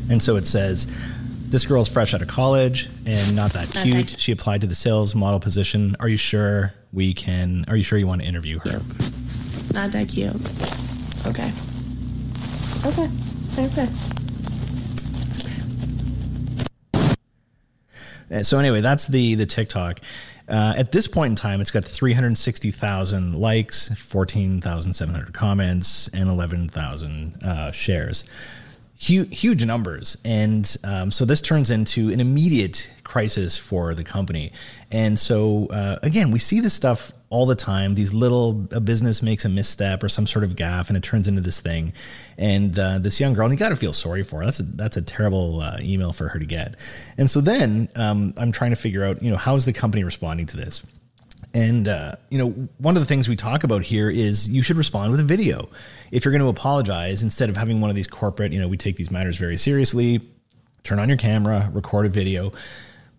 And 0.09 0.21
so 0.23 0.35
it 0.37 0.47
says, 0.47 0.87
This 1.49 1.63
girl's 1.65 1.87
fresh 1.89 2.13
out 2.13 2.21
of 2.21 2.27
college 2.27 2.89
and 3.05 3.35
not 3.35 3.53
that 3.53 3.73
Not 3.75 3.83
cute. 3.83 3.95
that 3.95 4.07
cute. 4.07 4.19
She 4.19 4.31
applied 4.31 4.61
to 4.61 4.67
the 4.67 4.75
sales 4.75 5.15
model 5.15 5.39
position. 5.39 5.95
Are 5.99 6.07
you 6.09 6.17
sure 6.17 6.73
we 6.93 7.13
can? 7.13 7.65
Are 7.67 7.75
you 7.75 7.83
sure 7.83 7.97
you 7.97 8.07
want 8.07 8.21
to 8.21 8.27
interview 8.27 8.59
her? 8.59 8.81
Not 9.73 9.91
that 9.91 10.07
cute. 10.09 10.33
Okay. 11.25 11.51
Okay. 12.85 13.09
Okay. 13.59 13.87
So 18.41 18.59
anyway, 18.59 18.81
that's 18.81 19.07
the 19.07 19.35
the 19.35 19.45
TikTok. 19.45 20.01
Uh, 20.47 20.73
at 20.77 20.93
this 20.93 21.07
point 21.07 21.31
in 21.31 21.35
time, 21.35 21.59
it's 21.59 21.71
got 21.71 21.83
360,000 21.83 23.35
likes, 23.35 23.89
14,700 23.89 25.33
comments, 25.33 26.09
and 26.13 26.29
11,000 26.29 27.43
uh, 27.43 27.71
shares. 27.71 28.23
Huge, 28.99 29.39
huge 29.39 29.63
numbers. 29.63 30.17
And 30.25 30.75
um, 30.83 31.11
so 31.11 31.23
this 31.23 31.41
turns 31.41 31.69
into 31.69 32.09
an 32.09 32.19
immediate 32.19 32.91
crisis 33.03 33.55
for 33.55 33.93
the 33.93 34.03
company. 34.03 34.51
And 34.91 35.19
so, 35.19 35.67
uh, 35.67 35.99
again, 36.01 36.31
we 36.31 36.39
see 36.39 36.61
this 36.61 36.73
stuff 36.73 37.11
all 37.29 37.45
the 37.45 37.55
time. 37.55 37.93
These 37.93 38.11
little, 38.13 38.67
a 38.71 38.79
business 38.79 39.21
makes 39.21 39.45
a 39.45 39.49
misstep 39.49 40.01
or 40.01 40.09
some 40.09 40.25
sort 40.25 40.43
of 40.43 40.55
gaffe, 40.55 40.87
and 40.87 40.97
it 40.97 41.03
turns 41.03 41.27
into 41.27 41.41
this 41.41 41.59
thing. 41.59 41.93
And 42.39 42.77
uh, 42.79 42.97
this 42.97 43.19
young 43.19 43.33
girl, 43.33 43.45
and 43.45 43.53
you 43.53 43.59
got 43.59 43.69
to 43.69 43.75
feel 43.75 43.93
sorry 43.93 44.23
for 44.23 44.39
her. 44.39 44.45
That's 44.45 44.61
a, 44.61 44.63
that's 44.63 44.97
a 44.97 45.01
terrible 45.03 45.61
uh, 45.61 45.77
email 45.79 46.11
for 46.11 46.29
her 46.29 46.39
to 46.39 46.45
get. 46.45 46.75
And 47.19 47.29
so 47.29 47.39
then 47.39 47.89
um, 47.95 48.33
I'm 48.35 48.51
trying 48.51 48.71
to 48.71 48.77
figure 48.77 49.03
out, 49.03 49.21
you 49.21 49.29
know, 49.29 49.37
how 49.37 49.55
is 49.55 49.65
the 49.65 49.73
company 49.73 50.03
responding 50.03 50.47
to 50.47 50.57
this? 50.57 50.81
And 51.53 51.87
uh, 51.87 52.15
you 52.29 52.37
know, 52.37 52.49
one 52.77 52.95
of 52.95 53.01
the 53.01 53.05
things 53.05 53.29
we 53.29 53.35
talk 53.35 53.63
about 53.63 53.83
here 53.83 54.09
is 54.09 54.47
you 54.49 54.61
should 54.61 54.77
respond 54.77 55.11
with 55.11 55.19
a 55.19 55.23
video. 55.23 55.69
If 56.11 56.25
you're 56.25 56.31
going 56.31 56.41
to 56.41 56.49
apologize, 56.49 57.23
instead 57.23 57.49
of 57.49 57.57
having 57.57 57.81
one 57.81 57.89
of 57.89 57.95
these 57.95 58.07
corporate, 58.07 58.51
you 58.51 58.59
know, 58.59 58.67
we 58.67 58.77
take 58.77 58.95
these 58.95 59.11
matters 59.11 59.37
very 59.37 59.57
seriously. 59.57 60.21
Turn 60.83 60.99
on 60.99 61.07
your 61.07 61.17
camera, 61.17 61.69
record 61.73 62.05
a 62.05 62.09
video. 62.09 62.51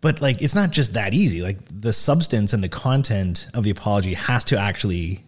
But 0.01 0.21
like, 0.21 0.41
it's 0.41 0.55
not 0.55 0.71
just 0.71 0.95
that 0.95 1.13
easy. 1.13 1.43
Like 1.43 1.59
the 1.69 1.93
substance 1.93 2.53
and 2.53 2.63
the 2.63 2.69
content 2.69 3.49
of 3.55 3.65
the 3.65 3.71
apology 3.71 4.15
has 4.15 4.45
to 4.45 4.59
actually 4.59 5.25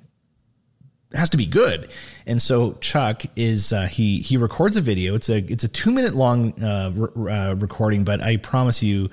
has 1.14 1.30
to 1.30 1.36
be 1.36 1.46
good. 1.46 1.90
And 2.26 2.40
so 2.40 2.74
Chuck 2.74 3.24
is 3.36 3.72
uh, 3.72 3.86
he 3.86 4.20
he 4.20 4.36
records 4.36 4.76
a 4.76 4.80
video. 4.80 5.14
It's 5.14 5.28
a 5.28 5.38
it's 5.38 5.64
a 5.64 5.68
two 5.68 5.90
minute 5.90 6.14
long 6.14 6.62
uh, 6.62 6.92
re- 6.94 7.32
uh, 7.32 7.54
recording, 7.54 8.04
but 8.04 8.22
I 8.22 8.36
promise 8.36 8.82
you, 8.82 9.10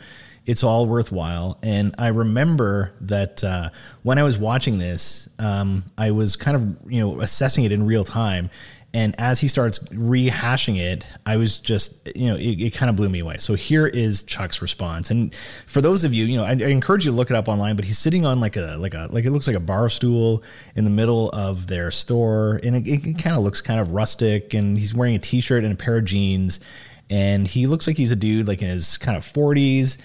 it's 0.48 0.64
all 0.64 0.88
worthwhile. 0.88 1.60
And 1.62 1.94
I 2.00 2.08
remember 2.08 2.94
that 3.02 3.44
uh, 3.44 3.70
when 4.02 4.18
I 4.18 4.24
was 4.24 4.38
watching 4.38 4.80
this, 4.80 5.30
um, 5.38 5.84
I 5.98 6.12
was 6.12 6.36
kind 6.38 6.56
of 6.56 6.92
you 6.92 7.02
know 7.02 7.22
assessing 7.22 7.66
it 7.66 7.72
in 7.72 7.86
real 7.86 8.06
time. 8.06 8.50
And 8.94 9.14
as 9.20 9.42
he 9.42 9.50
starts 9.50 9.80
rehashing 9.90 10.80
it, 10.80 11.06
I 11.26 11.36
was 11.36 11.60
just, 11.60 12.10
you 12.16 12.28
know, 12.28 12.36
it, 12.38 12.62
it 12.62 12.74
kind 12.74 12.90
of 12.90 12.96
blew 12.96 13.10
me 13.10 13.20
away. 13.20 13.38
So 13.38 13.54
here 13.54 13.86
is 13.86 14.24
Chuck's 14.24 14.62
response. 14.62 15.12
And 15.12 15.36
for 15.68 15.82
those 15.82 16.06
of 16.06 16.14
you, 16.14 16.26
you 16.26 16.38
know, 16.38 16.46
I, 16.46 16.52
I, 16.52 16.70
encourage 16.70 17.04
you 17.06 17.12
to 17.12 17.18
look 17.18 17.30
it 17.30 17.36
up 17.36 17.50
online, 17.50 17.76
but 17.76 17.84
he's 17.84 18.00
sitting 18.00 18.26
on 18.26 18.40
like 18.40 18.56
a, 18.56 18.76
like 18.80 18.94
a, 18.94 19.08
like 19.12 19.26
it 19.26 19.32
looks 19.32 19.46
like 19.46 19.58
a 19.58 19.60
bar 19.60 19.90
stool 19.90 20.42
in 20.76 20.86
the 20.86 20.90
middle 20.90 21.30
of 21.32 21.68
their 21.68 21.92
store. 21.92 22.62
And 22.64 22.78
it, 22.78 22.88
it 22.88 23.20
kind 23.20 23.36
of 23.36 23.44
looks 23.44 23.62
kind 23.62 23.80
of 23.80 23.92
rustic. 23.92 24.54
And 24.54 24.78
he's 24.78 24.96
wearing 24.96 25.16
a 25.16 25.20
t 25.20 25.42
shirt 25.42 25.66
and 25.66 25.74
a 25.74 25.78
pair 25.78 25.98
of 25.98 26.06
jeans. 26.06 26.62
And 27.10 27.46
he 27.46 27.68
looks 27.68 27.88
like 27.88 27.98
he's 27.98 28.14
a 28.14 28.16
dude 28.16 28.48
like 28.48 28.62
in 28.62 28.70
his 28.70 28.98
kind 28.98 29.18
of 29.18 29.24
40s 29.24 29.98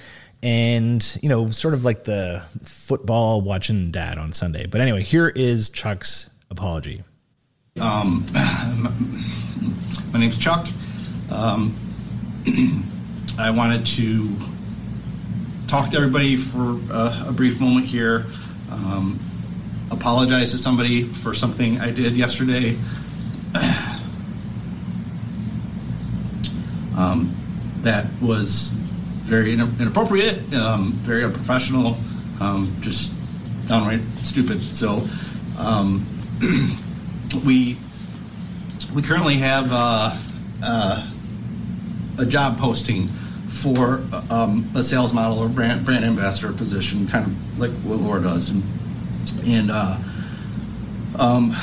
and 0.43 1.19
you 1.23 1.29
know 1.29 1.51
sort 1.51 1.75
of 1.75 1.85
like 1.85 2.05
the 2.05 2.43
football 2.65 3.41
watching 3.41 3.91
dad 3.91 4.19
on 4.19 4.33
sunday 4.33 4.67
but 4.67 4.81
anyway 4.81 5.03
here 5.03 5.29
is 5.29 5.69
chuck's 5.69 6.31
apology 6.51 7.05
um, 7.81 8.27
my 10.13 10.19
name's 10.19 10.37
Chuck. 10.37 10.69
Um, 11.31 11.75
I 13.39 13.51
wanted 13.51 13.87
to 13.87 14.37
talk 15.69 15.91
to 15.93 15.97
everybody 15.97 16.37
for 16.37 16.79
a, 16.93 17.29
a 17.29 17.33
brief 17.33 17.61
moment 17.61 17.87
here. 17.87 18.27
Um, 18.71 19.19
apologize 19.91 20.51
to 20.51 20.59
somebody 20.59 21.05
for 21.05 21.33
something 21.33 21.81
I 21.81 21.91
did 21.91 22.17
yesterday. 22.17 22.77
Um, 26.95 27.35
that 27.81 28.13
was 28.21 28.71
very 29.25 29.53
inappropriate, 29.53 30.53
um, 30.55 30.93
very 31.05 31.25
unprofessional, 31.25 31.97
um, 32.41 32.77
just 32.81 33.13
downright 33.67 34.01
stupid. 34.23 34.61
So, 34.63 35.07
um, 35.59 36.07
we 37.47 37.79
we 38.95 39.03
currently 39.03 39.37
have 39.37 39.69
uh, 39.71 40.17
uh, 40.63 41.11
a 42.19 42.27
job 42.27 42.59
posting 42.59 43.09
for 43.49 44.05
um, 44.31 44.71
a 44.75 44.83
sales 44.83 45.13
model 45.13 45.39
or 45.39 45.49
brand 45.49 45.85
brand 45.85 46.05
ambassador 46.05 46.53
position, 46.53 47.07
kind 47.07 47.27
of 47.27 47.59
like 47.59 47.71
what 47.83 48.01
Laura 48.01 48.23
does, 48.23 48.51
and 48.51 48.63
and 49.45 49.71
uh, 49.71 49.99
um, 51.19 51.55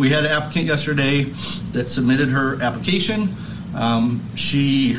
we 0.00 0.10
had 0.10 0.24
an 0.24 0.32
applicant 0.32 0.66
yesterday 0.66 1.24
that 1.72 1.88
submitted 1.88 2.30
her 2.30 2.60
application. 2.60 3.36
Um, 3.74 4.22
she 4.34 4.98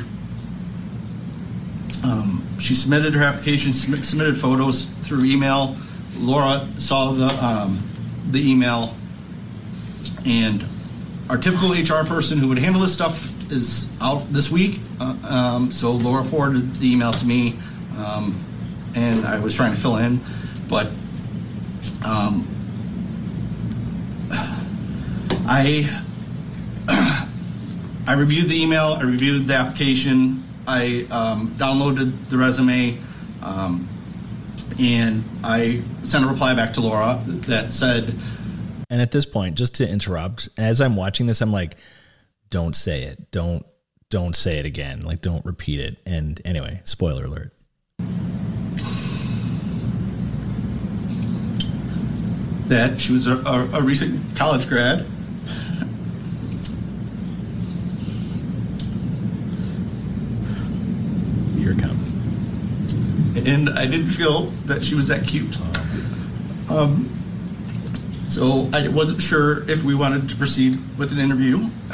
um, 2.05 2.59
she 2.59 2.75
submitted 2.75 3.15
her 3.15 3.23
application, 3.23 3.73
submitted 3.73 4.39
photos 4.39 4.85
through 5.01 5.25
email. 5.25 5.75
Laura 6.17 6.69
saw 6.77 7.11
the 7.11 7.27
um, 7.43 7.81
the 8.27 8.51
email 8.51 8.95
and 10.25 10.63
our 11.29 11.37
typical 11.37 11.71
HR 11.71 12.05
person 12.05 12.37
who 12.37 12.47
would 12.47 12.59
handle 12.59 12.81
this 12.81 12.93
stuff 12.93 13.31
is 13.51 13.89
out 13.99 14.31
this 14.31 14.51
week. 14.51 14.79
Uh, 14.99 15.15
um, 15.23 15.71
so 15.71 15.93
Laura 15.93 16.23
forwarded 16.23 16.75
the 16.75 16.91
email 16.91 17.11
to 17.13 17.25
me, 17.25 17.57
um, 17.97 18.43
and 18.95 19.25
I 19.25 19.39
was 19.39 19.55
trying 19.55 19.73
to 19.73 19.79
fill 19.79 19.97
in, 19.97 20.21
but 20.69 20.91
um, 22.03 22.47
I 25.47 26.01
I 28.07 28.13
reviewed 28.13 28.47
the 28.47 28.61
email. 28.61 28.93
I 28.99 29.01
reviewed 29.01 29.47
the 29.47 29.55
application. 29.55 30.44
I 30.67 31.07
um, 31.11 31.55
downloaded 31.57 32.29
the 32.29 32.37
resume, 32.37 32.99
um, 33.41 33.87
and 34.79 35.23
I 35.43 35.83
sent 36.03 36.25
a 36.25 36.27
reply 36.27 36.53
back 36.53 36.73
to 36.73 36.81
Laura 36.81 37.21
that 37.25 37.71
said 37.71 38.17
and 38.89 39.01
at 39.01 39.11
this 39.11 39.25
point, 39.25 39.55
just 39.55 39.75
to 39.75 39.89
interrupt, 39.89 40.49
as 40.57 40.79
I'm 40.79 40.95
watching 40.95 41.25
this, 41.25 41.41
I'm 41.41 41.51
like, 41.51 41.75
don't 42.49 42.75
say 42.75 43.03
it. 43.03 43.31
Don't 43.31 43.65
don't 44.09 44.35
say 44.35 44.57
it 44.57 44.65
again. 44.65 45.01
Like 45.01 45.21
don't 45.21 45.43
repeat 45.45 45.79
it. 45.79 45.97
And 46.05 46.39
anyway, 46.45 46.81
spoiler 46.85 47.25
alert. 47.25 47.51
That 52.67 53.01
she 53.01 53.13
was 53.13 53.27
a, 53.27 53.37
a, 53.39 53.69
a 53.73 53.81
recent 53.81 54.35
college 54.35 54.67
grad. 54.67 55.05
Here 61.57 61.71
it 61.71 61.79
comes. 61.79 62.09
And 63.35 63.69
I 63.69 63.85
didn't 63.85 64.11
feel 64.11 64.51
that 64.65 64.83
she 64.83 64.95
was 64.95 65.07
that 65.09 65.27
cute. 65.27 65.57
Um, 66.69 67.11
so 68.27 68.69
I 68.73 68.87
wasn't 68.87 69.21
sure 69.21 69.69
if 69.69 69.83
we 69.83 69.93
wanted 69.93 70.29
to 70.29 70.35
proceed 70.35 70.79
with 70.97 71.11
an 71.11 71.19
interview. 71.19 71.57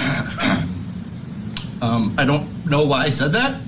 um, 1.81 2.15
I 2.17 2.25
don't 2.25 2.65
know 2.65 2.85
why 2.85 3.03
I 3.03 3.09
said 3.09 3.33
that, 3.33 3.59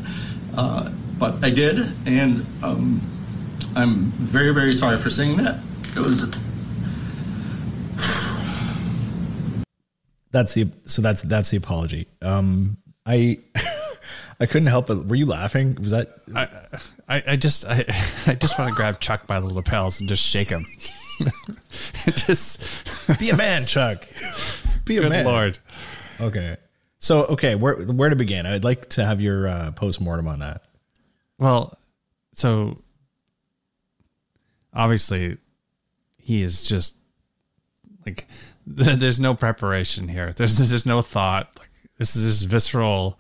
uh, 0.56 0.90
but 1.18 1.44
I 1.44 1.50
did, 1.50 1.80
and 2.06 2.46
um, 2.64 3.02
I'm 3.76 4.12
very, 4.14 4.54
very 4.54 4.74
sorry 4.74 4.98
for 4.98 5.10
saying 5.10 5.38
that. 5.38 5.60
It 5.96 6.00
was. 6.00 6.32
That's 10.32 10.54
the 10.54 10.72
so 10.86 11.02
that's 11.02 11.22
that's 11.22 11.52
the 11.52 11.58
apology. 11.58 12.08
Um, 12.22 12.78
I 13.06 13.40
I 14.40 14.46
couldn't 14.46 14.68
help 14.68 14.90
it. 14.90 15.06
Were 15.08 15.16
you 15.16 15.26
laughing? 15.26 15.76
Was 15.76 15.92
that? 15.92 16.22
I 16.36 16.48
I, 17.08 17.24
I 17.28 17.36
just 17.36 17.66
I, 17.66 17.86
I 18.28 18.36
just 18.36 18.58
want 18.58 18.70
to 18.70 18.76
grab 18.76 19.00
Chuck 19.00 19.28
by 19.28 19.40
the 19.40 19.48
lapels 19.48 20.00
and 20.00 20.10
just 20.10 20.24
shake 20.24 20.50
him. 20.50 20.66
just 22.16 22.64
be 23.20 23.30
a 23.30 23.36
man, 23.36 23.64
Chuck. 23.66 24.08
Be 24.86 24.98
a 24.98 25.02
Good 25.02 25.12
man. 25.12 25.26
Lord. 25.26 25.60
Okay. 26.20 26.58
So 26.98 27.24
okay, 27.26 27.56
where 27.56 27.76
where 27.84 28.10
to 28.10 28.18
begin? 28.18 28.46
I'd 28.46 28.66
like 28.66 28.90
to 28.90 29.06
have 29.06 29.22
your 29.22 29.48
uh, 29.48 29.72
post 29.72 30.02
mortem 30.02 30.28
on 30.28 30.40
that. 30.40 30.64
Well, 31.38 31.78
so 32.34 32.82
obviously 34.74 35.38
he 36.18 36.44
is 36.44 36.64
just 36.64 36.98
like 38.06 38.28
there's 38.66 39.20
no 39.20 39.36
preparation 39.36 40.08
here. 40.08 40.34
There's 40.34 40.58
there's 40.58 40.86
no 40.86 41.02
thought. 41.02 41.50
Like 41.58 41.70
this 41.98 42.16
is 42.16 42.40
just 42.40 42.50
visceral. 42.50 43.20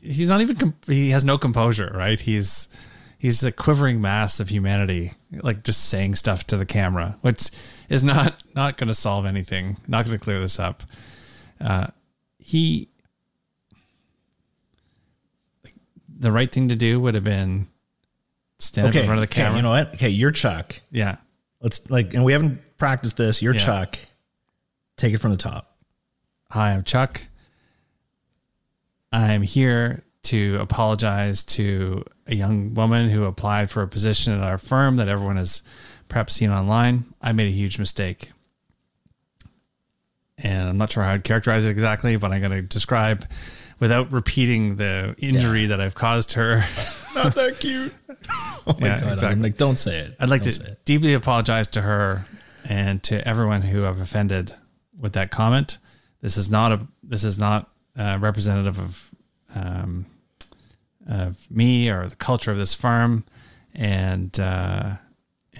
He's 0.00 0.28
not 0.28 0.40
even 0.40 0.74
he 0.86 1.10
has 1.10 1.24
no 1.24 1.36
composure, 1.38 1.92
right? 1.94 2.18
He's 2.18 2.68
he's 3.18 3.42
a 3.42 3.52
quivering 3.52 4.00
mass 4.00 4.40
of 4.40 4.48
humanity, 4.48 5.12
like 5.30 5.62
just 5.62 5.88
saying 5.88 6.14
stuff 6.14 6.46
to 6.48 6.56
the 6.56 6.66
camera, 6.66 7.18
which 7.20 7.50
is 7.88 8.02
not 8.04 8.42
not 8.54 8.76
going 8.76 8.88
to 8.88 8.94
solve 8.94 9.26
anything, 9.26 9.76
not 9.86 10.06
going 10.06 10.18
to 10.18 10.22
clear 10.22 10.40
this 10.40 10.58
up. 10.58 10.82
Uh, 11.60 11.86
he, 12.38 12.88
the 16.08 16.32
right 16.32 16.50
thing 16.50 16.68
to 16.68 16.76
do 16.76 17.00
would 17.00 17.14
have 17.14 17.24
been 17.24 17.68
stand 18.58 18.88
okay, 18.88 19.00
in 19.00 19.06
front 19.06 19.22
of 19.22 19.28
the 19.28 19.34
camera. 19.34 19.50
Okay, 19.50 19.56
you 19.56 19.62
know 19.62 19.70
what? 19.70 19.94
Okay, 19.94 20.08
you're 20.10 20.30
Chuck. 20.30 20.80
Yeah. 20.90 21.16
Let's 21.60 21.90
like, 21.90 22.12
and 22.14 22.24
we 22.24 22.32
haven't 22.32 22.60
practiced 22.76 23.16
this. 23.16 23.40
You're 23.40 23.54
yeah. 23.54 23.64
Chuck. 23.64 23.98
Take 24.96 25.14
it 25.14 25.18
from 25.18 25.30
the 25.30 25.36
top. 25.36 25.76
Hi, 26.50 26.72
I'm 26.72 26.84
Chuck. 26.84 27.22
I'm 29.14 29.42
here 29.42 30.02
to 30.24 30.58
apologize 30.60 31.44
to 31.44 32.04
a 32.26 32.34
young 32.34 32.74
woman 32.74 33.08
who 33.10 33.24
applied 33.24 33.70
for 33.70 33.82
a 33.82 33.88
position 33.88 34.32
at 34.32 34.42
our 34.42 34.58
firm 34.58 34.96
that 34.96 35.06
everyone 35.06 35.36
has 35.36 35.62
perhaps 36.08 36.34
seen 36.34 36.50
online. 36.50 37.04
I 37.22 37.30
made 37.30 37.46
a 37.46 37.52
huge 37.52 37.78
mistake. 37.78 38.32
And 40.36 40.68
I'm 40.68 40.78
not 40.78 40.90
sure 40.90 41.04
how 41.04 41.12
I'd 41.12 41.22
characterize 41.22 41.64
it 41.64 41.70
exactly, 41.70 42.16
but 42.16 42.32
I'm 42.32 42.40
going 42.40 42.50
to 42.50 42.62
describe 42.62 43.28
without 43.78 44.10
repeating 44.10 44.78
the 44.78 45.14
injury 45.18 45.62
yeah. 45.62 45.68
that 45.68 45.80
I've 45.80 45.94
caused 45.94 46.32
her. 46.32 46.64
not 47.14 47.36
that 47.36 47.60
cute. 47.60 47.94
Oh 48.66 48.74
my 48.80 48.86
yeah, 48.86 49.00
God. 49.00 49.12
Exactly. 49.12 49.36
I'm 49.36 49.42
like, 49.42 49.58
don't 49.58 49.76
say 49.78 49.98
it. 49.98 50.16
I'd 50.18 50.30
like 50.30 50.40
don't 50.40 50.54
to 50.54 50.78
deeply 50.86 51.12
apologize 51.12 51.68
to 51.68 51.82
her 51.82 52.24
and 52.66 53.02
to 53.02 53.28
everyone 53.28 53.60
who 53.60 53.84
I've 53.84 54.00
offended 54.00 54.54
with 54.98 55.12
that 55.12 55.30
comment. 55.30 55.76
This 56.22 56.38
is 56.38 56.50
not 56.50 56.72
a, 56.72 56.86
this 57.02 57.24
is 57.24 57.36
not 57.36 57.70
uh, 57.96 58.18
representative 58.20 58.78
of, 58.78 59.10
um, 59.54 60.06
of 61.08 61.36
me 61.50 61.88
or 61.90 62.08
the 62.08 62.16
culture 62.16 62.50
of 62.50 62.58
this 62.58 62.74
firm. 62.74 63.24
And, 63.74 64.38
uh, 64.38 64.94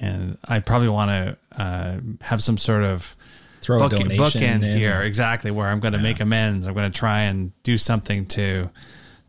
and 0.01 0.39
I 0.45 0.61
probably 0.61 0.89
want 0.89 1.11
to 1.11 1.61
uh, 1.63 2.01
have 2.23 2.43
some 2.43 2.59
sort 2.59 2.83
of 2.83 3.15
Throw 3.61 3.77
a 3.85 3.89
book, 3.89 3.99
donation 3.99 4.19
bookend 4.25 4.63
in. 4.63 4.77
here 4.79 5.03
exactly 5.03 5.51
where 5.51 5.69
I'm 5.69 5.81
going 5.81 5.93
to 5.95 5.99
make 5.99 6.21
amends. 6.21 6.67
I'm 6.67 6.75
going 6.75 6.91
to 6.91 6.99
try 6.99 7.23
and 7.23 7.51
do 7.63 7.79
something 7.79 8.27
to 8.27 8.69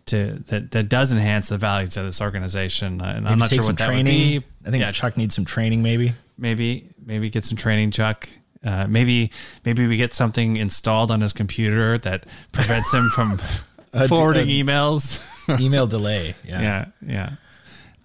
to 0.08 0.44
that 0.50 0.72
that 0.72 0.90
does 0.90 1.12
enhance 1.14 1.50
the 1.50 1.58
values 1.58 1.96
of 1.98 2.06
this 2.06 2.22
organization. 2.22 3.02
Uh, 3.02 3.14
And 3.18 3.28
I'm 3.30 3.40
not 3.40 3.50
sure 3.52 3.64
what 3.64 3.78
that 3.78 3.88
training. 3.88 4.06
would 4.36 4.44
be. 4.44 4.48
I 4.68 4.72
think 4.72 4.82
yeah, 4.82 4.92
Chuck 4.92 5.16
needs 5.18 5.34
some 5.36 5.46
training, 5.46 5.82
maybe. 5.82 6.14
maybe 6.38 6.90
maybe 7.04 7.30
get 7.30 7.46
some 7.46 7.58
training, 7.58 7.92
Chuck. 7.92 8.28
Uh, 8.64 8.88
maybe 8.88 9.32
maybe 9.64 9.88
we 9.88 9.96
get 9.98 10.14
something 10.14 10.58
installed 10.58 11.12
on 11.12 11.22
his 11.22 11.32
computer 11.34 11.98
that 12.00 12.26
prevents 12.52 12.94
him 12.94 13.10
from 13.16 13.40
d- 14.04 14.08
forwarding 14.08 14.50
a- 14.50 14.64
emails. 14.64 15.20
Email 15.60 15.86
delay. 15.88 16.34
Yeah. 16.44 16.62
yeah, 16.62 16.86
yeah. 17.06 17.30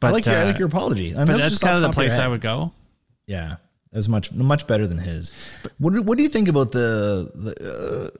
I 0.02 0.10
like 0.10 0.26
your 0.26 0.34
I 0.36 0.42
uh, 0.42 0.44
like 0.46 0.58
your 0.58 0.68
apology. 0.68 1.10
And 1.12 1.26
But 1.26 1.34
was 1.36 1.38
that's 1.38 1.58
kind 1.58 1.76
of 1.76 1.82
the 1.82 1.90
place 1.90 2.18
I 2.18 2.28
would 2.28 2.40
go. 2.42 2.72
Yeah, 3.26 3.56
that 3.92 3.96
was 3.96 4.08
much 4.08 4.32
much 4.32 4.66
better 4.66 4.86
than 4.86 4.98
his. 4.98 5.32
What 5.78 5.94
do- 5.94 6.02
what 6.02 6.16
do 6.18 6.22
you 6.22 6.28
think 6.28 6.48
about 6.48 6.72
the 6.72 7.30
the 7.34 8.10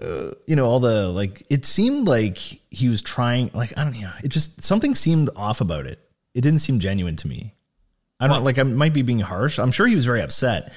uh, 0.00 0.04
uh, 0.04 0.34
you 0.46 0.56
know 0.56 0.64
all 0.66 0.80
the 0.80 1.08
like? 1.08 1.44
It 1.50 1.64
seemed 1.66 2.08
like 2.08 2.38
he 2.70 2.88
was 2.88 3.02
trying. 3.02 3.50
Like 3.54 3.76
I 3.78 3.84
don't 3.84 4.00
know. 4.00 4.12
It 4.24 4.28
just 4.28 4.62
something 4.64 4.94
seemed 4.94 5.30
off 5.36 5.60
about 5.60 5.86
it. 5.86 5.98
It 6.34 6.40
didn't 6.42 6.60
seem 6.60 6.78
genuine 6.80 7.16
to 7.16 7.28
me. 7.28 7.54
I 8.18 8.28
don't 8.28 8.44
like. 8.44 8.58
I 8.58 8.64
might 8.64 8.92
be 8.92 9.02
being 9.02 9.20
harsh. 9.20 9.58
I'm 9.58 9.72
sure 9.72 9.86
he 9.86 9.94
was 9.94 10.04
very 10.04 10.20
upset. 10.20 10.72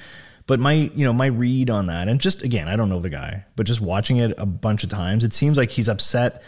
But 0.46 0.60
my, 0.60 0.72
you 0.72 1.06
know, 1.06 1.12
my 1.12 1.26
read 1.26 1.70
on 1.70 1.86
that, 1.86 2.08
and 2.08 2.20
just 2.20 2.42
again, 2.42 2.68
I 2.68 2.76
don't 2.76 2.90
know 2.90 3.00
the 3.00 3.10
guy, 3.10 3.44
but 3.56 3.66
just 3.66 3.80
watching 3.80 4.18
it 4.18 4.34
a 4.36 4.44
bunch 4.44 4.84
of 4.84 4.90
times, 4.90 5.24
it 5.24 5.32
seems 5.32 5.56
like 5.56 5.70
he's 5.70 5.88
upset 5.88 6.42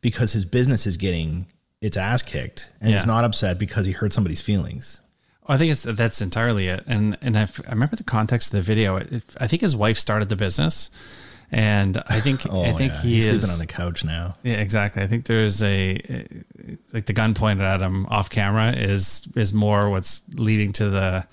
because 0.00 0.32
his 0.32 0.44
business 0.44 0.86
is 0.86 0.96
getting 0.96 1.46
its 1.80 1.96
ass 1.96 2.22
kicked, 2.22 2.72
and 2.80 2.92
he's 2.92 3.06
not 3.06 3.24
upset 3.24 3.58
because 3.58 3.84
he 3.84 3.92
hurt 3.92 4.12
somebody's 4.12 4.40
feelings. 4.40 5.02
I 5.46 5.58
think 5.58 5.72
it's 5.72 5.82
that's 5.82 6.22
entirely 6.22 6.68
it. 6.68 6.84
And 6.86 7.18
and 7.20 7.36
I, 7.36 7.42
I 7.66 7.70
remember 7.70 7.96
the 7.96 8.04
context 8.04 8.54
of 8.54 8.58
the 8.58 8.62
video. 8.62 8.96
It, 8.96 9.22
I 9.38 9.48
think 9.48 9.62
his 9.62 9.74
wife 9.74 9.98
started 9.98 10.28
the 10.28 10.36
business, 10.36 10.88
and 11.50 12.02
I 12.06 12.20
think 12.20 12.40
Oh, 12.50 12.62
I 12.62 12.72
think 12.72 12.92
yeah. 12.92 13.02
he 13.02 13.14
he's 13.14 13.28
is 13.28 13.42
sleeping 13.42 13.52
on 13.52 13.58
the 13.58 13.66
couch 13.66 14.04
now. 14.04 14.36
Yeah, 14.44 14.54
exactly. 14.54 15.02
I 15.02 15.06
think 15.08 15.26
there's 15.26 15.62
a 15.62 16.00
like 16.92 17.06
the 17.06 17.12
gun 17.12 17.34
pointed 17.34 17.64
at 17.64 17.80
him 17.80 18.06
off 18.06 18.30
camera 18.30 18.72
is 18.72 19.28
is 19.34 19.52
more 19.52 19.90
what's 19.90 20.22
leading 20.32 20.72
to 20.74 20.88
the 20.88 21.26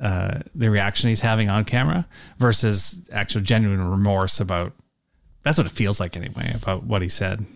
uh, 0.00 0.40
the 0.54 0.70
reaction 0.70 1.08
he's 1.08 1.20
having 1.20 1.48
on 1.48 1.64
camera 1.64 2.06
versus 2.38 3.08
actual 3.12 3.40
genuine 3.40 3.90
remorse 3.90 4.40
about. 4.40 4.72
That's 5.42 5.56
what 5.56 5.66
it 5.66 5.72
feels 5.72 6.00
like 6.00 6.16
anyway 6.16 6.52
about 6.54 6.84
what 6.84 7.00
he 7.00 7.08
said. 7.08 7.46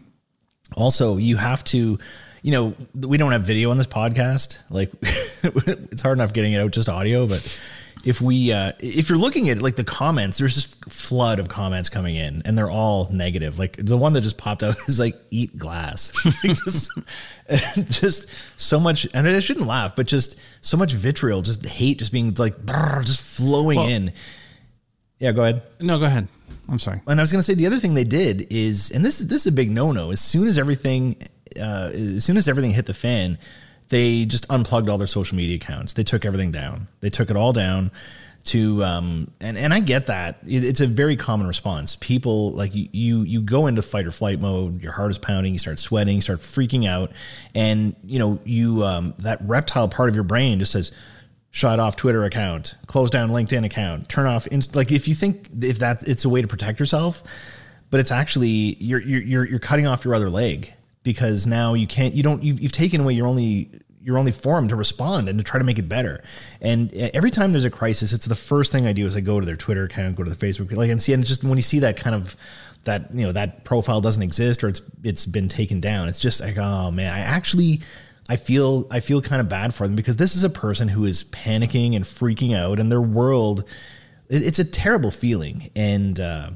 Also, 0.74 1.18
you 1.18 1.36
have 1.36 1.62
to, 1.64 1.98
you 2.42 2.52
know, 2.52 2.74
we 2.94 3.18
don't 3.18 3.32
have 3.32 3.42
video 3.42 3.70
on 3.70 3.78
this 3.78 3.86
podcast. 3.86 4.58
Like, 4.70 4.90
it's 5.02 6.00
hard 6.00 6.16
enough 6.16 6.32
getting 6.32 6.52
it 6.52 6.58
out 6.58 6.70
just 6.70 6.88
audio. 6.88 7.26
But 7.26 7.60
if 8.04 8.20
we, 8.20 8.52
uh, 8.52 8.72
if 8.80 9.08
you're 9.08 9.18
looking 9.18 9.48
at 9.50 9.62
like 9.62 9.76
the 9.76 9.84
comments, 9.84 10.38
there's 10.38 10.54
this 10.54 10.66
flood 10.88 11.38
of 11.38 11.48
comments 11.48 11.88
coming 11.88 12.16
in, 12.16 12.42
and 12.44 12.56
they're 12.58 12.70
all 12.70 13.08
negative. 13.12 13.58
Like 13.58 13.76
the 13.76 13.96
one 13.96 14.12
that 14.14 14.22
just 14.22 14.38
popped 14.38 14.62
out 14.62 14.76
is 14.88 14.98
like 14.98 15.16
"eat 15.30 15.56
glass," 15.56 16.12
just, 16.44 16.90
just 17.88 18.28
so 18.56 18.80
much. 18.80 19.06
And 19.14 19.28
I 19.28 19.40
shouldn't 19.40 19.66
laugh, 19.66 19.94
but 19.96 20.06
just 20.06 20.36
so 20.60 20.76
much 20.76 20.92
vitriol, 20.92 21.42
just 21.42 21.64
hate, 21.66 21.98
just 21.98 22.12
being 22.12 22.34
like 22.34 22.56
brrr, 22.64 23.04
just 23.04 23.20
flowing 23.22 23.78
Well- 23.78 23.88
in. 23.88 24.12
Yeah, 25.18 25.30
go 25.30 25.42
ahead. 25.42 25.62
No, 25.78 26.00
go 26.00 26.06
ahead. 26.06 26.26
I'm 26.68 26.80
sorry. 26.80 27.00
And 27.06 27.20
I 27.20 27.22
was 27.22 27.30
going 27.30 27.38
to 27.38 27.44
say 27.44 27.54
the 27.54 27.66
other 27.66 27.78
thing 27.78 27.94
they 27.94 28.02
did 28.02 28.46
is, 28.50 28.90
and 28.90 29.04
this 29.04 29.20
is 29.20 29.28
this 29.28 29.38
is 29.38 29.46
a 29.46 29.52
big 29.52 29.70
no 29.70 29.92
no. 29.92 30.10
As 30.10 30.20
soon 30.20 30.48
as 30.48 30.58
everything, 30.58 31.16
uh, 31.60 31.90
as 31.92 32.24
soon 32.24 32.36
as 32.36 32.48
everything 32.48 32.72
hit 32.72 32.86
the 32.86 32.94
fan, 32.94 33.38
they 33.92 34.24
just 34.24 34.46
unplugged 34.48 34.88
all 34.88 34.96
their 34.96 35.06
social 35.06 35.36
media 35.36 35.56
accounts. 35.56 35.92
They 35.92 36.02
took 36.02 36.24
everything 36.24 36.50
down. 36.50 36.88
They 37.00 37.10
took 37.10 37.28
it 37.28 37.36
all 37.36 37.52
down 37.52 37.92
to, 38.44 38.82
um, 38.82 39.30
and 39.38 39.58
and 39.58 39.74
I 39.74 39.80
get 39.80 40.06
that 40.06 40.38
it, 40.46 40.64
it's 40.64 40.80
a 40.80 40.86
very 40.86 41.14
common 41.14 41.46
response. 41.46 41.96
People 41.96 42.52
like 42.52 42.70
you, 42.74 43.22
you 43.22 43.42
go 43.42 43.66
into 43.66 43.82
fight 43.82 44.06
or 44.06 44.10
flight 44.10 44.40
mode. 44.40 44.82
Your 44.82 44.92
heart 44.92 45.10
is 45.10 45.18
pounding. 45.18 45.52
You 45.52 45.58
start 45.58 45.78
sweating. 45.78 46.16
You 46.16 46.22
start 46.22 46.40
freaking 46.40 46.88
out, 46.88 47.12
and 47.54 47.94
you 48.02 48.18
know 48.18 48.40
you 48.44 48.82
um, 48.82 49.12
that 49.18 49.38
reptile 49.42 49.88
part 49.88 50.08
of 50.08 50.14
your 50.14 50.24
brain 50.24 50.58
just 50.58 50.72
says 50.72 50.90
shut 51.50 51.78
off 51.78 51.94
Twitter 51.94 52.24
account, 52.24 52.76
close 52.86 53.10
down 53.10 53.28
LinkedIn 53.28 53.66
account, 53.66 54.08
turn 54.08 54.24
off 54.24 54.46
inst- 54.46 54.74
like 54.74 54.90
if 54.90 55.06
you 55.06 55.14
think 55.14 55.48
if 55.60 55.80
that 55.80 56.02
it's 56.08 56.24
a 56.24 56.30
way 56.30 56.40
to 56.40 56.48
protect 56.48 56.80
yourself, 56.80 57.22
but 57.90 58.00
it's 58.00 58.10
actually 58.10 58.74
you're 58.80 59.02
you're 59.02 59.20
you're, 59.20 59.44
you're 59.44 59.58
cutting 59.58 59.86
off 59.86 60.02
your 60.02 60.14
other 60.14 60.30
leg 60.30 60.72
because 61.02 61.46
now 61.46 61.74
you 61.74 61.86
can't 61.86 62.14
you 62.14 62.22
don't 62.22 62.42
you've, 62.42 62.60
you've 62.60 62.72
taken 62.72 63.00
away 63.00 63.12
your 63.12 63.26
only 63.26 63.68
your 64.02 64.18
only 64.18 64.32
form 64.32 64.68
to 64.68 64.76
respond 64.76 65.28
and 65.28 65.38
to 65.38 65.44
try 65.44 65.58
to 65.58 65.64
make 65.64 65.78
it 65.78 65.88
better. 65.88 66.22
And 66.60 66.92
every 66.94 67.30
time 67.30 67.52
there's 67.52 67.64
a 67.64 67.70
crisis, 67.70 68.12
it's 68.12 68.26
the 68.26 68.34
first 68.34 68.72
thing 68.72 68.86
I 68.86 68.92
do 68.92 69.06
is 69.06 69.14
I 69.16 69.20
go 69.20 69.38
to 69.40 69.46
their 69.46 69.56
Twitter 69.56 69.84
account, 69.84 70.16
go 70.16 70.24
to 70.24 70.30
the 70.30 70.46
Facebook 70.46 70.72
like 70.76 70.90
and 70.90 71.00
see 71.00 71.12
and 71.12 71.22
it's 71.22 71.28
just 71.30 71.44
when 71.44 71.56
you 71.56 71.62
see 71.62 71.78
that 71.80 71.96
kind 71.96 72.16
of 72.16 72.36
that 72.84 73.14
you 73.14 73.22
know 73.24 73.30
that 73.32 73.64
profile 73.64 74.00
doesn't 74.00 74.22
exist 74.24 74.64
or 74.64 74.68
it's 74.68 74.82
it's 75.04 75.24
been 75.26 75.48
taken 75.48 75.80
down, 75.80 76.08
it's 76.08 76.18
just 76.18 76.40
like 76.40 76.58
oh 76.58 76.90
man, 76.90 77.12
I 77.12 77.20
actually 77.20 77.80
I 78.28 78.36
feel 78.36 78.86
I 78.90 79.00
feel 79.00 79.20
kind 79.22 79.40
of 79.40 79.48
bad 79.48 79.72
for 79.74 79.86
them 79.86 79.94
because 79.96 80.16
this 80.16 80.34
is 80.36 80.42
a 80.44 80.50
person 80.50 80.88
who 80.88 81.04
is 81.04 81.24
panicking 81.24 81.94
and 81.96 82.04
freaking 82.04 82.56
out, 82.56 82.78
and 82.80 82.90
their 82.90 83.00
world. 83.00 83.64
it- 84.28 84.42
It's 84.42 84.58
a 84.58 84.64
terrible 84.64 85.10
feeling, 85.10 85.70
and 85.76 86.18
uh, 86.18 86.50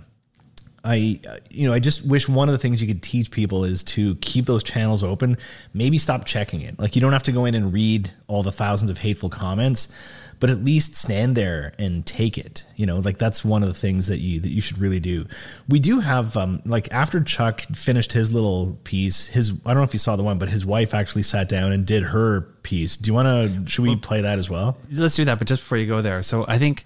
I, 0.86 1.20
you 1.50 1.66
know, 1.66 1.74
I 1.74 1.80
just 1.80 2.06
wish 2.06 2.28
one 2.28 2.48
of 2.48 2.52
the 2.52 2.58
things 2.58 2.80
you 2.80 2.86
could 2.86 3.02
teach 3.02 3.32
people 3.32 3.64
is 3.64 3.82
to 3.84 4.14
keep 4.16 4.46
those 4.46 4.62
channels 4.62 5.02
open. 5.02 5.36
Maybe 5.74 5.98
stop 5.98 6.24
checking 6.24 6.60
it. 6.60 6.78
Like 6.78 6.94
you 6.94 7.00
don't 7.00 7.12
have 7.12 7.24
to 7.24 7.32
go 7.32 7.44
in 7.44 7.56
and 7.56 7.72
read 7.72 8.12
all 8.28 8.44
the 8.44 8.52
thousands 8.52 8.90
of 8.90 8.98
hateful 8.98 9.28
comments, 9.28 9.92
but 10.38 10.48
at 10.48 10.62
least 10.62 10.94
stand 10.94 11.36
there 11.36 11.72
and 11.76 12.06
take 12.06 12.38
it. 12.38 12.64
You 12.76 12.86
know, 12.86 13.00
like 13.00 13.18
that's 13.18 13.44
one 13.44 13.64
of 13.64 13.68
the 13.68 13.74
things 13.74 14.06
that 14.06 14.18
you 14.18 14.38
that 14.38 14.50
you 14.50 14.60
should 14.60 14.78
really 14.78 15.00
do. 15.00 15.26
We 15.68 15.80
do 15.80 15.98
have 15.98 16.36
um 16.36 16.62
like 16.64 16.92
after 16.92 17.20
Chuck 17.20 17.62
finished 17.74 18.12
his 18.12 18.32
little 18.32 18.78
piece, 18.84 19.26
his 19.26 19.50
I 19.64 19.70
don't 19.70 19.78
know 19.78 19.82
if 19.82 19.92
you 19.92 19.98
saw 19.98 20.14
the 20.14 20.22
one, 20.22 20.38
but 20.38 20.50
his 20.50 20.64
wife 20.64 20.94
actually 20.94 21.24
sat 21.24 21.48
down 21.48 21.72
and 21.72 21.84
did 21.84 22.04
her 22.04 22.42
piece. 22.62 22.96
Do 22.96 23.08
you 23.08 23.14
want 23.14 23.26
to? 23.26 23.68
Should 23.68 23.82
we 23.82 23.96
play 23.96 24.20
that 24.20 24.38
as 24.38 24.48
well? 24.48 24.78
Let's 24.92 25.16
do 25.16 25.24
that, 25.24 25.38
but 25.38 25.48
just 25.48 25.62
before 25.62 25.78
you 25.78 25.86
go 25.88 26.00
there. 26.00 26.22
So 26.22 26.44
I 26.46 26.58
think 26.58 26.84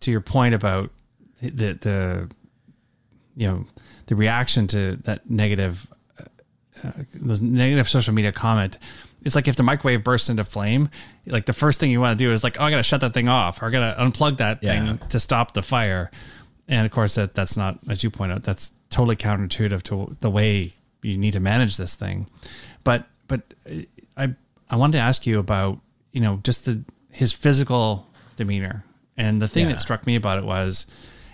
to 0.00 0.12
your 0.12 0.20
point 0.20 0.54
about 0.54 0.90
the 1.42 1.72
the 1.72 2.30
you 3.36 3.46
know 3.46 3.66
the 4.06 4.14
reaction 4.16 4.66
to 4.66 4.96
that 5.04 5.28
negative 5.30 5.86
uh, 6.82 6.90
those 7.14 7.40
negative 7.40 7.88
social 7.88 8.14
media 8.14 8.32
comment 8.32 8.78
it's 9.22 9.34
like 9.34 9.46
if 9.48 9.56
the 9.56 9.62
microwave 9.62 10.02
bursts 10.02 10.28
into 10.30 10.44
flame 10.44 10.88
like 11.26 11.44
the 11.46 11.52
first 11.52 11.78
thing 11.78 11.90
you 11.90 12.00
want 12.00 12.18
to 12.18 12.24
do 12.24 12.32
is 12.32 12.42
like 12.42 12.56
oh 12.60 12.64
i 12.64 12.70
gotta 12.70 12.82
shut 12.82 13.00
that 13.00 13.12
thing 13.14 13.28
off 13.28 13.62
or 13.62 13.66
i 13.66 13.70
gotta 13.70 14.00
unplug 14.00 14.38
that 14.38 14.62
Yeah. 14.62 14.96
thing 14.96 15.08
to 15.08 15.20
stop 15.20 15.52
the 15.54 15.62
fire 15.62 16.10
and 16.68 16.86
of 16.86 16.92
course 16.92 17.14
that 17.16 17.34
that's 17.34 17.56
not 17.56 17.78
as 17.88 18.02
you 18.02 18.10
point 18.10 18.32
out 18.32 18.42
that's 18.42 18.72
totally 18.90 19.16
counterintuitive 19.16 19.82
to 19.84 20.16
the 20.20 20.30
way 20.30 20.72
you 21.02 21.16
need 21.18 21.32
to 21.34 21.40
manage 21.40 21.76
this 21.76 21.94
thing 21.94 22.26
but 22.84 23.04
but 23.28 23.42
uh, 23.70 23.82
i 24.16 24.34
i 24.70 24.76
wanted 24.76 24.92
to 24.92 24.98
ask 25.02 25.26
you 25.26 25.38
about 25.38 25.78
you 26.12 26.20
know 26.20 26.40
just 26.42 26.64
the 26.64 26.82
his 27.10 27.32
physical 27.32 28.06
demeanor 28.36 28.84
and 29.16 29.42
the 29.42 29.48
thing 29.48 29.66
Yeah. 29.66 29.72
that 29.72 29.80
struck 29.80 30.06
me 30.06 30.16
about 30.16 30.38
it 30.38 30.44
was 30.44 30.86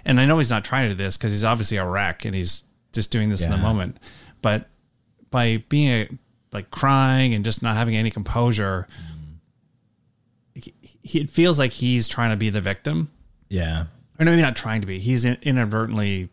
and 0.06 0.18
i 0.18 0.24
know 0.24 0.38
he's 0.38 0.50
not 0.50 0.64
trying 0.64 0.88
to 0.88 0.94
do 0.94 1.02
this 1.04 1.16
because 1.18 1.32
he's 1.32 1.44
obviously 1.44 1.76
a 1.76 1.84
wreck 1.84 2.24
and 2.24 2.34
he's 2.34 2.62
just 2.92 3.10
doing 3.10 3.28
this 3.28 3.44
in 3.44 3.50
the 3.50 3.58
moment. 3.58 3.98
But 4.40 4.68
by 5.30 5.62
being 5.68 5.88
a, 5.90 6.08
like 6.52 6.70
crying 6.70 7.34
and 7.34 7.44
just 7.44 7.62
not 7.62 7.76
having 7.76 7.94
any 7.96 8.10
composure 8.10 8.86
he, 10.54 10.72
he, 11.02 11.20
it 11.20 11.30
feels 11.30 11.58
like 11.58 11.72
he's 11.72 12.08
trying 12.08 12.30
to 12.30 12.36
be 12.36 12.48
the 12.50 12.60
victim. 12.62 13.10
Yeah, 13.48 13.84
or 14.18 14.24
maybe 14.24 14.40
not 14.40 14.56
trying 14.56 14.80
to 14.80 14.86
be. 14.86 14.98
He's 14.98 15.24
in, 15.24 15.36
inadvertently 15.42 16.30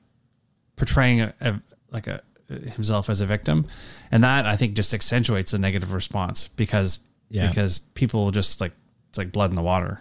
portraying 0.77 1.21
a, 1.21 1.33
a 1.41 1.61
like 1.91 2.07
a 2.07 2.21
himself 2.49 3.09
as 3.09 3.19
a 3.21 3.25
victim. 3.25 3.67
And 4.11 4.23
that 4.23 4.45
i 4.45 4.55
think 4.55 4.75
just 4.75 4.93
accentuates 4.93 5.51
the 5.51 5.57
negative 5.59 5.91
response 5.93 6.47
because 6.49 6.99
Yeah. 7.29 7.47
because 7.47 7.79
people 7.79 8.31
just 8.31 8.61
like 8.61 8.71
it's 9.09 9.17
like 9.17 9.31
blood 9.31 9.49
in 9.49 9.55
the 9.55 9.61
water 9.61 9.99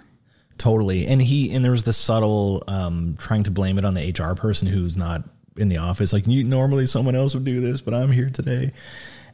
Totally. 0.63 1.09
And 1.09 1.21
he 1.21 1.53
and 1.53 1.65
there 1.65 1.73
was 1.73 1.83
the 1.83 1.93
subtle 1.93 2.63
um 2.69 3.17
trying 3.19 3.43
to 3.43 3.51
blame 3.51 3.79
it 3.79 3.85
on 3.85 3.95
the 3.95 4.15
HR 4.17 4.37
person 4.37 4.69
who's 4.69 4.97
not 4.97 5.25
in 5.57 5.69
the 5.69 5.79
office. 5.79 6.13
Like 6.13 6.25
you 6.29 6.45
normally 6.45 6.87
someone 6.87 7.17
else 7.17 7.35
would 7.35 7.45
do 7.45 7.61
this, 7.61 7.81
but 7.81 7.95
I'm 7.95 8.13
here 8.13 8.31
today. 8.31 8.71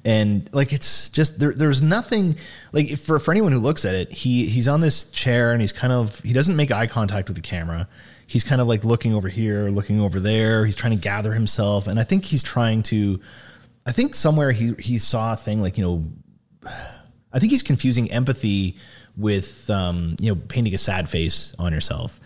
And 0.06 0.48
like 0.54 0.72
it's 0.72 1.10
just 1.10 1.38
there 1.38 1.52
there's 1.52 1.82
nothing 1.82 2.38
like 2.72 2.96
for 2.96 3.18
for 3.18 3.30
anyone 3.30 3.52
who 3.52 3.58
looks 3.58 3.84
at 3.84 3.94
it, 3.94 4.10
he 4.10 4.46
he's 4.46 4.68
on 4.68 4.80
this 4.80 5.04
chair 5.10 5.52
and 5.52 5.60
he's 5.60 5.70
kind 5.70 5.92
of 5.92 6.18
he 6.20 6.32
doesn't 6.32 6.56
make 6.56 6.72
eye 6.72 6.86
contact 6.86 7.28
with 7.28 7.36
the 7.36 7.42
camera. 7.42 7.86
He's 8.26 8.42
kind 8.42 8.62
of 8.62 8.66
like 8.66 8.82
looking 8.82 9.14
over 9.14 9.28
here, 9.28 9.68
looking 9.68 10.00
over 10.00 10.20
there. 10.20 10.64
He's 10.64 10.76
trying 10.76 10.96
to 10.96 11.02
gather 11.02 11.34
himself 11.34 11.88
and 11.88 12.00
I 12.00 12.04
think 12.04 12.24
he's 12.24 12.42
trying 12.42 12.84
to 12.84 13.20
I 13.84 13.92
think 13.92 14.14
somewhere 14.14 14.50
he 14.50 14.72
he 14.78 14.96
saw 14.96 15.34
a 15.34 15.36
thing 15.36 15.60
like, 15.60 15.76
you 15.76 15.84
know, 15.84 16.04
I 17.34 17.38
think 17.38 17.52
he's 17.52 17.62
confusing 17.62 18.10
empathy 18.10 18.78
with 19.18 19.68
um, 19.68 20.16
you 20.20 20.32
know 20.32 20.40
painting 20.48 20.74
a 20.74 20.78
sad 20.78 21.08
face 21.08 21.54
on 21.58 21.72
yourself, 21.72 22.18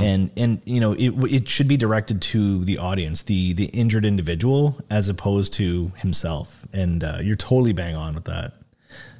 and 0.00 0.30
and 0.36 0.60
you 0.64 0.80
know 0.80 0.92
it 0.92 1.10
it 1.32 1.48
should 1.48 1.68
be 1.68 1.76
directed 1.76 2.20
to 2.22 2.64
the 2.64 2.78
audience, 2.78 3.22
the 3.22 3.52
the 3.54 3.66
injured 3.66 4.04
individual, 4.04 4.78
as 4.90 5.08
opposed 5.08 5.52
to 5.54 5.92
himself. 5.96 6.60
And 6.72 7.02
uh, 7.02 7.18
you're 7.22 7.36
totally 7.36 7.72
bang 7.72 7.94
on 7.94 8.14
with 8.14 8.24
that. 8.24 8.52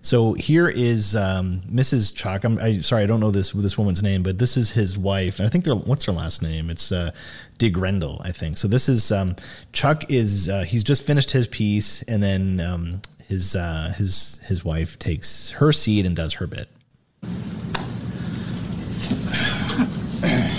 So 0.04 0.34
here 0.34 0.68
is 0.68 1.16
um, 1.16 1.62
Mrs. 1.62 2.14
Chuck. 2.14 2.44
I'm 2.44 2.58
I, 2.58 2.80
sorry, 2.80 3.04
I 3.04 3.06
don't 3.06 3.20
know 3.20 3.30
this 3.30 3.52
this 3.52 3.78
woman's 3.78 4.02
name, 4.02 4.22
but 4.22 4.38
this 4.38 4.54
is 4.58 4.72
his 4.72 4.98
wife. 4.98 5.38
And 5.38 5.46
I 5.46 5.50
think 5.50 5.64
they're 5.64 5.74
what's 5.74 6.04
her 6.04 6.12
last 6.12 6.42
name? 6.42 6.68
It's 6.68 6.92
uh, 6.92 7.12
DeGrendel, 7.58 8.20
I 8.22 8.30
think. 8.30 8.58
So 8.58 8.68
this 8.68 8.86
is 8.86 9.10
um, 9.10 9.34
Chuck 9.72 10.10
is 10.10 10.46
uh, 10.46 10.64
he's 10.64 10.84
just 10.84 11.04
finished 11.04 11.30
his 11.30 11.46
piece, 11.46 12.02
and 12.02 12.22
then 12.22 12.60
um, 12.60 13.00
his 13.28 13.56
uh, 13.56 13.94
his 13.96 14.40
his 14.44 14.62
wife 14.62 14.98
takes 14.98 15.50
her 15.52 15.72
seat 15.72 16.04
and 16.04 16.14
does 16.14 16.34
her 16.34 16.46
bit. 16.46 16.68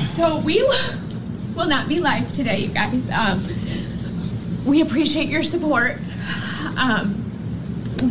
So 0.06 0.38
we 0.38 0.64
will 1.56 1.68
not 1.68 1.90
be 1.90 2.00
live 2.00 2.32
today, 2.32 2.60
you 2.60 2.68
guys. 2.70 3.10
Um, 3.10 3.46
we 4.66 4.82
appreciate 4.82 5.28
your 5.28 5.44
support. 5.44 5.98
Um, 6.78 7.22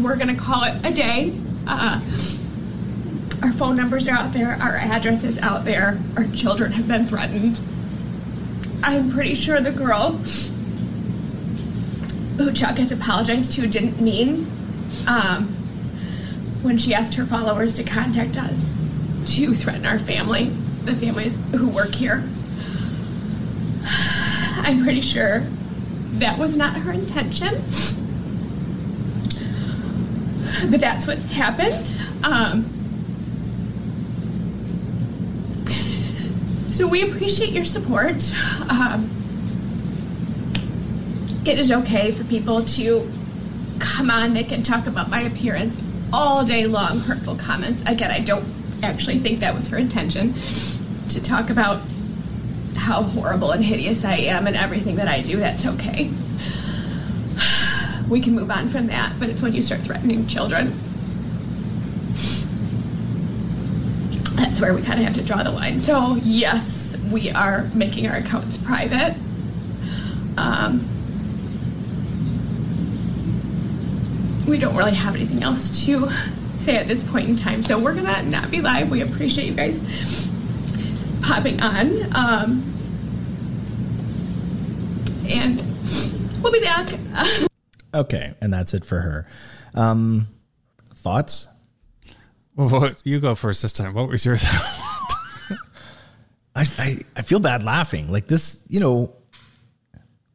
we're 0.03 0.17
gonna 0.17 0.35
call 0.37 0.65
it 0.65 0.85
a 0.85 0.93
day. 0.93 1.35
Uh, 1.67 2.01
our 3.43 3.53
phone 3.53 3.77
numbers 3.77 4.07
are 4.09 4.17
out 4.17 4.33
there. 4.33 4.53
Our 4.61 4.77
address 4.77 5.25
is 5.25 5.39
out 5.39 5.65
there. 5.65 5.99
Our 6.17 6.27
children 6.29 6.73
have 6.73 6.87
been 6.87 7.07
threatened. 7.07 7.61
I'm 8.83 9.11
pretty 9.11 9.35
sure 9.35 9.61
the 9.61 9.73
girl 9.73 10.19
who 12.37 12.53
Chuck 12.53 12.77
has 12.77 12.93
apologized 12.93 13.53
to 13.53 13.67
didn't 13.67 14.01
mean 14.01 14.51
um, 15.07 15.64
when 16.65 16.79
she 16.79 16.95
asked 16.95 17.15
her 17.15 17.27
followers 17.27 17.75
to 17.75 17.85
contact 17.85 18.39
us 18.39 18.73
to 19.27 19.55
threaten 19.55 19.85
our 19.85 19.99
family, 19.99 20.49
the 20.85 20.97
families 20.97 21.39
who 21.53 21.69
work 21.69 21.95
here. 21.95 22.27
I'm 23.87 24.83
pretty 24.83 25.03
sure 25.03 25.47
that 26.15 26.39
was 26.39 26.57
not 26.57 26.77
her 26.77 26.93
intention. 26.93 27.65
But 30.71 30.81
that's 30.81 31.07
what's 31.07 31.27
happened. 31.27 31.95
Um, 32.23 32.71
so 36.73 36.87
we 36.87 37.03
appreciate 37.03 37.51
your 37.51 37.67
support. 37.67 38.33
Um, 38.71 39.11
it 41.45 41.59
is 41.59 41.71
okay 41.71 42.11
for 42.11 42.25
people 42.25 42.65
to 42.65 43.13
come 43.81 44.11
on, 44.11 44.33
they 44.33 44.45
can 44.45 44.63
talk 44.63 44.87
about 44.87 45.11
my 45.11 45.21
appearance 45.21 45.83
all 46.13 46.45
day 46.45 46.67
long, 46.67 47.01
hurtful 47.01 47.37
comments. 47.37 47.83
Again, 47.87 48.11
I 48.11 48.21
don't 48.21 48.47
actually 48.83 49.19
think 49.19 49.41
that 49.41 49.55
was 49.55 49.69
her 49.69 49.79
intention 49.79 50.35
to 51.09 51.23
talk 51.23 51.51
about 51.51 51.83
how 52.77 53.03
horrible 53.03 53.53
and 53.53 53.65
hideous 53.65 54.05
I 54.05 54.17
am 54.17 54.47
and 54.47 54.57
everything 54.57 54.97
that 54.97 55.09
I 55.09 55.21
do. 55.21 55.37
That's 55.39 55.65
okay. 55.67 56.11
We 58.09 58.21
can 58.21 58.35
move 58.35 58.51
on 58.51 58.69
from 58.69 58.89
that, 58.89 59.19
but 59.19 59.31
it's 59.31 59.41
when 59.41 59.55
you 59.55 59.63
start 59.63 59.81
threatening 59.81 60.27
children. 60.27 60.79
That's 64.35 64.61
where 64.61 64.75
we 64.75 64.83
kind 64.83 65.01
of 65.01 65.07
have 65.07 65.15
to 65.15 65.23
draw 65.23 65.43
the 65.43 65.51
line. 65.51 65.81
So, 65.81 66.17
yes, 66.17 66.97
we 67.11 67.31
are 67.31 67.71
making 67.75 68.07
our 68.09 68.17
accounts 68.17 68.57
private. 68.59 69.17
Um, 70.37 70.89
we 74.47 74.59
don't 74.59 74.77
really 74.77 74.95
have 74.95 75.15
anything 75.15 75.43
else 75.43 75.85
to 75.85 76.11
say 76.59 76.77
at 76.77 76.87
this 76.87 77.05
point 77.05 77.29
in 77.29 77.37
time. 77.37 77.63
So 77.63 77.79
we're 77.79 77.95
gonna 77.95 78.23
not 78.23 78.51
be 78.51 78.61
live. 78.61 78.91
We 78.91 79.03
appreciate 79.03 79.47
you 79.47 79.55
guys 79.55 80.29
popping 81.23 81.63
on. 81.63 82.15
Um, 82.15 82.71
and 85.29 85.63
we'll 86.43 86.53
be 86.53 86.61
back. 86.61 86.91
Okay, 87.95 88.35
and 88.41 88.53
that's 88.53 88.75
it 88.75 88.85
for 88.85 89.01
her. 89.01 89.29
Um, 89.73 90.27
thoughts? 90.97 91.47
Well, 92.57 92.69
what, 92.69 93.01
you 93.07 93.21
go 93.21 93.37
first 93.37 93.63
this 93.63 93.73
time. 93.73 93.95
What 93.95 94.09
was 94.09 94.27
your 94.27 94.37
thought? 94.37 95.59
I, 96.57 96.67
I 96.77 96.99
I 97.15 97.23
feel 97.23 97.39
bad 97.39 97.63
laughing. 97.63 98.11
Like 98.11 98.27
this, 98.27 98.67
you 98.69 98.81
know, 98.81 99.15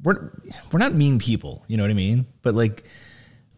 we're 0.01 0.31
we're 0.71 0.79
not 0.79 0.93
mean 0.93 1.19
people, 1.19 1.65
you 1.67 1.75
know 1.75 1.83
what 1.83 1.91
I 1.91 1.95
mean? 1.95 2.27
But 2.43 2.53
like 2.53 2.85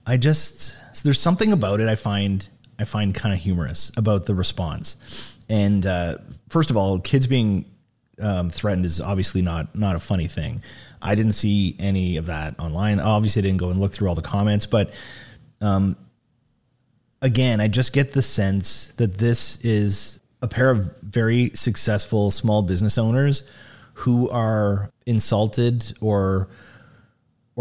I 0.05 0.17
just 0.17 0.75
there's 1.03 1.19
something 1.19 1.51
about 1.51 1.79
it 1.79 1.87
I 1.87 1.95
find 1.95 2.47
I 2.79 2.85
find 2.85 3.13
kind 3.13 3.33
of 3.33 3.39
humorous 3.39 3.91
about 3.95 4.25
the 4.25 4.35
response. 4.35 4.97
And 5.47 5.85
uh, 5.85 6.17
first 6.49 6.71
of 6.71 6.77
all, 6.77 6.99
kids 6.99 7.27
being 7.27 7.65
um, 8.19 8.49
threatened 8.49 8.85
is 8.85 8.99
obviously 8.99 9.41
not 9.41 9.75
not 9.75 9.95
a 9.95 9.99
funny 9.99 10.27
thing. 10.27 10.63
I 11.01 11.15
didn't 11.15 11.33
see 11.33 11.75
any 11.79 12.17
of 12.17 12.27
that 12.27 12.59
online. 12.59 12.99
Obviously, 12.99 13.41
I 13.41 13.43
didn't 13.43 13.57
go 13.57 13.69
and 13.69 13.79
look 13.79 13.93
through 13.93 14.07
all 14.07 14.15
the 14.15 14.21
comments, 14.21 14.65
but 14.65 14.91
um, 15.59 15.95
again, 17.21 17.59
I 17.59 17.67
just 17.67 17.93
get 17.93 18.13
the 18.13 18.21
sense 18.21 18.93
that 18.97 19.17
this 19.17 19.57
is 19.63 20.19
a 20.41 20.47
pair 20.47 20.69
of 20.69 20.99
very 21.01 21.51
successful 21.53 22.31
small 22.31 22.61
business 22.61 22.97
owners 22.97 23.43
who 23.93 24.29
are 24.29 24.89
insulted 25.05 25.93
or 26.01 26.49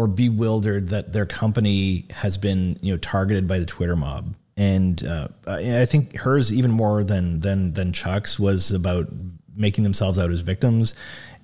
or 0.01 0.07
bewildered 0.07 0.89
that 0.89 1.13
their 1.13 1.27
company 1.27 2.07
has 2.09 2.35
been 2.35 2.75
you 2.81 2.91
know 2.91 2.97
targeted 2.97 3.47
by 3.47 3.59
the 3.59 3.65
Twitter 3.67 3.95
mob. 3.95 4.35
And 4.57 5.05
uh, 5.05 5.27
I 5.47 5.85
think 5.85 6.17
hers 6.17 6.51
even 6.51 6.71
more 6.71 7.03
than 7.03 7.41
than 7.41 7.73
than 7.73 7.93
Chuck's 7.93 8.39
was 8.39 8.71
about 8.71 9.07
making 9.55 9.83
themselves 9.83 10.17
out 10.17 10.31
as 10.31 10.41
victims. 10.41 10.95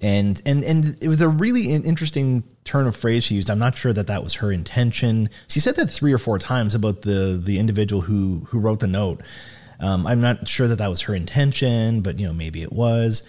And 0.01 0.41
and 0.43 0.63
and 0.63 0.97
it 1.03 1.07
was 1.07 1.21
a 1.21 1.29
really 1.29 1.71
interesting 1.71 2.43
turn 2.63 2.87
of 2.87 2.95
phrase 2.95 3.25
she 3.25 3.35
used. 3.35 3.51
I'm 3.51 3.59
not 3.59 3.75
sure 3.75 3.93
that 3.93 4.07
that 4.07 4.23
was 4.23 4.35
her 4.35 4.51
intention. 4.51 5.29
She 5.47 5.59
said 5.59 5.75
that 5.75 5.87
three 5.87 6.13
or 6.13 6.17
four 6.17 6.39
times 6.39 6.73
about 6.73 7.03
the 7.03 7.39
the 7.43 7.59
individual 7.59 8.01
who 8.01 8.47
who 8.49 8.57
wrote 8.57 8.79
the 8.79 8.87
note. 8.87 9.21
Um, 9.79 10.07
I'm 10.07 10.21
not 10.21 10.47
sure 10.47 10.67
that 10.67 10.77
that 10.77 10.89
was 10.89 11.01
her 11.01 11.13
intention, 11.13 12.01
but 12.01 12.19
you 12.19 12.25
know 12.25 12.33
maybe 12.33 12.63
it 12.63 12.73
was. 12.73 13.21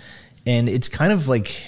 And 0.46 0.68
it's 0.70 0.88
kind 0.88 1.12
of 1.12 1.28
like 1.28 1.62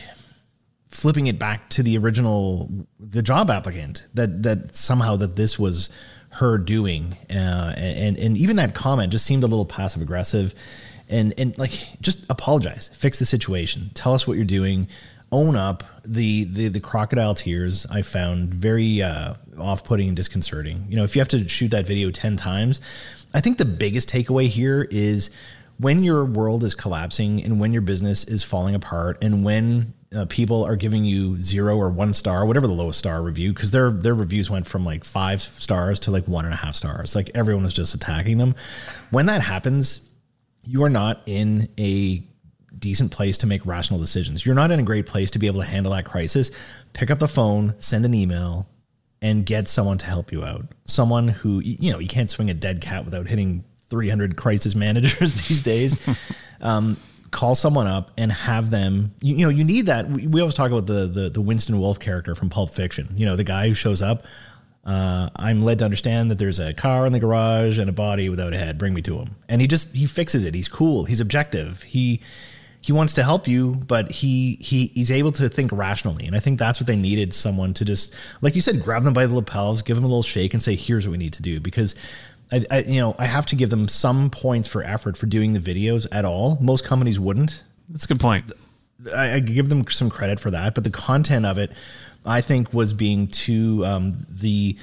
flipping 0.91 1.29
it 1.29 1.39
back 1.39 1.69
to 1.71 1.83
the 1.83 1.97
original 1.97 2.69
the 2.99 3.23
job 3.23 3.51
applicant 3.51 4.07
that 4.15 4.43
that 4.43 4.77
somehow 4.77 5.17
that 5.17 5.37
this 5.37 5.59
was 5.59 5.89
her 6.31 6.59
doing 6.59 7.17
uh, 7.31 7.75
and 7.77 8.17
and 8.17 8.37
even 8.37 8.57
that 8.57 8.75
comment 8.75 9.13
just 9.13 9.25
seemed 9.25 9.43
a 9.43 9.47
little 9.47 9.65
passive 9.65 10.03
aggressive. 10.03 10.55
And 11.09 11.35
and 11.39 11.59
like 11.59 11.73
just 12.01 12.25
apologize 12.31 12.89
fix 12.95 13.19
the 13.19 13.27
situation 13.27 13.91
tell 13.95 14.15
us 14.15 14.29
what 14.29 14.37
you're 14.37 14.45
doing 14.45 14.87
own 15.33 15.57
up. 15.57 15.83
The 16.05 16.45
the 16.45 16.69
the 16.69 16.79
crocodile 16.81 17.35
tears 17.35 17.85
i 17.91 18.03
found 18.03 18.55
very 18.55 19.03
uh, 19.03 19.35
off-putting 19.59 20.09
and 20.09 20.17
disconcerting. 20.17 20.87
You 20.89 20.97
know 20.97 21.05
if 21.05 21.17
you 21.17 21.21
have 21.21 21.29
to 21.29 21.49
shoot 21.49 21.73
that 21.73 21.85
video 21.85 22.13
10 22.13 22.37
times 22.37 22.81
i 23.35 23.41
think 23.41 23.59
the 23.59 23.65
biggest 23.65 24.09
takeaway 24.09 24.47
here 24.47 24.87
is 24.91 25.31
when 25.79 26.05
your 26.05 26.25
world 26.25 26.63
is 26.63 26.75
collapsing 26.75 27.43
and 27.43 27.59
when 27.59 27.73
your 27.73 27.83
business 27.83 28.23
is 28.25 28.45
falling 28.45 28.75
apart 28.75 29.19
and 29.23 29.45
when 29.45 29.93
uh, 30.15 30.25
people 30.27 30.65
are 30.65 30.77
giving 30.77 31.05
you 31.05 31.41
zero 31.41 31.77
or 31.77 31.91
one 31.91 32.13
star, 32.13 32.45
whatever 32.45 32.67
the 32.67 32.73
lowest 32.73 32.99
star 32.99 33.23
review, 33.23 33.53
because 33.53 33.71
their 33.71 33.91
their 33.91 34.15
reviews 34.15 34.51
went 34.51 34.67
from 34.67 34.85
like 34.85 35.05
five 35.05 35.41
stars 35.41 36.01
to 36.01 36.11
like 36.11 36.27
one 36.27 36.45
and 36.45 36.55
a 36.55 36.57
half 36.57 36.75
stars. 36.75 37.15
Like 37.15 37.31
everyone 37.35 37.65
was 37.65 37.75
just 37.75 37.95
attacking 37.95 38.39
them. 38.39 38.55
When 39.11 39.27
that 39.27 39.43
happens, 39.43 40.01
you 40.65 40.83
are 40.83 40.91
not 40.91 41.23
in 41.27 41.69
a 41.79 42.25
decent 42.77 43.13
place 43.13 43.39
to 43.39 43.47
make 43.47 43.65
rational 43.67 44.01
decisions. 44.01 44.45
You're 44.45 44.55
not 44.55 44.71
in 44.71 44.81
a 44.81 44.85
great 44.85 45.07
place 45.07 45.31
to 45.33 45.39
be 45.39 45.47
able 45.47 45.61
to 45.61 45.67
handle 45.67 45.93
that 45.93 46.05
crisis. 46.05 46.51
Pick 46.93 47.11
up 47.11 47.19
the 47.19 47.29
phone, 47.29 47.75
send 47.79 48.05
an 48.05 48.15
email, 48.15 48.69
and 49.23 49.47
get 49.47 49.69
someone 49.69 49.99
to 49.99 50.07
help 50.07 50.33
you 50.33 50.43
out. 50.43 50.67
Someone 50.87 51.29
who 51.29 51.61
you 51.61 51.93
know 51.93 52.01
you 52.01 52.09
can't 52.09 52.31
swing 52.31 52.51
a 52.51 52.55
dead 52.55 52.81
cat 52.81 53.05
without 53.05 53.29
hitting 53.29 53.65
300 53.91 54.37
crisis 54.37 54.75
managers 54.75 55.35
these 55.49 55.61
days. 55.61 55.97
um, 56.61 56.97
call 57.31 57.55
someone 57.55 57.87
up 57.87 58.11
and 58.19 58.33
have 58.33 58.71
them 58.71 59.15
you, 59.21 59.37
you 59.37 59.47
know 59.47 59.51
you 59.51 59.65
need 59.65 59.87
that. 59.87 60.09
We, 60.09 60.27
we, 60.27 60.41
always 60.41 60.55
talk 60.55 60.71
about 60.71 60.87
the, 60.87 61.07
the 61.07 61.31
the 61.31 61.41
winston 61.41 61.79
wolfe 61.79 62.01
character 62.01 62.35
from 62.35 62.51
pulp 62.51 62.71
fiction. 62.71 63.09
You 63.17 63.27
know 63.27 63.37
the 63.37 63.45
guy 63.45 63.69
who 63.69 63.75
shows 63.75 64.03
up 64.03 64.25
uh, 64.85 65.29
i'm 65.37 65.63
led 65.63 65.79
to 65.79 65.85
understand 65.85 66.31
that 66.31 66.39
there's 66.39 66.59
a 66.59 66.73
car 66.73 67.07
in 67.07 67.13
the 67.13 67.21
garage 67.21 67.79
and 67.79 67.89
a 67.89 67.93
body 67.93 68.29
without 68.29 68.55
a 68.55 68.59
head. 68.59 68.79
Bring 68.79 68.95
me 68.95 69.03
to 69.03 69.19
him. 69.19 69.37
And 69.49 69.61
he 69.61 69.67
just 69.67 69.95
he 69.95 70.07
fixes 70.07 70.45
it. 70.45 70.55
He's 70.55 70.69
cool. 70.69 71.05
He's 71.05 71.21
objective. 71.21 71.83
He 71.83 72.21
he 72.81 72.93
wants 72.93 73.13
to 73.13 73.23
help 73.23 73.47
you 73.47 73.75
but 73.87 74.11
he 74.11 74.57
he 74.59 74.91
he's 74.95 75.11
able 75.11 75.33
to 75.33 75.49
think 75.49 75.71
rationally. 75.71 76.27
And 76.27 76.35
i 76.35 76.39
think 76.39 76.59
that's 76.59 76.81
what 76.81 76.87
they 76.87 76.97
needed 76.97 77.35
someone 77.35 77.75
to 77.75 77.85
just 77.85 78.15
like 78.41 78.55
you 78.55 78.61
said 78.61 78.83
grab 78.83 79.05
them 79.05 79.13
by 79.13 79.27
the 79.27 79.35
lapels 79.35 79.83
give 79.83 79.97
them 79.97 80.05
a 80.05 80.09
little 80.09 80.23
shake 80.23 80.55
and 80.55 80.63
say 80.63 80.75
here's 80.75 81.07
what 81.07 81.13
we 81.13 81.19
need 81.19 81.35
to 81.35 81.43
do. 81.43 81.61
Because 81.61 81.95
I, 82.53 82.65
I, 82.71 82.79
you 82.81 83.01
know, 83.01 83.15
I 83.19 83.27
have 83.27 83.47
to 83.47 83.57
give 83.57 83.71
them 83.71 83.89
some 83.89 84.31
points 84.31 84.69
for 84.69 84.83
effort 84.83 85.17
for 85.17 85.27
doing 85.27 85.53
the 85.53 85.61
videos 85.61 86.07
at 86.11 86.25
all. 86.25 86.59
Most 86.61 86.85
companies 86.85 87.19
wouldn't. 87.19 87.65
That's 87.89 88.05
a 88.05 88.09
good 88.09 88.21
point. 88.21 88.53
I, 89.15 89.35
I 89.35 89.41
give 89.41 89.69
them 89.69 89.87
some 89.89 90.11
credit 90.11 90.41
for 90.41 90.51
that, 90.51 90.75
but 90.75 90.85
the 90.85 90.91
content 90.91 91.47
of 91.47 91.59
it, 91.59 91.73
I 92.25 92.41
think, 92.41 92.73
was 92.75 92.93
being 92.93 93.29
too 93.29 93.85
um, 93.85 94.27
the 94.29 94.77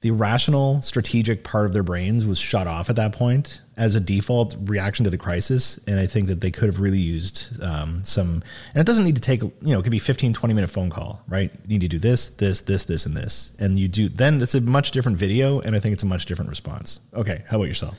the 0.00 0.12
rational, 0.12 0.80
strategic 0.80 1.44
part 1.44 1.66
of 1.66 1.74
their 1.74 1.82
brains 1.82 2.24
was 2.24 2.38
shut 2.38 2.66
off 2.66 2.88
at 2.88 2.96
that 2.96 3.12
point 3.12 3.60
as 3.80 3.94
a 3.94 4.00
default 4.00 4.54
reaction 4.60 5.04
to 5.04 5.10
the 5.10 5.16
crisis. 5.16 5.80
And 5.86 5.98
I 5.98 6.06
think 6.06 6.28
that 6.28 6.42
they 6.42 6.50
could 6.50 6.66
have 6.66 6.80
really 6.80 6.98
used 6.98 7.60
um, 7.62 8.04
some, 8.04 8.42
and 8.74 8.80
it 8.82 8.84
doesn't 8.84 9.04
need 9.04 9.16
to 9.16 9.22
take, 9.22 9.40
you 9.40 9.54
know, 9.62 9.80
it 9.80 9.82
could 9.82 9.90
be 9.90 9.98
15, 9.98 10.34
20 10.34 10.54
minute 10.54 10.68
phone 10.68 10.90
call, 10.90 11.22
right? 11.26 11.50
You 11.66 11.78
need 11.78 11.80
to 11.80 11.88
do 11.88 11.98
this, 11.98 12.28
this, 12.28 12.60
this, 12.60 12.82
this, 12.82 13.06
and 13.06 13.16
this. 13.16 13.52
And 13.58 13.78
you 13.78 13.88
do, 13.88 14.10
then 14.10 14.40
it's 14.42 14.54
a 14.54 14.60
much 14.60 14.90
different 14.90 15.16
video. 15.16 15.60
And 15.60 15.74
I 15.74 15.80
think 15.80 15.94
it's 15.94 16.02
a 16.02 16.06
much 16.06 16.26
different 16.26 16.50
response. 16.50 17.00
Okay. 17.14 17.42
How 17.48 17.56
about 17.56 17.68
yourself? 17.68 17.96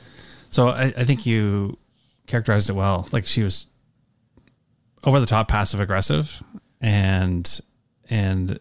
So 0.50 0.68
I, 0.68 0.94
I 0.96 1.04
think 1.04 1.26
you 1.26 1.78
characterized 2.28 2.70
it 2.70 2.74
well. 2.74 3.08
Like 3.10 3.26
she 3.26 3.42
was 3.42 3.66
over 5.02 5.18
the 5.18 5.26
top, 5.26 5.48
passive 5.48 5.80
aggressive, 5.80 6.40
and 6.80 7.60
and 8.08 8.60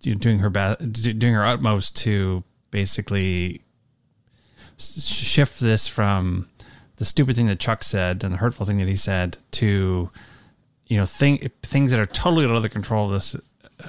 doing 0.00 0.38
her 0.38 0.50
best, 0.50 0.80
doing 1.18 1.34
her 1.34 1.44
utmost 1.44 1.96
to 1.96 2.44
basically 2.70 3.62
shift 4.78 5.60
this 5.60 5.86
from 5.86 6.48
the 7.02 7.06
stupid 7.06 7.34
thing 7.34 7.48
that 7.48 7.58
Chuck 7.58 7.82
said 7.82 8.22
and 8.22 8.34
the 8.34 8.38
hurtful 8.38 8.64
thing 8.64 8.78
that 8.78 8.86
he 8.86 8.94
said 8.94 9.36
to 9.50 10.08
you 10.86 10.96
know 10.96 11.04
thing, 11.04 11.50
things 11.60 11.90
that 11.90 11.98
are 11.98 12.06
totally 12.06 12.44
out 12.44 12.52
of 12.52 12.62
the 12.62 12.68
control 12.68 13.06
of 13.06 13.12
this 13.12 13.34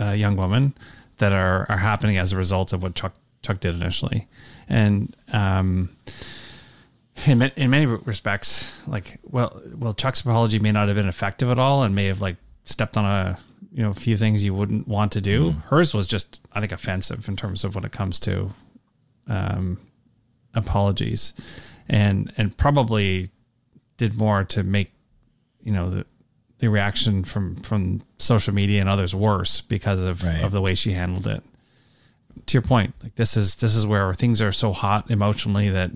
uh, 0.01 0.13
young 0.13 0.35
woman 0.35 0.73
that 1.17 1.31
are 1.31 1.67
are 1.69 1.77
happening 1.77 2.17
as 2.17 2.33
a 2.33 2.37
result 2.37 2.73
of 2.73 2.81
what 2.81 2.95
Chuck 2.95 3.13
Chuck 3.43 3.59
did 3.59 3.75
initially, 3.75 4.27
and 4.67 5.15
um, 5.31 5.95
in 7.27 7.43
in 7.55 7.69
many 7.69 7.85
respects, 7.85 8.81
like 8.87 9.19
well, 9.21 9.61
well, 9.77 9.93
Chuck's 9.93 10.21
apology 10.21 10.57
may 10.57 10.71
not 10.71 10.87
have 10.87 10.97
been 10.97 11.07
effective 11.07 11.51
at 11.51 11.59
all, 11.59 11.83
and 11.83 11.93
may 11.93 12.05
have 12.05 12.19
like 12.19 12.37
stepped 12.63 12.97
on 12.97 13.05
a 13.05 13.37
you 13.71 13.83
know 13.83 13.91
a 13.91 13.93
few 13.93 14.17
things 14.17 14.43
you 14.43 14.55
wouldn't 14.55 14.87
want 14.87 15.11
to 15.11 15.21
do. 15.21 15.51
Mm. 15.51 15.63
Hers 15.65 15.93
was 15.93 16.07
just, 16.07 16.41
I 16.51 16.61
think, 16.61 16.71
offensive 16.71 17.29
in 17.29 17.35
terms 17.35 17.63
of 17.63 17.75
when 17.75 17.85
it 17.85 17.91
comes 17.91 18.17
to 18.21 18.53
um, 19.27 19.79
apologies, 20.55 21.33
and 21.89 22.31
and 22.37 22.55
probably 22.57 23.29
did 23.97 24.17
more 24.17 24.43
to 24.43 24.63
make 24.63 24.91
you 25.63 25.71
know 25.71 25.89
the 25.89 26.05
the 26.59 26.69
reaction 26.69 27.23
from 27.23 27.57
from 27.57 28.01
social 28.19 28.53
media 28.53 28.79
and 28.79 28.89
others 28.89 29.13
worse 29.13 29.61
because 29.61 30.01
of 30.01 30.23
right. 30.23 30.41
of 30.41 30.51
the 30.51 30.61
way 30.61 30.75
she 30.75 30.93
handled 30.93 31.27
it. 31.27 31.43
To 32.47 32.53
your 32.53 32.61
point, 32.63 32.93
like 33.03 33.15
this 33.15 33.37
is 33.37 33.57
this 33.57 33.75
is 33.75 33.85
where 33.85 34.13
things 34.13 34.41
are 34.41 34.51
so 34.51 34.71
hot 34.71 35.11
emotionally 35.11 35.69
that 35.69 35.91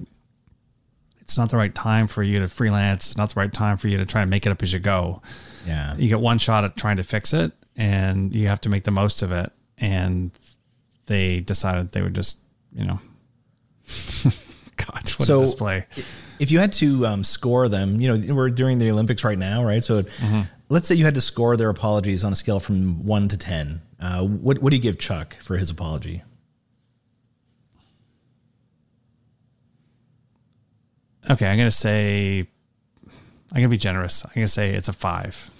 it's 1.27 1.37
not 1.37 1.49
the 1.49 1.57
right 1.57 1.75
time 1.75 2.07
for 2.07 2.23
you 2.23 2.39
to 2.39 2.47
freelance. 2.47 3.07
It's 3.07 3.17
not 3.17 3.33
the 3.33 3.39
right 3.39 3.51
time 3.51 3.75
for 3.75 3.89
you 3.89 3.97
to 3.97 4.05
try 4.05 4.21
and 4.21 4.29
make 4.29 4.45
it 4.45 4.49
up 4.49 4.63
as 4.63 4.71
you 4.71 4.79
go. 4.79 5.21
Yeah. 5.65 5.93
You 5.97 6.07
get 6.07 6.21
one 6.21 6.37
shot 6.37 6.63
at 6.63 6.77
trying 6.77 6.97
to 6.97 7.03
fix 7.03 7.33
it 7.33 7.51
and 7.75 8.33
you 8.33 8.47
have 8.47 8.61
to 8.61 8.69
make 8.69 8.85
the 8.85 8.91
most 8.91 9.21
of 9.21 9.33
it. 9.33 9.51
And 9.77 10.31
they 11.07 11.41
decided 11.41 11.91
they 11.91 12.01
would 12.01 12.13
just, 12.13 12.39
you 12.73 12.85
know, 12.85 12.99
so, 15.27 15.41
display. 15.41 15.85
If 16.39 16.51
you 16.51 16.59
had 16.59 16.73
to 16.73 17.05
um, 17.05 17.23
score 17.23 17.67
them, 17.67 17.99
you 17.99 18.15
know, 18.15 18.35
we're 18.35 18.49
during 18.49 18.79
the 18.79 18.89
Olympics 18.91 19.23
right 19.23 19.37
now, 19.37 19.63
right? 19.63 19.83
So 19.83 20.03
mm-hmm. 20.03 20.41
let's 20.69 20.87
say 20.87 20.95
you 20.95 21.05
had 21.05 21.15
to 21.15 21.21
score 21.21 21.57
their 21.57 21.69
apologies 21.69 22.23
on 22.23 22.31
a 22.31 22.35
scale 22.35 22.59
from 22.59 23.05
one 23.05 23.27
to 23.27 23.37
10. 23.37 23.81
Uh, 23.99 24.23
what, 24.23 24.59
what 24.59 24.69
do 24.69 24.75
you 24.75 24.81
give 24.81 24.99
Chuck 24.99 25.35
for 25.41 25.57
his 25.57 25.69
apology? 25.69 26.23
Okay, 31.29 31.45
I'm 31.45 31.57
gonna 31.57 31.71
say 31.71 32.47
I'm 33.51 33.55
gonna 33.55 33.67
be 33.67 33.77
generous. 33.77 34.23
I'm 34.23 34.31
gonna 34.33 34.47
say 34.47 34.73
it's 34.73 34.87
a 34.87 34.93
five. 34.93 35.51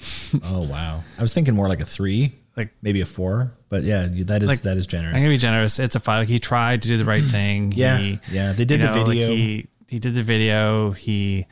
oh 0.43 0.61
wow! 0.61 1.03
I 1.17 1.21
was 1.21 1.33
thinking 1.33 1.55
more 1.55 1.67
like 1.67 1.81
a 1.81 1.85
three, 1.85 2.35
like 2.55 2.73
maybe 2.81 3.01
a 3.01 3.05
four. 3.05 3.51
But 3.69 3.83
yeah, 3.83 4.07
that 4.09 4.41
is 4.41 4.47
like, 4.47 4.61
that 4.61 4.77
is 4.77 4.87
generous. 4.87 5.15
I'm 5.15 5.19
gonna 5.19 5.29
be 5.29 5.37
generous. 5.37 5.77
It's 5.79 5.95
a 5.95 5.99
five. 5.99 6.21
Like 6.21 6.27
he 6.29 6.39
tried 6.39 6.83
to 6.83 6.87
do 6.87 6.97
the 6.97 7.03
right 7.03 7.21
thing. 7.23 7.73
yeah, 7.75 7.97
he, 7.97 8.19
yeah. 8.31 8.53
They 8.53 8.65
did 8.65 8.81
the 8.81 8.87
know, 8.87 9.05
video. 9.05 9.27
He 9.27 9.67
he 9.87 9.99
did 9.99 10.15
the 10.15 10.23
video. 10.23 10.91
He 10.91 11.47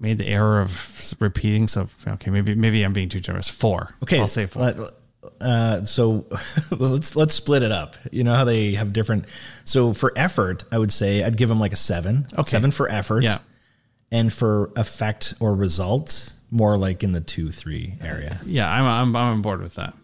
made 0.00 0.18
the 0.18 0.26
error 0.26 0.60
of 0.60 1.14
repeating. 1.20 1.68
So 1.68 1.88
okay, 2.06 2.30
maybe 2.30 2.54
maybe 2.54 2.82
I'm 2.82 2.92
being 2.92 3.08
too 3.08 3.20
generous. 3.20 3.48
Four. 3.48 3.94
Okay, 4.02 4.20
I'll 4.20 4.28
say 4.28 4.46
four. 4.46 4.74
Uh, 5.40 5.84
so 5.84 6.26
let's 6.70 7.16
let's 7.16 7.34
split 7.34 7.62
it 7.62 7.72
up. 7.72 7.96
You 8.10 8.24
know 8.24 8.34
how 8.34 8.44
they 8.44 8.74
have 8.74 8.92
different. 8.92 9.26
So 9.64 9.94
for 9.94 10.12
effort, 10.16 10.64
I 10.72 10.78
would 10.78 10.92
say 10.92 11.22
I'd 11.22 11.36
give 11.36 11.50
him 11.50 11.60
like 11.60 11.72
a 11.72 11.76
seven. 11.76 12.26
Okay. 12.32 12.50
Seven 12.50 12.70
for 12.70 12.88
effort. 12.88 13.22
Yeah. 13.22 13.38
And 14.10 14.32
for 14.32 14.70
effect 14.76 15.34
or 15.40 15.54
result, 15.54 16.34
more 16.50 16.76
like 16.76 17.02
in 17.02 17.12
the 17.12 17.20
two 17.20 17.50
three 17.50 17.94
area. 18.02 18.40
Yeah, 18.44 18.70
I'm 18.70 18.84
I'm, 18.84 19.16
I'm 19.16 19.34
on 19.34 19.42
board 19.42 19.60
with 19.60 19.74
that. 19.76 19.94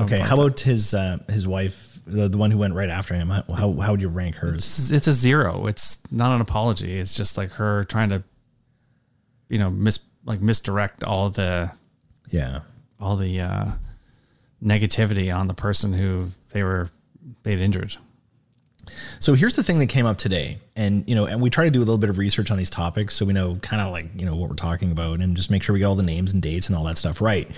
Okay. 0.00 0.18
How 0.18 0.34
about 0.34 0.60
his 0.60 0.94
uh, 0.94 1.18
his 1.28 1.46
wife, 1.46 2.00
the, 2.06 2.28
the 2.28 2.38
one 2.38 2.50
who 2.50 2.58
went 2.58 2.74
right 2.74 2.90
after 2.90 3.14
him? 3.14 3.28
How 3.28 3.44
how, 3.48 3.72
how 3.72 3.92
would 3.92 4.02
you 4.02 4.08
rank 4.08 4.36
hers? 4.36 4.64
It's, 4.78 4.90
it's 4.90 5.06
a 5.06 5.12
zero. 5.12 5.66
It's 5.66 6.02
not 6.10 6.32
an 6.32 6.40
apology. 6.40 6.98
It's 6.98 7.14
just 7.14 7.38
like 7.38 7.52
her 7.52 7.84
trying 7.84 8.08
to, 8.08 8.22
you 9.48 9.58
know, 9.58 9.70
mis 9.70 10.00
like 10.24 10.40
misdirect 10.40 11.04
all 11.04 11.30
the 11.30 11.70
yeah 12.30 12.60
all 12.98 13.16
the 13.16 13.40
uh 13.40 13.66
negativity 14.62 15.34
on 15.34 15.46
the 15.46 15.54
person 15.54 15.92
who 15.92 16.30
they 16.50 16.62
were 16.62 16.90
made 17.44 17.60
injured. 17.60 17.96
So 19.20 19.34
here's 19.34 19.56
the 19.56 19.62
thing 19.62 19.78
that 19.80 19.86
came 19.86 20.06
up 20.06 20.18
today, 20.18 20.58
and 20.76 21.08
you 21.08 21.14
know, 21.14 21.26
and 21.26 21.40
we 21.40 21.50
try 21.50 21.64
to 21.64 21.70
do 21.70 21.78
a 21.78 21.80
little 21.80 21.98
bit 21.98 22.10
of 22.10 22.18
research 22.18 22.50
on 22.50 22.58
these 22.58 22.70
topics 22.70 23.14
so 23.14 23.24
we 23.24 23.32
know 23.32 23.56
kind 23.56 23.82
of 23.82 23.92
like 23.92 24.06
you 24.16 24.26
know 24.26 24.36
what 24.36 24.48
we're 24.48 24.56
talking 24.56 24.90
about, 24.90 25.20
and 25.20 25.36
just 25.36 25.50
make 25.50 25.62
sure 25.62 25.72
we 25.72 25.80
get 25.80 25.86
all 25.86 25.94
the 25.94 26.02
names 26.02 26.32
and 26.32 26.42
dates 26.42 26.68
and 26.68 26.76
all 26.76 26.84
that 26.84 26.98
stuff 26.98 27.20
right. 27.20 27.50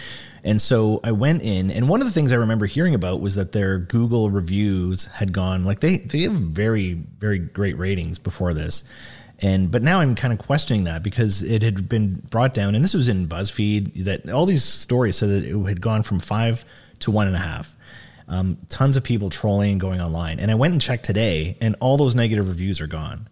And 0.44 0.60
so 0.60 1.00
I 1.02 1.12
went 1.12 1.42
in, 1.42 1.70
and 1.70 1.88
one 1.88 2.00
of 2.00 2.06
the 2.06 2.12
things 2.12 2.32
I 2.32 2.36
remember 2.36 2.66
hearing 2.66 2.94
about 2.94 3.20
was 3.20 3.34
that 3.34 3.52
their 3.52 3.78
Google 3.78 4.30
reviews 4.30 5.06
had 5.06 5.32
gone 5.32 5.64
like 5.64 5.80
they 5.80 5.98
they 5.98 6.22
have 6.22 6.32
very 6.32 6.94
very 6.94 7.38
great 7.38 7.76
ratings 7.78 8.18
before 8.18 8.54
this, 8.54 8.84
and 9.40 9.70
but 9.70 9.82
now 9.82 10.00
I'm 10.00 10.14
kind 10.14 10.32
of 10.32 10.38
questioning 10.38 10.84
that 10.84 11.02
because 11.02 11.42
it 11.42 11.62
had 11.62 11.88
been 11.88 12.22
brought 12.30 12.54
down, 12.54 12.74
and 12.74 12.84
this 12.84 12.94
was 12.94 13.08
in 13.08 13.28
BuzzFeed 13.28 14.04
that 14.04 14.30
all 14.30 14.46
these 14.46 14.64
stories 14.64 15.16
said 15.16 15.28
that 15.28 15.44
it 15.44 15.66
had 15.66 15.80
gone 15.80 16.02
from 16.02 16.20
five 16.20 16.64
to 17.00 17.10
one 17.10 17.26
and 17.26 17.36
a 17.36 17.40
half. 17.40 17.75
Um, 18.28 18.58
tons 18.68 18.96
of 18.96 19.04
people 19.04 19.30
trolling 19.30 19.72
and 19.72 19.80
going 19.80 20.00
online. 20.00 20.40
And 20.40 20.50
I 20.50 20.54
went 20.56 20.72
and 20.72 20.82
checked 20.82 21.04
today, 21.04 21.56
and 21.60 21.76
all 21.80 21.96
those 21.96 22.14
negative 22.14 22.48
reviews 22.48 22.80
are 22.80 22.88
gone. 22.88 23.28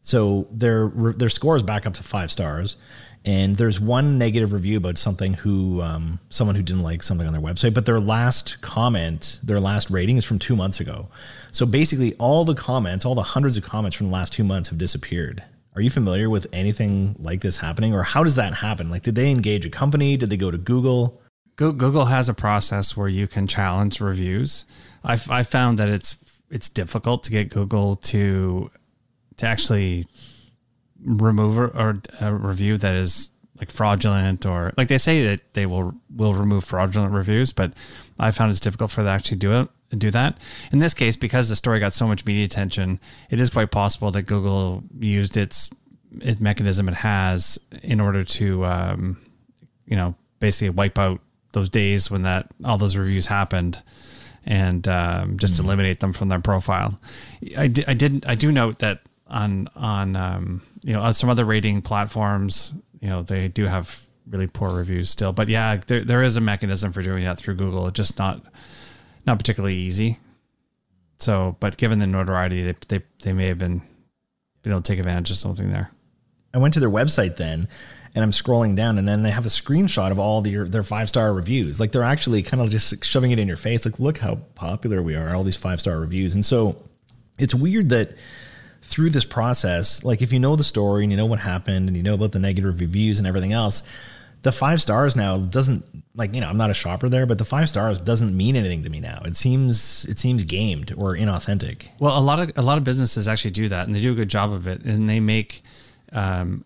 So 0.00 0.48
their 0.50 0.88
their 0.88 1.28
score 1.28 1.56
is 1.56 1.62
back 1.62 1.86
up 1.86 1.94
to 1.94 2.02
five 2.02 2.30
stars, 2.30 2.76
and 3.24 3.56
there's 3.56 3.78
one 3.78 4.16
negative 4.16 4.54
review 4.54 4.78
about 4.78 4.96
something 4.96 5.34
who 5.34 5.82
um, 5.82 6.20
someone 6.30 6.56
who 6.56 6.62
didn't 6.62 6.82
like 6.82 7.02
something 7.02 7.26
on 7.26 7.34
their 7.34 7.42
website. 7.42 7.74
But 7.74 7.84
their 7.84 8.00
last 8.00 8.62
comment, 8.62 9.38
their 9.42 9.60
last 9.60 9.90
rating 9.90 10.16
is 10.16 10.24
from 10.24 10.38
two 10.38 10.56
months 10.56 10.80
ago. 10.80 11.08
So 11.52 11.66
basically, 11.66 12.14
all 12.14 12.46
the 12.46 12.54
comments, 12.54 13.04
all 13.04 13.14
the 13.14 13.22
hundreds 13.22 13.58
of 13.58 13.64
comments 13.64 13.96
from 13.96 14.06
the 14.06 14.12
last 14.14 14.32
two 14.32 14.44
months 14.44 14.70
have 14.70 14.78
disappeared. 14.78 15.42
Are 15.76 15.82
you 15.82 15.90
familiar 15.90 16.28
with 16.28 16.46
anything 16.52 17.14
like 17.18 17.42
this 17.42 17.58
happening, 17.58 17.94
or 17.94 18.02
how 18.02 18.24
does 18.24 18.36
that 18.36 18.54
happen? 18.54 18.90
Like, 18.90 19.02
did 19.02 19.14
they 19.14 19.30
engage 19.30 19.66
a 19.66 19.70
company? 19.70 20.16
Did 20.16 20.30
they 20.30 20.36
go 20.38 20.50
to 20.50 20.58
Google? 20.58 21.20
Google 21.68 22.06
has 22.06 22.30
a 22.30 22.34
process 22.34 22.96
where 22.96 23.08
you 23.08 23.26
can 23.26 23.46
challenge 23.46 24.00
reviews. 24.00 24.64
I, 25.04 25.42
found 25.42 25.78
that 25.78 25.90
it's 25.90 26.16
it's 26.50 26.70
difficult 26.70 27.22
to 27.24 27.30
get 27.30 27.50
Google 27.50 27.96
to 27.96 28.70
to 29.36 29.46
actually 29.46 30.06
remove 31.02 31.58
a, 31.58 31.66
or 31.66 32.00
a 32.20 32.34
review 32.34 32.78
that 32.78 32.94
is 32.94 33.30
like 33.58 33.70
fraudulent 33.70 34.46
or 34.46 34.72
like 34.78 34.88
they 34.88 34.96
say 34.98 35.22
that 35.26 35.52
they 35.52 35.66
will 35.66 35.94
will 36.14 36.32
remove 36.32 36.64
fraudulent 36.64 37.12
reviews, 37.12 37.52
but 37.52 37.74
I 38.18 38.30
found 38.30 38.50
it's 38.50 38.60
difficult 38.60 38.90
for 38.90 39.02
them 39.02 39.12
to 39.12 39.14
actually 39.14 39.38
do 39.38 39.60
it 39.60 39.68
do 39.98 40.10
that. 40.12 40.38
In 40.72 40.78
this 40.78 40.94
case, 40.94 41.16
because 41.16 41.50
the 41.50 41.56
story 41.56 41.78
got 41.78 41.92
so 41.92 42.06
much 42.06 42.24
media 42.24 42.44
attention, 42.44 43.00
it 43.28 43.38
is 43.38 43.50
quite 43.50 43.70
possible 43.70 44.10
that 44.12 44.22
Google 44.22 44.82
used 44.98 45.36
its 45.36 45.70
its 46.20 46.40
mechanism 46.40 46.88
it 46.88 46.94
has 46.94 47.58
in 47.82 48.00
order 48.00 48.24
to 48.24 48.64
um, 48.64 49.20
you 49.84 49.96
know 49.96 50.14
basically 50.38 50.70
wipe 50.70 50.98
out 50.98 51.20
those 51.52 51.68
days 51.68 52.10
when 52.10 52.22
that 52.22 52.48
all 52.64 52.78
those 52.78 52.96
reviews 52.96 53.26
happened 53.26 53.82
and 54.44 54.86
um, 54.88 55.38
just 55.38 55.54
mm 55.54 55.64
eliminate 55.64 56.00
them 56.00 56.12
from 56.12 56.28
their 56.28 56.40
profile. 56.40 56.98
I, 57.56 57.68
di- 57.68 57.84
I 57.86 57.94
didn't 57.94 58.26
I 58.26 58.34
do 58.34 58.50
note 58.50 58.78
that 58.78 59.00
on 59.26 59.68
on 59.76 60.16
um, 60.16 60.62
you 60.82 60.92
know 60.92 61.02
on 61.02 61.12
some 61.14 61.28
other 61.28 61.44
rating 61.44 61.82
platforms 61.82 62.72
you 63.00 63.08
know 63.08 63.22
they 63.22 63.48
do 63.48 63.66
have 63.66 64.06
really 64.28 64.46
poor 64.46 64.70
reviews 64.70 65.10
still. 65.10 65.32
But 65.32 65.48
yeah 65.48 65.80
there, 65.86 66.04
there 66.04 66.22
is 66.22 66.36
a 66.36 66.40
mechanism 66.40 66.92
for 66.92 67.02
doing 67.02 67.24
that 67.24 67.38
through 67.38 67.56
Google 67.56 67.86
it's 67.88 67.96
just 67.96 68.18
not 68.18 68.40
not 69.26 69.38
particularly 69.38 69.76
easy. 69.76 70.18
So 71.18 71.56
but 71.60 71.76
given 71.76 71.98
the 71.98 72.06
notoriety 72.06 72.64
they 72.64 72.76
they, 72.88 73.04
they 73.22 73.32
may 73.32 73.48
have 73.48 73.58
been 73.58 73.82
been 74.62 74.72
able 74.72 74.82
to 74.82 74.92
take 74.92 74.98
advantage 74.98 75.30
of 75.30 75.36
something 75.36 75.70
there. 75.70 75.90
I 76.52 76.58
went 76.58 76.74
to 76.74 76.80
their 76.80 76.90
website 76.90 77.36
then 77.36 77.68
and 78.14 78.24
I'm 78.24 78.32
scrolling 78.32 78.74
down, 78.74 78.98
and 78.98 79.06
then 79.06 79.22
they 79.22 79.30
have 79.30 79.46
a 79.46 79.50
screenshot 79.50 80.10
of 80.10 80.18
all 80.18 80.42
their 80.42 80.66
their 80.66 80.82
five 80.82 81.08
star 81.08 81.32
reviews. 81.32 81.78
Like 81.78 81.92
they're 81.92 82.02
actually 82.02 82.42
kind 82.42 82.60
of 82.60 82.70
just 82.70 83.04
shoving 83.04 83.30
it 83.30 83.38
in 83.38 83.46
your 83.46 83.56
face. 83.56 83.84
Like, 83.84 84.00
look 84.00 84.18
how 84.18 84.36
popular 84.54 85.02
we 85.02 85.14
are, 85.14 85.34
all 85.34 85.44
these 85.44 85.56
five 85.56 85.80
star 85.80 85.98
reviews. 85.98 86.34
And 86.34 86.44
so 86.44 86.82
it's 87.38 87.54
weird 87.54 87.90
that 87.90 88.14
through 88.82 89.10
this 89.10 89.24
process, 89.24 90.04
like 90.04 90.22
if 90.22 90.32
you 90.32 90.40
know 90.40 90.56
the 90.56 90.64
story 90.64 91.04
and 91.04 91.12
you 91.12 91.16
know 91.16 91.26
what 91.26 91.38
happened 91.38 91.88
and 91.88 91.96
you 91.96 92.02
know 92.02 92.14
about 92.14 92.32
the 92.32 92.38
negative 92.38 92.80
reviews 92.80 93.18
and 93.18 93.28
everything 93.28 93.52
else, 93.52 93.82
the 94.42 94.52
five 94.52 94.80
stars 94.80 95.14
now 95.14 95.38
doesn't 95.38 95.84
like 96.14 96.34
you 96.34 96.40
know 96.40 96.48
I'm 96.48 96.56
not 96.56 96.70
a 96.70 96.74
shopper 96.74 97.08
there, 97.08 97.26
but 97.26 97.38
the 97.38 97.44
five 97.44 97.68
stars 97.68 98.00
doesn't 98.00 98.36
mean 98.36 98.56
anything 98.56 98.82
to 98.84 98.90
me 98.90 98.98
now. 98.98 99.22
It 99.24 99.36
seems 99.36 100.04
it 100.06 100.18
seems 100.18 100.42
gamed 100.42 100.92
or 100.96 101.14
inauthentic. 101.14 101.88
Well, 102.00 102.18
a 102.18 102.20
lot 102.20 102.40
of 102.40 102.52
a 102.56 102.62
lot 102.62 102.78
of 102.78 102.84
businesses 102.84 103.28
actually 103.28 103.52
do 103.52 103.68
that, 103.68 103.86
and 103.86 103.94
they 103.94 104.00
do 104.00 104.12
a 104.12 104.16
good 104.16 104.30
job 104.30 104.52
of 104.52 104.66
it, 104.66 104.84
and 104.84 105.08
they 105.08 105.20
make 105.20 105.62
um, 106.12 106.64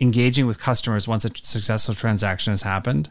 engaging 0.00 0.46
with 0.46 0.60
customers 0.60 1.08
once 1.08 1.24
a 1.24 1.30
successful 1.42 1.94
transaction 1.94 2.52
has 2.52 2.62
happened, 2.62 3.10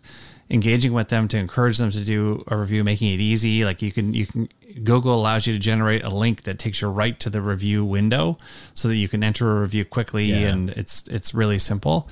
engaging 0.49 0.93
with 0.93 1.09
them 1.09 1.27
to 1.27 1.37
encourage 1.37 1.77
them 1.79 1.89
to 1.91 2.03
do 2.05 2.43
a 2.47 2.55
review, 2.55 2.83
making 2.83 3.11
it 3.13 3.19
easy. 3.19 3.65
Like 3.65 3.81
you 3.81 3.91
can 3.91 4.13
you 4.13 4.27
can 4.27 4.49
Google 4.83 5.15
allows 5.19 5.47
you 5.47 5.53
to 5.53 5.59
generate 5.59 6.03
a 6.03 6.09
link 6.09 6.43
that 6.43 6.59
takes 6.59 6.81
you 6.81 6.89
right 6.89 7.19
to 7.21 7.29
the 7.29 7.41
review 7.41 7.83
window, 7.85 8.37
so 8.73 8.87
that 8.89 8.95
you 8.95 9.07
can 9.07 9.23
enter 9.23 9.57
a 9.57 9.61
review 9.61 9.85
quickly, 9.85 10.25
Yeah. 10.25 10.49
and 10.49 10.69
it's 10.71 11.07
it's 11.07 11.33
really 11.33 11.59
simple. 11.59 12.07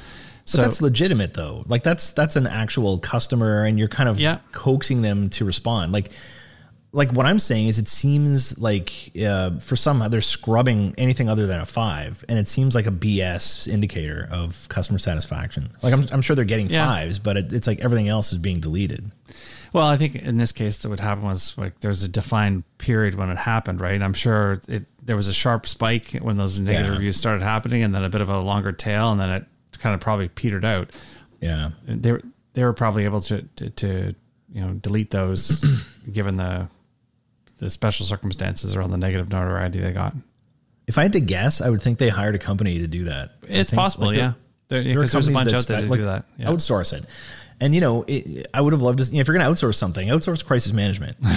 But 0.45 0.49
So 0.49 0.61
that's 0.61 0.81
legitimate 0.81 1.35
though. 1.35 1.63
Like 1.67 1.83
that's 1.83 2.09
that's 2.11 2.35
an 2.35 2.47
actual 2.47 2.97
customer, 2.97 3.63
and 3.63 3.77
you're 3.77 3.87
kind 3.87 4.09
of 4.09 4.19
Yeah. 4.19 4.39
coaxing 4.53 5.01
them 5.03 5.29
to 5.31 5.45
respond. 5.45 5.91
Like 5.91 6.11
like 6.95 7.11
what 7.11 7.25
I'm 7.25 7.39
saying 7.39 7.67
is, 7.67 7.79
it 7.79 7.87
seems 7.87 8.57
like 8.59 9.11
uh, 9.19 9.57
for 9.59 9.75
some 9.75 10.03
they're 10.11 10.21
scrubbing 10.21 10.93
anything 10.97 11.27
other 11.27 11.47
than 11.47 11.59
a 11.59 11.65
five, 11.65 12.23
and 12.29 12.37
it 12.39 12.47
seems 12.47 12.75
like 12.75 12.85
a 12.85 12.91
BS 12.91 13.67
indicator 13.67 14.27
of 14.31 14.67
customer 14.69 14.99
satisfaction. 14.99 15.69
Like 15.81 15.91
I'm 15.93 16.05
I'm 16.11 16.21
sure 16.21 16.35
they're 16.35 16.45
getting 16.45 16.69
Yeah. 16.69 16.85
fives, 16.87 17.17
but 17.19 17.35
it, 17.37 17.51
it's 17.51 17.67
like 17.67 17.79
everything 17.81 18.07
else 18.09 18.31
is 18.31 18.37
being 18.37 18.59
deleted. 18.59 19.11
Well, 19.73 19.87
I 19.87 19.97
think 19.97 20.15
in 20.15 20.37
this 20.37 20.51
case, 20.51 20.85
what 20.85 20.99
happened 20.99 21.25
was 21.25 21.57
like 21.57 21.79
there's 21.79 22.03
a 22.03 22.07
defined 22.07 22.63
period 22.77 23.15
when 23.15 23.31
it 23.31 23.37
happened, 23.37 23.81
right? 23.81 23.99
I'm 23.99 24.13
sure 24.13 24.61
it 24.67 24.85
there 25.01 25.15
was 25.15 25.27
a 25.27 25.33
sharp 25.33 25.67
spike 25.67 26.11
when 26.21 26.37
those 26.37 26.59
negative 26.59 26.87
Yeah. 26.87 26.93
reviews 26.93 27.17
started 27.17 27.43
happening, 27.43 27.81
and 27.83 27.93
then 27.95 28.03
a 28.03 28.09
bit 28.09 28.21
of 28.21 28.29
a 28.29 28.39
longer 28.39 28.71
tail, 28.71 29.11
and 29.11 29.19
then 29.19 29.29
it 29.31 29.45
kind 29.79 29.95
of 29.95 29.99
probably 29.99 30.27
petered 30.29 30.63
out. 30.63 30.91
Yeah. 31.41 31.71
They 31.87 32.11
were 32.11 32.21
they 32.53 32.63
were 32.63 32.73
probably 32.73 33.05
able 33.05 33.21
to 33.21 33.41
to, 33.55 33.69
to 33.71 34.13
you 34.53 34.61
know 34.61 34.73
delete 34.75 35.09
those 35.09 35.65
given 36.11 36.37
the 36.37 36.67
the 37.57 37.69
special 37.69 38.05
circumstances 38.05 38.75
around 38.75 38.91
the 38.91 38.97
negative 38.97 39.29
notoriety 39.31 39.79
they 39.79 39.91
got. 39.91 40.15
If 40.87 40.97
I 40.97 41.03
had 41.03 41.13
to 41.13 41.21
guess, 41.21 41.61
I 41.61 41.69
would 41.69 41.81
think 41.81 41.97
they 41.97 42.09
hired 42.09 42.35
a 42.35 42.39
company 42.39 42.79
to 42.79 42.87
do 42.87 43.05
that. 43.05 43.31
It's 43.43 43.71
think, 43.71 43.79
possible, 43.79 44.07
like, 44.07 44.15
there- 44.15 44.25
yeah. 44.25 44.33
There, 44.69 44.79
are 44.79 44.83
because 44.83 45.11
there's 45.11 45.27
a 45.27 45.31
companies 45.33 45.51
bunch 45.51 45.51
that 45.51 45.59
out 45.59 45.67
there 45.67 45.77
spe- 45.79 45.83
to 45.85 45.89
like, 45.91 45.99
do 45.99 46.05
that. 46.05 46.25
Yeah. 46.37 46.47
Outsource 46.47 46.93
it. 46.93 47.05
And 47.59 47.75
you 47.75 47.81
know, 47.81 48.03
it, 48.07 48.47
I 48.53 48.61
would 48.61 48.73
have 48.73 48.81
loved 48.81 48.99
to. 48.99 49.05
You 49.05 49.13
know, 49.15 49.19
if 49.21 49.27
you're 49.27 49.37
going 49.37 49.45
to 49.55 49.65
outsource 49.65 49.75
something, 49.75 50.07
outsource 50.07 50.43
crisis 50.43 50.71
management. 50.73 51.17
you 51.21 51.29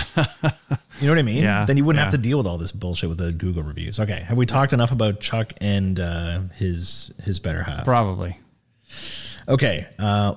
know 1.03 1.11
what 1.11 1.19
I 1.19 1.23
mean? 1.23 1.43
Yeah, 1.43 1.67
Then 1.67 1.77
you 1.77 1.85
wouldn't 1.85 2.03
have 2.03 2.13
to 2.13 2.19
deal 2.19 2.39
with 2.39 2.47
all 2.47 2.57
this 2.57 2.73
bullshit 2.73 3.09
with 3.09 3.19
the 3.19 3.33
Google 3.33 3.63
reviews. 3.63 4.01
Okay, 4.01 4.21
have 4.21 4.39
we 4.39 4.47
talked 4.47 4.73
enough 4.73 4.91
about 4.93 5.21
Chuck 5.21 5.53
and 5.61 6.01
uh, 6.01 6.41
his 6.55 7.13
his 7.25 7.39
better 7.41 7.63
half? 7.63 7.85
Probably. 7.85 8.39
Okay, 9.49 9.87
uh, 10.01 10.35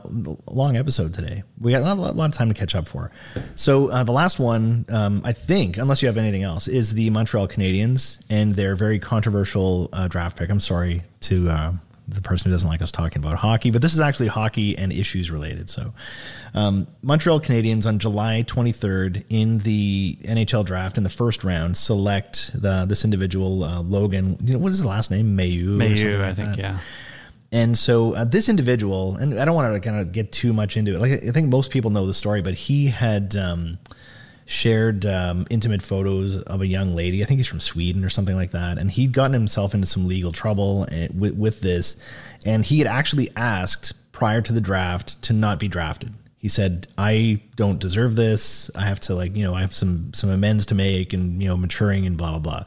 long 0.51 0.77
episode 0.77 1.15
today. 1.15 1.41
We 1.59 1.71
got 1.71 1.81
a 1.81 1.95
lot, 1.95 2.11
a 2.11 2.13
lot 2.13 2.29
of 2.29 2.35
time 2.35 2.49
to 2.49 2.53
catch 2.53 2.75
up 2.75 2.87
for. 2.87 3.09
So 3.55 3.89
uh, 3.89 4.03
the 4.03 4.11
last 4.11 4.39
one, 4.39 4.85
um, 4.89 5.21
I 5.25 5.31
think, 5.33 5.77
unless 5.77 6.03
you 6.03 6.07
have 6.07 6.17
anything 6.17 6.43
else, 6.43 6.67
is 6.67 6.93
the 6.93 7.09
Montreal 7.09 7.47
Canadiens 7.47 8.19
and 8.29 8.55
their 8.55 8.75
very 8.75 8.99
controversial 8.99 9.89
uh, 9.93 10.07
draft 10.07 10.37
pick. 10.37 10.51
I'm 10.51 10.59
sorry 10.59 11.01
to 11.21 11.49
uh, 11.49 11.71
the 12.07 12.21
person 12.21 12.49
who 12.49 12.53
doesn't 12.53 12.69
like 12.69 12.83
us 12.83 12.91
talking 12.91 13.23
about 13.23 13.37
hockey, 13.37 13.71
but 13.71 13.81
this 13.81 13.93
is 13.93 13.99
actually 13.99 14.27
hockey 14.27 14.77
and 14.77 14.93
issues 14.93 15.31
related. 15.31 15.71
So 15.71 15.91
um, 16.53 16.85
Montreal 17.01 17.39
Canadiens 17.39 17.87
on 17.87 17.97
July 17.97 18.43
23rd 18.47 19.25
in 19.29 19.59
the 19.59 20.17
NHL 20.21 20.65
draft 20.65 20.97
in 20.97 21.03
the 21.03 21.09
first 21.09 21.43
round 21.43 21.77
select 21.77 22.51
the, 22.53 22.85
this 22.87 23.03
individual 23.03 23.63
uh, 23.63 23.81
Logan. 23.81 24.37
You 24.43 24.53
know 24.53 24.59
what 24.59 24.69
is 24.69 24.77
his 24.77 24.85
last 24.85 25.09
name? 25.09 25.35
Mailloux. 25.35 25.77
Mailloux, 25.77 26.21
I 26.21 26.33
think, 26.33 26.57
yeah. 26.57 26.77
And 27.51 27.77
so 27.77 28.13
uh, 28.13 28.25
this 28.25 28.47
individual, 28.47 29.15
and 29.15 29.39
I 29.39 29.45
don't 29.45 29.55
want 29.55 29.73
to 29.73 29.79
kind 29.79 29.99
of 29.99 30.11
get 30.11 30.31
too 30.31 30.53
much 30.53 30.77
into 30.77 30.93
it. 30.93 30.99
Like 30.99 31.23
I 31.23 31.31
think 31.31 31.49
most 31.49 31.71
people 31.71 31.89
know 31.89 32.05
the 32.05 32.13
story, 32.13 32.41
but 32.41 32.53
he 32.53 32.87
had 32.87 33.35
um, 33.35 33.79
shared 34.45 35.05
um, 35.05 35.47
intimate 35.49 35.81
photos 35.81 36.41
of 36.43 36.61
a 36.61 36.67
young 36.67 36.95
lady. 36.95 37.23
I 37.23 37.25
think 37.25 37.39
he's 37.39 37.47
from 37.47 37.59
Sweden 37.59 38.05
or 38.05 38.09
something 38.09 38.35
like 38.35 38.51
that, 38.51 38.77
and 38.77 38.91
he'd 38.91 39.13
gotten 39.13 39.33
himself 39.33 39.73
into 39.73 39.87
some 39.87 40.07
legal 40.07 40.31
trouble 40.31 40.85
uh, 40.91 41.07
with, 41.15 41.35
with 41.35 41.61
this. 41.61 41.97
And 42.45 42.63
he 42.63 42.79
had 42.79 42.87
actually 42.87 43.31
asked 43.35 43.93
prior 44.11 44.41
to 44.41 44.53
the 44.53 44.61
draft 44.61 45.19
to 45.23 45.33
not 45.33 45.59
be 45.59 45.67
drafted. 45.67 46.13
He 46.37 46.49
said, 46.49 46.87
"I 46.99 47.41
don't 47.55 47.79
deserve 47.79 48.15
this. 48.15 48.69
I 48.75 48.85
have 48.85 48.99
to 49.01 49.15
like 49.15 49.35
you 49.35 49.43
know 49.43 49.55
I 49.55 49.61
have 49.61 49.73
some 49.73 50.13
some 50.13 50.29
amends 50.29 50.67
to 50.67 50.75
make, 50.75 51.13
and 51.13 51.41
you 51.41 51.49
know 51.49 51.57
maturing 51.57 52.05
and 52.05 52.15
blah 52.15 52.37
blah 52.37 52.39
blah." 52.39 52.63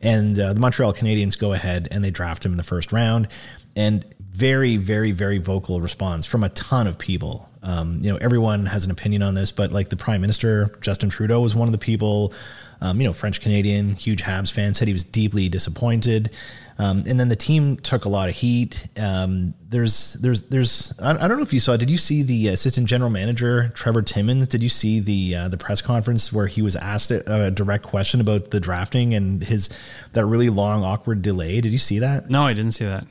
And 0.00 0.38
uh, 0.40 0.54
the 0.54 0.60
Montreal 0.60 0.94
Canadiens 0.94 1.38
go 1.38 1.52
ahead 1.52 1.86
and 1.90 2.02
they 2.02 2.10
draft 2.10 2.46
him 2.46 2.52
in 2.52 2.56
the 2.56 2.64
first 2.64 2.92
round 2.92 3.28
and 3.76 4.04
very 4.32 4.76
very 4.76 5.12
very 5.12 5.38
vocal 5.38 5.80
response 5.80 6.26
from 6.26 6.42
a 6.42 6.48
ton 6.50 6.86
of 6.86 6.98
people. 6.98 7.48
Um, 7.62 8.00
you 8.02 8.10
know 8.10 8.16
everyone 8.16 8.66
has 8.66 8.84
an 8.84 8.90
opinion 8.90 9.22
on 9.22 9.34
this 9.34 9.52
but 9.52 9.70
like 9.70 9.88
the 9.88 9.96
prime 9.96 10.20
minister 10.20 10.76
justin 10.80 11.10
trudeau 11.10 11.40
was 11.40 11.54
one 11.54 11.68
of 11.68 11.72
the 11.72 11.78
people 11.78 12.32
um, 12.80 13.00
you 13.00 13.06
know 13.06 13.12
french 13.12 13.40
canadian 13.40 13.94
huge 13.94 14.20
habs 14.20 14.50
fan 14.50 14.74
said 14.74 14.88
he 14.88 14.92
was 14.92 15.04
deeply 15.04 15.48
disappointed. 15.48 16.30
Um, 16.78 17.04
and 17.06 17.20
then 17.20 17.28
the 17.28 17.36
team 17.36 17.76
took 17.76 18.06
a 18.06 18.08
lot 18.08 18.28
of 18.28 18.34
heat. 18.34 18.88
Um, 18.96 19.54
there's 19.68 20.14
there's 20.14 20.42
there's 20.42 20.92
I, 20.98 21.10
I 21.10 21.28
don't 21.28 21.36
know 21.36 21.42
if 21.42 21.52
you 21.52 21.60
saw 21.60 21.76
did 21.76 21.90
you 21.90 21.98
see 21.98 22.22
the 22.22 22.48
assistant 22.48 22.88
general 22.88 23.10
manager 23.10 23.68
trevor 23.74 24.02
timmins 24.02 24.48
did 24.48 24.62
you 24.62 24.68
see 24.68 24.98
the 24.98 25.34
uh, 25.36 25.48
the 25.48 25.58
press 25.58 25.80
conference 25.80 26.32
where 26.32 26.46
he 26.46 26.62
was 26.62 26.74
asked 26.74 27.10
a, 27.10 27.46
a 27.46 27.50
direct 27.50 27.84
question 27.84 28.20
about 28.20 28.50
the 28.50 28.58
drafting 28.58 29.14
and 29.14 29.44
his 29.44 29.70
that 30.14 30.24
really 30.26 30.48
long 30.48 30.82
awkward 30.82 31.22
delay? 31.22 31.60
Did 31.60 31.72
you 31.72 31.78
see 31.78 31.98
that? 32.00 32.30
No, 32.30 32.42
I 32.42 32.54
didn't 32.54 32.72
see 32.72 32.86
that. 32.86 33.06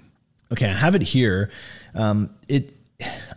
Okay, 0.51 0.65
I 0.69 0.73
have 0.73 0.95
it 0.95 1.01
here. 1.01 1.49
Um, 1.95 2.29
it, 2.47 2.73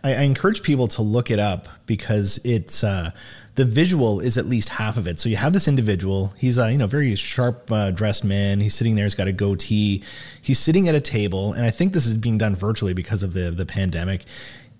I, 0.03 0.13
I 0.13 0.21
encourage 0.21 0.63
people 0.63 0.87
to 0.89 1.01
look 1.01 1.31
it 1.31 1.39
up 1.39 1.67
because 1.85 2.39
it's 2.43 2.83
uh, 2.83 3.11
the 3.55 3.65
visual 3.65 4.19
is 4.19 4.37
at 4.37 4.45
least 4.45 4.69
half 4.69 4.97
of 4.97 5.07
it. 5.07 5.19
So 5.19 5.29
you 5.29 5.37
have 5.37 5.53
this 5.53 5.67
individual. 5.67 6.33
He's 6.37 6.57
a 6.57 6.71
you 6.71 6.77
know 6.77 6.87
very 6.87 7.15
sharp 7.15 7.71
uh, 7.71 7.91
dressed 7.91 8.23
man. 8.23 8.59
He's 8.59 8.75
sitting 8.75 8.95
there. 8.95 9.05
He's 9.05 9.15
got 9.15 9.27
a 9.27 9.33
goatee. 9.33 10.03
He's 10.41 10.59
sitting 10.59 10.87
at 10.89 10.95
a 10.95 11.01
table, 11.01 11.53
and 11.53 11.65
I 11.65 11.71
think 11.71 11.93
this 11.93 12.05
is 12.05 12.17
being 12.17 12.37
done 12.37 12.55
virtually 12.55 12.93
because 12.93 13.23
of 13.23 13.33
the 13.33 13.51
the 13.51 13.65
pandemic. 13.65 14.25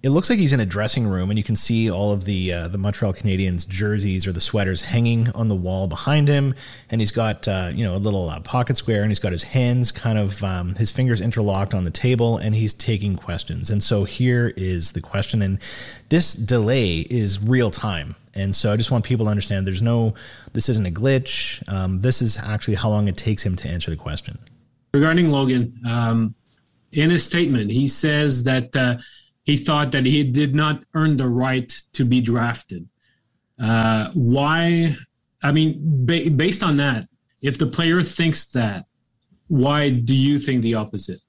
It 0.06 0.12
looks 0.12 0.30
like 0.30 0.38
he's 0.38 0.54
in 0.54 0.60
a 0.60 0.68
dressing 0.68 1.08
room, 1.08 1.32
and 1.32 1.38
you 1.40 1.44
can 1.44 1.56
see 1.56 1.90
all 1.90 2.12
of 2.12 2.26
the 2.26 2.54
uh, 2.54 2.68
the 2.68 2.78
Montreal 2.78 3.12
Canadiens 3.12 3.68
jerseys 3.68 4.28
or 4.28 4.32
the 4.32 4.40
sweaters 4.40 4.84
hanging 4.84 5.32
on 5.32 5.48
the 5.48 5.56
wall 5.56 5.88
behind 5.88 6.28
him. 6.28 6.54
And 6.92 7.02
he's 7.02 7.10
got 7.10 7.48
uh, 7.48 7.72
you 7.74 7.84
know 7.84 7.96
a 7.96 7.98
little 7.98 8.30
uh, 8.30 8.40
pocket 8.42 8.78
square, 8.78 9.02
and 9.02 9.10
he's 9.10 9.18
got 9.18 9.32
his 9.32 9.42
hands 9.42 9.92
kind 9.92 10.20
of 10.20 10.44
um, 10.44 10.76
his 10.76 10.92
fingers 10.92 11.22
interlocked 11.22 11.74
on 11.74 11.86
the 11.86 11.90
table, 11.90 12.38
and 12.38 12.54
he's 12.54 12.72
taking 12.72 13.16
questions. 13.16 13.72
And 13.72 13.82
so 13.82 14.04
here 14.04 14.54
is 14.56 14.92
the 14.92 15.02
question, 15.02 15.42
and 15.42 15.58
this 16.10 16.36
delay 16.36 17.00
is 17.00 17.42
real 17.42 17.72
time. 17.72 18.16
And 18.36 18.56
so 18.56 18.72
I 18.72 18.78
just 18.78 18.92
want 18.92 19.06
people 19.06 19.26
to 19.26 19.32
understand 19.32 19.66
there's 19.66 19.82
no 19.82 20.14
this 20.54 20.70
isn't 20.70 20.86
a 20.86 20.92
glitch. 20.92 21.68
Um, 21.68 22.02
this 22.02 22.22
is 22.22 22.38
actually 22.38 22.76
how 22.76 22.92
long 22.92 23.08
it 23.08 23.18
takes 23.18 23.44
him 23.44 23.56
to 23.56 23.68
answer 23.68 23.90
the 23.90 23.98
question. 23.98 24.38
regarding 24.94 25.32
Logan, 25.32 25.74
um, 25.84 26.36
in 26.92 27.10
his 27.10 27.26
statement, 27.26 27.72
he 27.72 27.88
says 27.88 28.44
that 28.44 28.76
uh, 28.76 28.98
he 29.46 29.58
thought 29.58 29.92
that 29.92 30.06
he 30.06 30.24
did 30.24 30.56
not 30.56 30.84
earn 30.94 31.18
the 31.18 31.30
right 31.30 31.70
to 31.94 32.04
be 32.04 32.20
drafted. 32.20 32.90
Uh, 33.62 34.10
why? 34.14 34.96
I 35.42 35.52
mean, 35.52 35.80
ba- 36.06 36.32
based 36.32 36.64
on 36.64 36.78
that, 36.78 37.08
if 37.42 37.58
the 37.58 37.68
player 37.68 38.02
thinks 38.02 38.46
that, 38.48 38.86
why 39.48 39.92
do 39.92 40.16
you 40.16 40.40
think 40.40 40.64
the 40.64 40.74
opposite? 40.74 41.20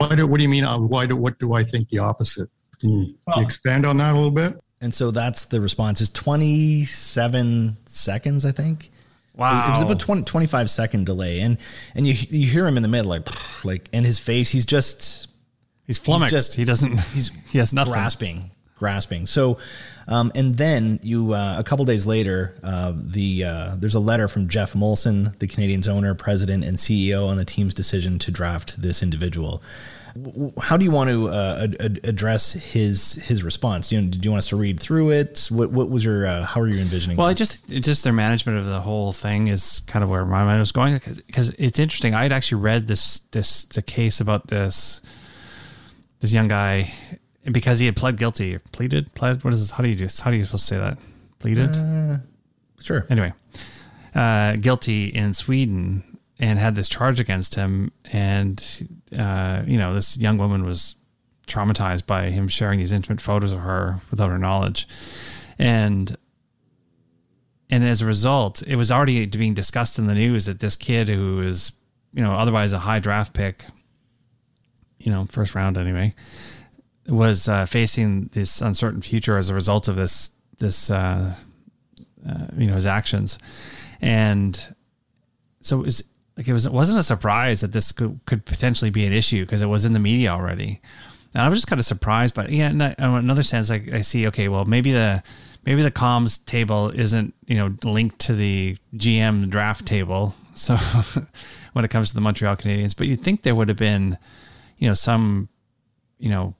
Why 0.00 0.14
do, 0.14 0.26
what 0.26 0.38
do 0.38 0.42
you 0.42 0.48
mean? 0.48 0.64
uh, 0.64 0.78
Why 0.78 1.04
do, 1.06 1.14
what 1.16 1.38
do 1.38 1.52
I 1.52 1.62
think 1.62 1.90
the 1.90 1.98
opposite? 1.98 2.48
Can 2.80 2.90
you, 2.90 3.14
can 3.30 3.40
you 3.40 3.44
expand 3.44 3.84
on 3.84 3.98
that 3.98 4.12
a 4.14 4.16
little 4.16 4.30
bit? 4.30 4.58
And 4.80 4.94
so 4.94 5.10
that's 5.10 5.44
the 5.44 5.60
response 5.60 6.00
is 6.00 6.08
27 6.10 7.76
seconds, 7.86 8.44
I 8.46 8.52
think. 8.52 8.90
Wow. 9.36 9.68
It 9.68 9.70
was 9.72 9.82
about 9.82 10.00
20, 10.00 10.22
25 10.22 10.70
second 10.70 11.04
delay. 11.06 11.40
And, 11.40 11.58
and 11.94 12.06
you, 12.06 12.14
you 12.30 12.46
hear 12.48 12.66
him 12.66 12.76
in 12.78 12.82
the 12.82 12.88
middle, 12.88 13.10
like, 13.10 13.28
like, 13.64 13.88
and 13.92 14.06
his 14.06 14.18
face, 14.18 14.48
he's 14.48 14.64
just 14.66 15.28
He's 15.86 15.98
flummoxed. 15.98 16.30
just- 16.34 16.54
he 16.54 16.64
doesn't. 16.64 16.98
he's 17.12 17.30
he 17.48 17.58
has 17.58 17.72
nothing. 17.72 17.92
grasping, 17.92 18.50
grasping. 18.80 19.26
So, 19.26 19.58
um, 20.08 20.32
and 20.34 20.56
then 20.56 20.98
you 21.02 21.34
uh, 21.34 21.56
a 21.58 21.62
couple 21.62 21.84
days 21.84 22.06
later, 22.06 22.56
uh, 22.64 22.94
the 22.96 23.44
uh, 23.44 23.76
there's 23.78 23.94
a 23.94 24.00
letter 24.00 24.26
from 24.26 24.48
Jeff 24.48 24.72
Molson, 24.72 25.38
the 25.38 25.46
Canadiens 25.46 25.86
owner, 25.86 26.14
president, 26.14 26.64
and 26.64 26.78
CEO, 26.78 27.28
on 27.28 27.36
the 27.36 27.44
team's 27.44 27.74
decision 27.74 28.18
to 28.20 28.32
draft 28.32 28.80
this 28.82 29.02
individual. 29.02 29.62
How 30.60 30.76
do 30.76 30.84
you 30.84 30.90
want 30.90 31.10
to 31.10 31.28
uh, 31.28 31.68
ad- 31.78 32.00
address 32.02 32.54
his 32.54 33.14
his 33.14 33.44
response? 33.44 33.90
Do 33.90 33.96
you, 33.96 34.08
did 34.08 34.24
you 34.24 34.32
want 34.32 34.38
us 34.38 34.48
to 34.48 34.56
read 34.56 34.80
through 34.80 35.10
it? 35.10 35.46
What 35.50 35.70
what 35.70 35.90
was 35.90 36.02
your 36.02 36.26
uh, 36.26 36.44
how 36.44 36.60
are 36.62 36.68
you 36.68 36.80
envisioning? 36.80 37.18
Well? 37.18 37.28
I 37.28 37.34
just 37.34 37.68
just 37.68 38.02
their 38.02 38.14
management 38.14 38.58
of 38.58 38.64
the 38.64 38.80
whole 38.80 39.12
thing 39.12 39.46
is 39.46 39.80
kind 39.86 40.02
of 40.02 40.08
where 40.08 40.24
my 40.24 40.42
mind 40.42 40.58
was 40.58 40.72
going 40.72 40.94
because 41.26 41.50
it's 41.50 41.78
interesting. 41.78 42.14
I 42.14 42.22
had 42.22 42.32
actually 42.32 42.62
read 42.62 42.88
this 42.88 43.20
this 43.30 43.64
the 43.66 43.82
case 43.82 44.20
about 44.20 44.48
this 44.48 45.02
this 46.20 46.32
young 46.32 46.48
guy 46.48 46.92
because 47.44 47.78
he 47.78 47.86
had 47.86 47.96
pled 47.96 48.16
guilty, 48.16 48.58
pleaded, 48.72 49.14
pled. 49.14 49.42
What 49.44 49.52
is 49.52 49.60
this? 49.60 49.70
How 49.70 49.82
do 49.82 49.88
you 49.88 49.96
do? 49.96 50.08
How 50.22 50.30
do 50.30 50.36
you 50.36 50.44
supposed 50.44 50.68
to 50.68 50.74
say 50.74 50.78
that? 50.78 50.98
Pleaded. 51.38 51.76
Uh, 51.76 52.18
sure. 52.82 53.06
Anyway, 53.08 53.32
uh, 54.14 54.56
guilty 54.56 55.06
in 55.06 55.32
Sweden 55.34 56.18
and 56.38 56.58
had 56.58 56.74
this 56.74 56.88
charge 56.88 57.20
against 57.20 57.54
him, 57.54 57.92
and 58.06 58.88
uh, 59.16 59.62
you 59.66 59.78
know 59.78 59.94
this 59.94 60.16
young 60.16 60.38
woman 60.38 60.64
was 60.64 60.96
traumatized 61.46 62.06
by 62.06 62.30
him 62.30 62.48
sharing 62.48 62.78
these 62.78 62.92
intimate 62.92 63.20
photos 63.20 63.52
of 63.52 63.60
her 63.60 64.00
without 64.10 64.30
her 64.30 64.38
knowledge, 64.38 64.88
and 65.58 66.16
and 67.70 67.84
as 67.84 68.02
a 68.02 68.06
result, 68.06 68.62
it 68.66 68.76
was 68.76 68.90
already 68.90 69.26
being 69.26 69.54
discussed 69.54 69.98
in 69.98 70.06
the 70.06 70.14
news 70.14 70.46
that 70.46 70.60
this 70.60 70.76
kid 70.76 71.08
who 71.08 71.40
is 71.40 71.72
you 72.12 72.22
know 72.22 72.32
otherwise 72.32 72.72
a 72.72 72.80
high 72.80 72.98
draft 72.98 73.32
pick, 73.32 73.64
you 74.98 75.12
know 75.12 75.26
first 75.30 75.54
round 75.54 75.76
anyway, 75.76 76.12
was 77.10 77.48
uh, 77.48 77.66
facing 77.66 78.30
this 78.32 78.60
uncertain 78.60 79.02
future 79.02 79.36
as 79.38 79.50
a 79.50 79.54
result 79.54 79.88
of 79.88 79.96
this 79.96 80.30
this 80.58 80.90
uh, 80.90 81.34
uh, 82.28 82.46
you 82.56 82.66
know 82.66 82.74
his 82.74 82.86
actions, 82.86 83.38
and 84.00 84.74
so 85.60 85.80
it 85.80 85.84
was 85.86 86.04
like 86.36 86.48
it 86.48 86.52
was 86.52 86.66
it 86.66 86.72
wasn't 86.72 86.98
a 86.98 87.02
surprise 87.02 87.60
that 87.60 87.72
this 87.72 87.92
could, 87.92 88.20
could 88.26 88.44
potentially 88.44 88.90
be 88.90 89.04
an 89.04 89.12
issue 89.12 89.44
because 89.44 89.62
it 89.62 89.66
was 89.66 89.84
in 89.84 89.92
the 89.92 90.00
media 90.00 90.30
already. 90.30 90.80
And 91.34 91.42
I 91.42 91.48
was 91.48 91.58
just 91.58 91.68
kind 91.68 91.78
of 91.78 91.86
surprised, 91.86 92.34
but 92.34 92.50
yeah, 92.50 92.70
in 92.70 92.80
another 92.80 93.44
sense, 93.44 93.70
I, 93.70 93.86
I 93.92 94.00
see. 94.00 94.26
Okay, 94.28 94.48
well, 94.48 94.64
maybe 94.64 94.90
the 94.90 95.22
maybe 95.64 95.82
the 95.82 95.90
comms 95.90 96.44
table 96.44 96.90
isn't 96.90 97.34
you 97.46 97.56
know 97.56 97.74
linked 97.84 98.18
to 98.20 98.34
the 98.34 98.76
GM 98.94 99.48
draft 99.48 99.86
table. 99.86 100.34
So 100.60 100.76
when 101.72 101.86
it 101.86 101.88
comes 101.88 102.10
to 102.10 102.14
the 102.14 102.20
Montreal 102.20 102.54
Canadiens, 102.56 102.94
but 102.94 103.06
you'd 103.06 103.24
think 103.24 103.42
there 103.42 103.54
would 103.54 103.68
have 103.68 103.78
been, 103.78 104.18
you 104.76 104.88
know, 104.88 104.92
some, 104.92 105.48
you 106.18 106.28
know, 106.28 106.54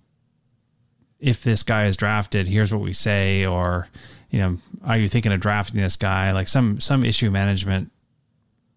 if 1.20 1.42
this 1.42 1.62
guy 1.62 1.86
is 1.86 1.96
drafted, 1.96 2.48
here's 2.48 2.72
what 2.72 2.82
we 2.82 2.92
say, 2.92 3.44
or 3.44 3.88
you 4.30 4.38
know, 4.38 4.58
are 4.84 4.96
you 4.96 5.08
thinking 5.08 5.32
of 5.32 5.40
drafting 5.40 5.80
this 5.80 5.96
guy? 5.96 6.32
Like 6.32 6.48
some 6.48 6.80
some 6.80 7.04
issue 7.04 7.30
management 7.30 7.90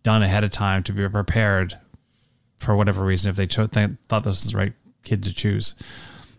done 0.04 0.22
ahead 0.22 0.44
of 0.44 0.52
time 0.52 0.84
to 0.84 0.92
be 0.92 1.08
prepared 1.08 1.78
for 2.60 2.76
whatever 2.76 3.04
reason 3.04 3.30
if 3.30 3.36
they 3.36 3.48
cho- 3.48 3.68
th- 3.68 3.92
thought 4.08 4.24
this 4.24 4.44
was 4.44 4.52
the 4.52 4.58
right 4.58 4.74
kid 5.04 5.24
to 5.24 5.34
choose. 5.34 5.76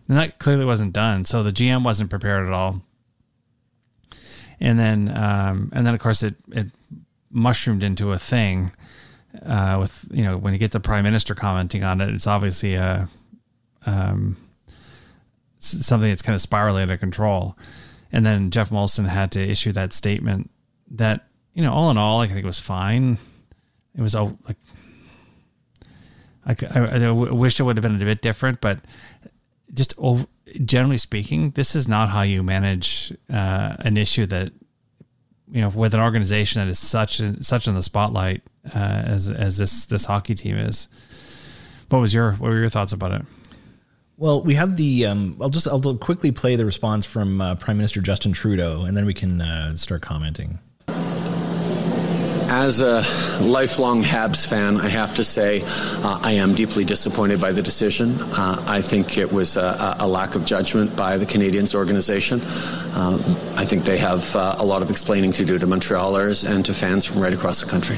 And 0.07 0.17
that 0.17 0.39
clearly 0.39 0.65
wasn't 0.65 0.93
done. 0.93 1.23
So 1.25 1.43
the 1.43 1.51
GM 1.51 1.83
wasn't 1.83 2.09
prepared 2.09 2.47
at 2.47 2.53
all. 2.53 2.81
And 4.59 4.79
then, 4.79 5.15
um, 5.15 5.71
and 5.73 5.85
then 5.85 5.93
of 5.93 5.99
course 5.99 6.23
it, 6.23 6.35
it 6.51 6.67
mushroomed 7.31 7.83
into 7.83 8.11
a 8.11 8.19
thing, 8.19 8.71
uh, 9.45 9.77
with, 9.79 10.05
you 10.11 10.23
know, 10.23 10.37
when 10.37 10.53
you 10.53 10.59
get 10.59 10.71
the 10.71 10.79
prime 10.79 11.03
minister 11.03 11.35
commenting 11.35 11.83
on 11.83 12.01
it, 12.01 12.09
it's 12.09 12.27
obviously 12.27 12.75
a, 12.75 13.09
um, 13.85 14.37
something 15.67 16.09
that's 16.09 16.21
kind 16.21 16.33
of 16.33 16.41
spiraling 16.41 16.83
out 16.83 16.89
of 16.89 16.99
control. 16.99 17.57
And 18.11 18.25
then 18.25 18.51
Jeff 18.51 18.69
Molson 18.69 19.07
had 19.07 19.31
to 19.33 19.41
issue 19.41 19.71
that 19.73 19.93
statement 19.93 20.49
that, 20.91 21.27
you 21.53 21.61
know, 21.61 21.73
all 21.73 21.91
in 21.91 21.97
all, 21.97 22.21
I 22.21 22.27
think 22.27 22.39
it 22.39 22.45
was 22.45 22.59
fine. 22.59 23.17
It 23.97 24.01
was 24.01 24.15
all 24.15 24.37
like, 24.47 24.57
I, 26.45 26.55
I, 26.75 27.05
I 27.05 27.11
wish 27.11 27.59
it 27.59 27.63
would 27.63 27.77
have 27.77 27.81
been 27.81 28.01
a 28.01 28.05
bit 28.05 28.21
different, 28.21 28.61
but 28.61 28.79
just 29.73 29.93
over, 29.97 30.25
generally 30.63 30.97
speaking, 30.97 31.51
this 31.51 31.75
is 31.75 31.87
not 31.87 32.09
how 32.09 32.21
you 32.21 32.43
manage 32.43 33.13
uh, 33.31 33.75
an 33.79 33.97
issue 33.97 34.25
that 34.27 34.53
you 35.51 35.61
know 35.61 35.69
with 35.69 35.93
an 35.93 35.99
organization 35.99 36.61
that 36.61 36.69
is 36.69 36.79
such 36.79 37.19
a, 37.19 37.43
such 37.43 37.67
in 37.67 37.75
the 37.75 37.83
spotlight 37.83 38.41
uh, 38.73 38.79
as 38.79 39.29
as 39.29 39.57
this 39.57 39.85
this 39.85 40.05
hockey 40.05 40.35
team 40.35 40.57
is. 40.57 40.87
What 41.89 41.99
was 41.99 42.13
your 42.13 42.33
what 42.33 42.49
were 42.49 42.59
your 42.59 42.69
thoughts 42.69 42.93
about 42.93 43.11
it? 43.11 43.21
Well, 44.17 44.43
we 44.43 44.53
have 44.55 44.77
the. 44.77 45.07
Um, 45.07 45.37
I'll 45.41 45.49
just 45.49 45.67
I'll 45.67 45.97
quickly 45.97 46.31
play 46.31 46.55
the 46.55 46.65
response 46.65 47.05
from 47.05 47.41
uh, 47.41 47.55
Prime 47.55 47.77
Minister 47.77 47.99
Justin 47.99 48.31
Trudeau, 48.31 48.83
and 48.83 48.95
then 48.95 49.05
we 49.05 49.13
can 49.13 49.41
uh, 49.41 49.75
start 49.75 50.01
commenting. 50.01 50.59
As 52.47 52.79
a 52.79 53.03
lifelong 53.41 54.03
Habs 54.03 54.47
fan, 54.47 54.77
I 54.77 54.87
have 54.87 55.15
to 55.15 55.23
say 55.23 55.63
uh, 55.65 56.19
I 56.21 56.33
am 56.33 56.55
deeply 56.55 56.85
disappointed 56.85 57.41
by 57.41 57.51
the 57.51 57.61
decision. 57.61 58.15
Uh, 58.19 58.63
I 58.67 58.81
think 58.81 59.17
it 59.17 59.33
was 59.33 59.57
a, 59.57 59.97
a, 59.99 60.07
lack 60.07 60.35
of 60.35 60.45
judgment 60.45 60.95
by 60.95 61.17
the 61.17 61.25
Canadiens 61.25 61.75
organization. 61.75 62.39
Uh, 62.41 63.17
I 63.57 63.65
think 63.65 63.83
they 63.83 63.97
have 63.97 64.33
uh, 64.35 64.55
a 64.59 64.65
lot 64.65 64.83
of 64.83 64.91
explaining 64.91 65.33
to 65.33 65.43
do 65.43 65.57
to 65.57 65.67
Montrealers 65.67 66.49
and 66.49 66.63
to 66.67 66.73
fans 66.73 67.03
from 67.03 67.19
right 67.19 67.33
across 67.33 67.61
the 67.61 67.69
country. 67.69 67.97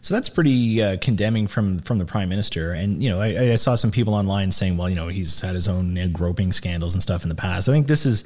So 0.00 0.14
that's 0.14 0.28
pretty 0.28 0.82
uh, 0.82 0.96
condemning 1.00 1.46
from 1.46 1.80
from 1.80 1.98
the 1.98 2.06
prime 2.06 2.28
minister. 2.28 2.72
And 2.72 3.02
you 3.02 3.10
know, 3.10 3.20
I, 3.20 3.52
I, 3.52 3.56
saw 3.56 3.74
some 3.74 3.90
people 3.90 4.14
online 4.14 4.52
saying, 4.52 4.76
well, 4.76 4.88
you 4.88 4.94
know, 4.94 5.08
he's 5.08 5.40
had 5.40 5.54
his 5.54 5.68
own 5.68 5.96
you 5.96 6.06
know, 6.06 6.08
groping 6.12 6.52
scandals 6.52 6.94
and 6.94 7.02
stuff 7.02 7.24
in 7.24 7.28
the 7.28 7.34
past. 7.34 7.68
I 7.68 7.72
think 7.72 7.88
this 7.88 8.06
is 8.06 8.24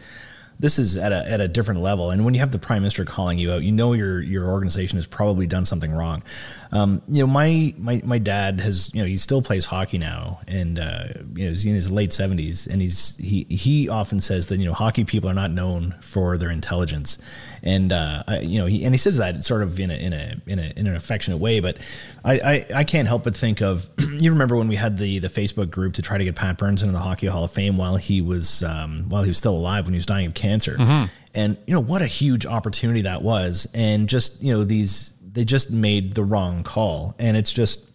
this 0.58 0.78
is 0.78 0.96
at 0.96 1.12
a 1.12 1.28
at 1.28 1.40
a 1.40 1.48
different 1.48 1.80
level. 1.80 2.10
And 2.10 2.24
when 2.24 2.34
you 2.34 2.40
have 2.40 2.52
the 2.52 2.58
prime 2.58 2.82
minister 2.82 3.04
calling 3.04 3.38
you 3.38 3.52
out, 3.52 3.62
you 3.62 3.72
know 3.72 3.92
your 3.94 4.20
your 4.20 4.48
organization 4.48 4.96
has 4.96 5.06
probably 5.06 5.46
done 5.46 5.64
something 5.64 5.92
wrong. 5.92 6.22
Um, 6.70 7.02
you 7.08 7.22
know, 7.22 7.26
my 7.26 7.74
my 7.78 8.00
my 8.04 8.18
dad 8.18 8.60
has 8.60 8.94
you 8.94 9.02
know 9.02 9.06
he 9.06 9.16
still 9.16 9.42
plays 9.42 9.64
hockey 9.64 9.98
now, 9.98 10.40
and 10.46 10.78
uh, 10.78 11.08
you 11.34 11.44
know 11.44 11.50
he's 11.50 11.66
in 11.66 11.74
his 11.74 11.90
late 11.90 12.12
seventies, 12.12 12.66
and 12.66 12.80
he's 12.80 13.16
he 13.16 13.44
he 13.50 13.88
often 13.88 14.20
says 14.20 14.46
that 14.46 14.58
you 14.58 14.66
know 14.66 14.72
hockey 14.72 15.04
people 15.04 15.28
are 15.28 15.34
not 15.34 15.50
known 15.50 15.96
for 16.00 16.38
their 16.38 16.50
intelligence, 16.50 17.18
and 17.62 17.92
uh, 17.92 18.24
I, 18.26 18.40
you 18.40 18.58
know 18.58 18.66
he 18.66 18.84
and 18.84 18.92
he 18.92 18.98
says 18.98 19.18
that 19.18 19.44
sort 19.44 19.62
of 19.62 19.78
in 19.78 19.90
a 19.90 19.94
in 19.94 20.12
a 20.12 20.36
in 20.46 20.58
a 20.58 20.72
in 20.76 20.86
an 20.86 20.96
affectionate 20.96 21.38
way, 21.38 21.60
but 21.60 21.78
I, 22.24 22.34
I 22.34 22.66
I 22.80 22.84
can't 22.84 23.06
help 23.06 23.24
but 23.24 23.36
think 23.36 23.60
of 23.62 23.88
you 24.18 24.30
remember 24.30 24.56
when 24.56 24.68
we 24.68 24.76
had 24.76 24.98
the 24.98 25.20
the 25.20 25.28
Facebook 25.28 25.70
group 25.70 25.94
to 25.94 26.02
try 26.02 26.18
to 26.18 26.24
get 26.24 26.34
Pat 26.34 26.58
Burns 26.58 26.82
into 26.82 26.92
the 26.92 26.98
Hockey 26.98 27.26
Hall 27.26 27.44
of 27.44 27.52
Fame 27.52 27.76
while 27.76 27.96
he 27.96 28.20
was 28.20 28.62
um, 28.64 29.08
while 29.08 29.22
he 29.22 29.30
was 29.30 29.38
still 29.38 29.54
alive 29.54 29.84
when 29.84 29.94
he 29.94 29.98
was 29.98 30.06
dying 30.06 30.26
of 30.26 30.34
cancer. 30.34 30.76
Mm-hmm. 30.76 31.06
And 31.34 31.56
you 31.66 31.74
know 31.74 31.82
what 31.82 32.02
a 32.02 32.06
huge 32.06 32.46
opportunity 32.46 33.02
that 33.02 33.22
was, 33.22 33.68
and 33.74 34.08
just 34.08 34.42
you 34.42 34.52
know 34.52 34.64
these 34.64 35.14
they 35.20 35.44
just 35.44 35.70
made 35.70 36.14
the 36.14 36.24
wrong 36.24 36.62
call. 36.62 37.14
And 37.18 37.36
it's 37.36 37.52
just 37.52 37.88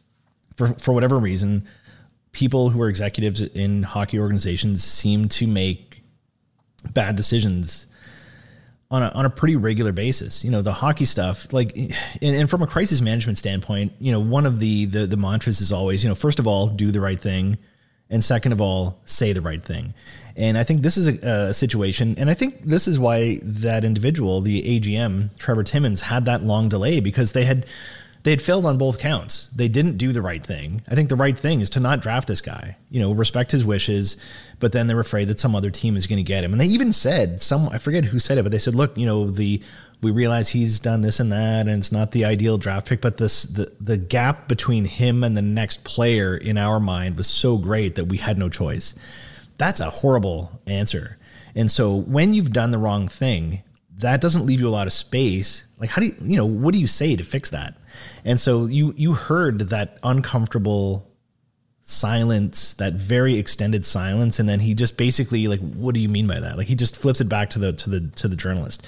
for 0.56 0.68
for 0.76 0.94
whatever 0.94 1.18
reason, 1.18 1.68
people 2.32 2.70
who 2.70 2.82
are 2.82 2.90
executives 2.90 3.42
in 3.42 3.84
hockey 3.84 4.18
organizations 4.20 4.84
seem 4.84 5.28
to 5.28 5.46
make 5.46 6.04
bad 6.94 7.16
decisions 7.16 7.87
on 8.90 9.04
a, 9.04 9.10
on 9.10 9.26
a 9.26 9.30
pretty 9.30 9.56
regular 9.56 9.92
basis. 9.92 10.44
You 10.44 10.52
know, 10.52 10.62
the 10.62 10.74
hockey 10.74 11.06
stuff, 11.06 11.52
like, 11.52 11.76
and, 11.76 11.94
and, 12.22 12.50
from 12.50 12.62
a 12.62 12.68
crisis 12.68 13.02
management 13.02 13.38
standpoint, 13.38 13.94
you 14.00 14.12
know, 14.12 14.20
one 14.20 14.46
of 14.46 14.60
the, 14.60 14.86
the, 14.86 15.06
the 15.06 15.18
mantras 15.18 15.60
is 15.60 15.72
always, 15.72 16.04
you 16.04 16.10
know, 16.10 16.16
first 16.16 16.40
of 16.40 16.48
all, 16.48 16.68
do 16.68 16.92
the 16.92 17.02
right 17.02 17.20
thing. 17.20 17.58
And 18.10 18.24
second 18.24 18.54
of 18.54 18.62
all, 18.62 19.02
say 19.04 19.34
the 19.34 19.42
right 19.42 19.62
thing. 19.62 19.94
And 20.38 20.58
I 20.58 20.64
think 20.64 20.82
this 20.82 20.98
is 20.98 21.10
a, 21.10 21.48
a, 21.50 21.54
situation, 21.54 22.16
and 22.18 22.30
I 22.30 22.36
think 22.36 22.64
this 22.64 22.88
is 22.88 22.98
why 23.00 23.40
that 23.44 23.84
individual, 23.84 24.40
the 24.40 24.62
AGM, 24.80 25.36
Trevor 25.38 25.64
Timmins, 25.64 26.00
had 26.00 26.26
that 26.26 26.44
long 26.44 26.70
delay 26.70 27.00
because 27.00 27.34
they 27.34 27.44
had 27.44 27.66
they 28.28 28.32
had 28.32 28.42
failed 28.42 28.66
on 28.66 28.78
both 28.78 29.00
counts. 29.00 29.48
They 29.56 29.70
didn't 29.70 29.96
do 29.96 30.12
the 30.12 30.22
right 30.22 30.46
thing. 30.46 30.82
I 30.90 30.96
think 30.96 31.08
the 31.08 31.16
right 31.16 31.40
thing 31.40 31.62
is 31.62 31.70
to 31.70 31.80
not 31.80 32.02
draft 32.02 32.28
this 32.28 32.42
guy. 32.42 32.76
You 32.90 33.00
know, 33.00 33.14
respect 33.14 33.54
his 33.54 33.64
wishes, 33.64 34.18
but 34.60 34.74
then 34.74 34.88
they're 34.88 35.00
afraid 35.00 35.30
that 35.30 35.40
some 35.40 35.56
other 35.56 35.70
team 35.70 35.96
is 35.96 36.08
going 36.08 36.18
to 36.18 36.24
get 36.24 36.44
him. 36.44 36.52
And 36.52 36.60
they 36.60 36.66
even 36.66 36.92
said 36.92 37.42
some 37.42 37.70
I 37.70 37.78
forget 37.78 38.04
who 38.04 38.20
said 38.20 38.38
it, 38.38 38.44
but 38.44 38.52
they 38.52 38.58
said, 38.58 38.76
"Look, 38.76 38.98
you 38.98 39.06
know, 39.06 39.30
the 39.30 39.64
we 40.02 40.12
realize 40.12 40.50
he's 40.50 40.82
done 40.82 41.00
this 41.00 41.22
and 41.22 41.32
that, 41.32 41.70
and 41.70 41.80
it's 41.80 41.94
not 41.94 42.12
the 42.12 42.26
ideal 42.26 42.58
draft 42.58 42.90
pick, 42.90 43.00
but 43.00 43.16
this 43.16 43.44
the 43.44 43.72
the 43.80 43.96
gap 43.96 44.50
between 44.50 44.84
him 44.84 45.24
and 45.24 45.38
the 45.38 45.42
next 45.42 45.86
player 45.86 46.36
in 46.36 46.58
our 46.58 46.82
mind 46.82 47.16
was 47.16 47.28
so 47.28 47.58
great 47.58 47.96
that 47.96 48.10
we 48.10 48.18
had 48.18 48.38
no 48.38 48.50
choice." 48.50 48.94
That's 49.58 49.80
a 49.80 49.90
horrible 49.90 50.60
answer. 50.68 51.18
And 51.56 51.72
so 51.72 51.96
when 51.96 52.34
you've 52.34 52.52
done 52.52 52.72
the 52.72 52.78
wrong 52.78 53.08
thing, 53.08 53.64
that 54.00 54.20
doesn't 54.20 54.46
leave 54.46 54.60
you 54.60 54.68
a 54.68 54.78
lot 54.78 54.86
of 54.86 54.92
space. 54.92 55.64
Like 55.80 55.90
how 55.90 56.02
do 56.02 56.08
you, 56.08 56.16
you 56.22 56.38
know, 56.38 56.46
what 56.46 56.74
do 56.74 56.80
you 56.80 56.88
say 56.88 57.16
to 57.16 57.24
fix 57.24 57.50
that? 57.52 57.76
And 58.26 58.40
so 58.40 58.66
you 58.66 58.94
you 58.98 59.14
heard 59.14 59.70
that 59.70 60.00
uncomfortable 60.04 61.10
silence, 61.82 62.74
that 62.76 62.94
very 62.94 63.38
extended 63.38 63.86
silence, 63.86 64.40
and 64.40 64.50
then 64.50 64.60
he 64.60 64.74
just 64.74 64.98
basically 64.98 65.48
like, 65.48 65.60
what 65.60 65.94
do 65.94 66.00
you 66.00 66.10
mean 66.10 66.28
by 66.28 66.40
that? 66.40 66.58
Like 66.58 66.68
he 66.68 66.76
just 66.76 66.98
flips 66.98 67.22
it 67.22 67.30
back 67.30 67.52
to 67.52 67.60
the 67.60 67.74
to 67.74 67.90
the 67.90 68.02
to 68.16 68.28
the 68.28 68.36
journalist. 68.36 68.84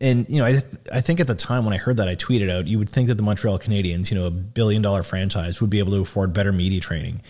And 0.00 0.28
you 0.30 0.38
know, 0.38 0.46
I 0.46 0.60
I 0.92 1.00
think 1.00 1.20
at 1.20 1.26
the 1.26 1.34
time 1.34 1.64
when 1.64 1.74
I 1.74 1.78
heard 1.78 1.96
that, 1.98 2.08
I 2.08 2.16
tweeted 2.16 2.50
out, 2.50 2.66
you 2.66 2.78
would 2.78 2.90
think 2.90 3.08
that 3.08 3.16
the 3.16 3.22
Montreal 3.22 3.58
Canadiens, 3.58 4.10
you 4.10 4.18
know, 4.18 4.26
a 4.26 4.30
billion 4.30 4.82
dollar 4.82 5.02
franchise, 5.02 5.60
would 5.60 5.70
be 5.70 5.78
able 5.78 5.92
to 5.92 6.00
afford 6.00 6.32
better 6.32 6.52
media 6.52 6.80
training 6.80 7.22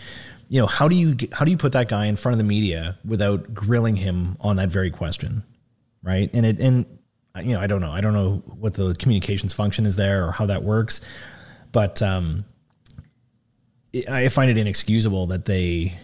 you 0.50 0.60
know, 0.60 0.66
how 0.66 0.88
do 0.88 0.96
you 0.96 1.16
how 1.32 1.44
do 1.44 1.52
you 1.52 1.56
put 1.56 1.72
that 1.72 1.88
guy 1.88 2.06
in 2.06 2.16
front 2.16 2.34
of 2.34 2.38
the 2.38 2.44
media 2.44 2.98
without 3.04 3.54
grilling 3.54 3.94
him 3.94 4.36
on 4.40 4.56
that 4.56 4.68
very 4.68 4.90
question, 4.90 5.44
right? 6.02 6.28
And 6.34 6.44
it 6.44 6.58
and 6.58 6.84
you 7.38 7.52
know, 7.52 7.60
I 7.60 7.66
don't 7.66 7.80
know, 7.80 7.92
I 7.92 8.00
don't 8.00 8.12
know 8.12 8.42
what 8.58 8.74
the 8.74 8.94
communications 8.94 9.52
function 9.52 9.86
is 9.86 9.96
there 9.96 10.26
or 10.26 10.32
how 10.32 10.46
that 10.46 10.62
works, 10.62 11.00
but 11.72 12.02
um, 12.02 12.44
I 14.08 14.28
find 14.28 14.50
it 14.50 14.58
inexcusable 14.58 15.28
that 15.28 15.44
they 15.44 15.94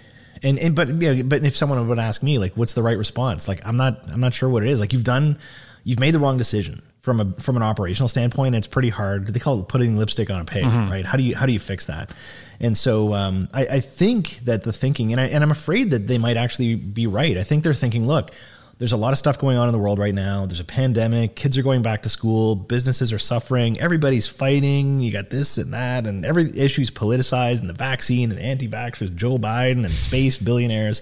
and 0.42 0.58
and 0.58 0.74
but 0.74 0.88
yeah, 1.00 1.22
but 1.22 1.44
if 1.44 1.56
someone 1.56 1.86
would 1.88 1.98
ask 1.98 2.22
me 2.22 2.38
like, 2.38 2.56
what's 2.56 2.74
the 2.74 2.82
right 2.82 2.98
response? 2.98 3.48
Like, 3.48 3.66
I'm 3.66 3.76
not 3.76 4.08
I'm 4.10 4.20
not 4.20 4.34
sure 4.34 4.48
what 4.48 4.62
it 4.62 4.68
is. 4.68 4.80
Like, 4.80 4.92
you've 4.92 5.04
done, 5.04 5.38
you've 5.84 6.00
made 6.00 6.14
the 6.14 6.18
wrong 6.18 6.36
decision 6.36 6.82
from 7.00 7.20
a 7.20 7.40
from 7.40 7.56
an 7.56 7.62
operational 7.62 8.08
standpoint. 8.08 8.54
It's 8.54 8.66
pretty 8.66 8.90
hard. 8.90 9.28
They 9.28 9.40
call 9.40 9.60
it 9.60 9.68
putting 9.68 9.96
lipstick 9.96 10.30
on 10.30 10.40
a 10.40 10.44
pig, 10.44 10.64
mm-hmm. 10.64 10.90
right? 10.90 11.06
How 11.06 11.16
do 11.16 11.22
you 11.22 11.34
how 11.36 11.46
do 11.46 11.52
you 11.52 11.58
fix 11.58 11.86
that? 11.86 12.12
And 12.58 12.76
so 12.76 13.12
um, 13.12 13.48
I, 13.52 13.66
I 13.66 13.80
think 13.80 14.38
that 14.44 14.62
the 14.62 14.72
thinking, 14.72 15.12
and 15.12 15.20
I 15.20 15.26
and 15.26 15.42
I'm 15.42 15.50
afraid 15.50 15.90
that 15.90 16.06
they 16.06 16.18
might 16.18 16.36
actually 16.36 16.74
be 16.74 17.06
right. 17.06 17.36
I 17.36 17.42
think 17.42 17.64
they're 17.64 17.74
thinking, 17.74 18.06
look 18.06 18.30
there's 18.78 18.92
a 18.92 18.96
lot 18.96 19.12
of 19.12 19.18
stuff 19.18 19.38
going 19.38 19.56
on 19.56 19.68
in 19.68 19.72
the 19.72 19.78
world 19.78 19.98
right 19.98 20.14
now. 20.14 20.44
There's 20.44 20.60
a 20.60 20.64
pandemic. 20.64 21.34
Kids 21.34 21.56
are 21.56 21.62
going 21.62 21.82
back 21.82 22.02
to 22.02 22.10
school. 22.10 22.54
Businesses 22.54 23.12
are 23.12 23.18
suffering. 23.18 23.80
Everybody's 23.80 24.26
fighting. 24.26 25.00
You 25.00 25.12
got 25.12 25.30
this 25.30 25.56
and 25.56 25.72
that, 25.72 26.06
and 26.06 26.26
every 26.26 26.50
issue's 26.54 26.90
politicized, 26.90 27.60
and 27.60 27.70
the 27.70 27.74
vaccine 27.74 28.30
and 28.30 28.38
anti-vaxxers, 28.38 29.14
Joe 29.14 29.38
Biden 29.38 29.84
and 29.84 29.92
space 29.92 30.36
billionaires. 30.36 31.00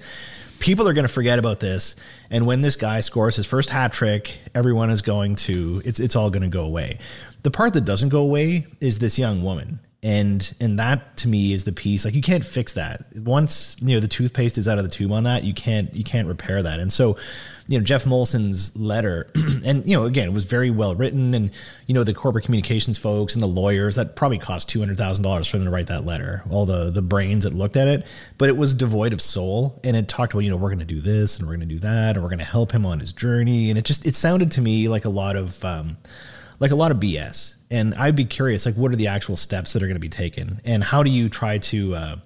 People 0.61 0.89
are 0.89 0.95
going 0.95 1.07
to 1.07 1.13
forget 1.13 1.41
about 1.41 1.59
this, 1.59 1.97
and 2.31 2.47
when 2.47 2.63
this 2.63 2.77
guy 2.77 3.01
scores 3.01 3.37
his 3.37 3.45
first 3.45 3.71
hat 3.71 3.93
trick, 3.93 4.39
everyone 4.55 4.89
is 4.89 5.03
going 5.03 5.35
to. 5.35 5.83
It's 5.85 5.99
it's 5.99 6.15
all 6.15 6.31
going 6.31 6.45
to 6.45 6.49
go 6.49 6.63
away. 6.63 6.99
The 7.43 7.51
part 7.51 7.75
that 7.75 7.85
doesn't 7.85 8.11
go 8.11 8.23
away 8.23 8.67
is 8.81 9.01
this 9.01 9.19
young 9.19 9.43
woman 9.43 9.81
and 10.05 10.55
and 10.61 10.79
that 10.79 11.17
to 11.17 11.29
me 11.29 11.55
is 11.55 11.65
the 11.65 11.73
piece 11.73 12.05
like 12.05 12.13
you 12.13 12.21
can't 12.21 12.45
fix 12.45 12.75
that. 12.75 13.01
Once 13.17 13.75
you 13.81 13.95
know 13.95 14.01
the 14.01 14.07
toothpaste 14.07 14.59
is 14.59 14.69
out 14.69 14.77
of 14.77 14.85
the 14.85 14.91
tube 14.91 15.11
on 15.11 15.25
that 15.25 15.45
you 15.45 15.55
can't 15.55 15.93
you 15.95 16.05
can't 16.05 16.29
repair 16.29 16.63
that. 16.63 16.79
And 16.79 16.93
so 16.93 17.17
you 17.69 17.79
know 17.79 17.83
jeff 17.83 18.05
Molson's 18.05 18.77
letter, 18.77 19.31
and 19.65 19.87
you 19.87 19.97
know 19.97 20.05
again 20.05 20.29
it 20.29 20.35
was 20.35 20.45
very 20.45 20.71
well 20.71 20.95
written, 20.95 21.33
and 21.33 21.51
you 21.87 21.95
know 21.95 22.05
the 22.05 22.13
corporate 22.13 22.45
communications 22.45 22.99
folks 22.99 23.33
and 23.33 23.43
the 23.43 23.49
lawyers 23.49 23.95
that 23.95 24.15
probably 24.15 24.37
cost 24.37 24.69
two 24.69 24.79
hundred 24.79 24.99
thousand 24.99 25.25
dollars 25.25 25.49
for 25.49 25.57
them 25.57 25.65
to 25.65 25.71
write 25.73 25.87
that 25.87 26.05
letter. 26.05 26.43
All 26.51 26.67
the 26.67 26.91
the 26.91 27.03
brains 27.03 27.45
that 27.45 27.55
looked 27.55 27.79
at 27.79 27.89
it, 27.89 28.07
but 28.37 28.51
it 28.51 28.59
was 28.59 28.75
devoid 28.75 29.15
of 29.15 29.23
soul, 29.23 29.81
and 29.85 29.97
it 29.97 30.07
talked 30.07 30.35
about 30.35 30.41
you 30.41 30.51
know 30.51 30.57
we're 30.59 30.69
going 30.69 30.81
to 30.81 30.85
do 30.85 31.01
this 31.01 31.39
and 31.39 31.49
we're 31.49 31.57
going 31.57 31.67
to 31.67 31.75
do 31.75 31.81
that, 31.81 32.17
and 32.17 32.23
we're 32.23 32.29
going 32.29 32.39
to 32.41 32.45
help 32.45 32.73
him 32.73 32.85
on 32.85 33.01
his 33.01 33.11
journey, 33.11 33.71
and 33.71 33.79
it 33.79 33.87
just 33.87 34.05
it 34.05 34.15
sounded 34.15 34.51
to 34.51 34.61
me 34.61 34.87
like 34.87 35.07
a 35.07 35.11
lot 35.11 35.35
of 35.35 35.65
um, 35.65 35.97
like 36.61 36.71
a 36.71 36.77
lot 36.77 36.91
of 36.91 36.99
BS. 36.99 37.57
And 37.71 37.95
I'd 37.95 38.17
be 38.17 38.25
curious, 38.25 38.67
like 38.67 38.77
what 38.77 38.93
are 38.93 38.97
the 38.97 39.09
actual 39.09 39.37
steps 39.37 39.73
that 39.73 39.83
are 39.83 39.87
going 39.87 39.97
to 39.97 40.01
be 40.01 40.09
taken, 40.09 40.61
and 40.65 40.85
how 40.85 41.03
do 41.03 41.11
you 41.11 41.29
try 41.29 41.59
to 41.59 41.95
uh, 41.95 42.17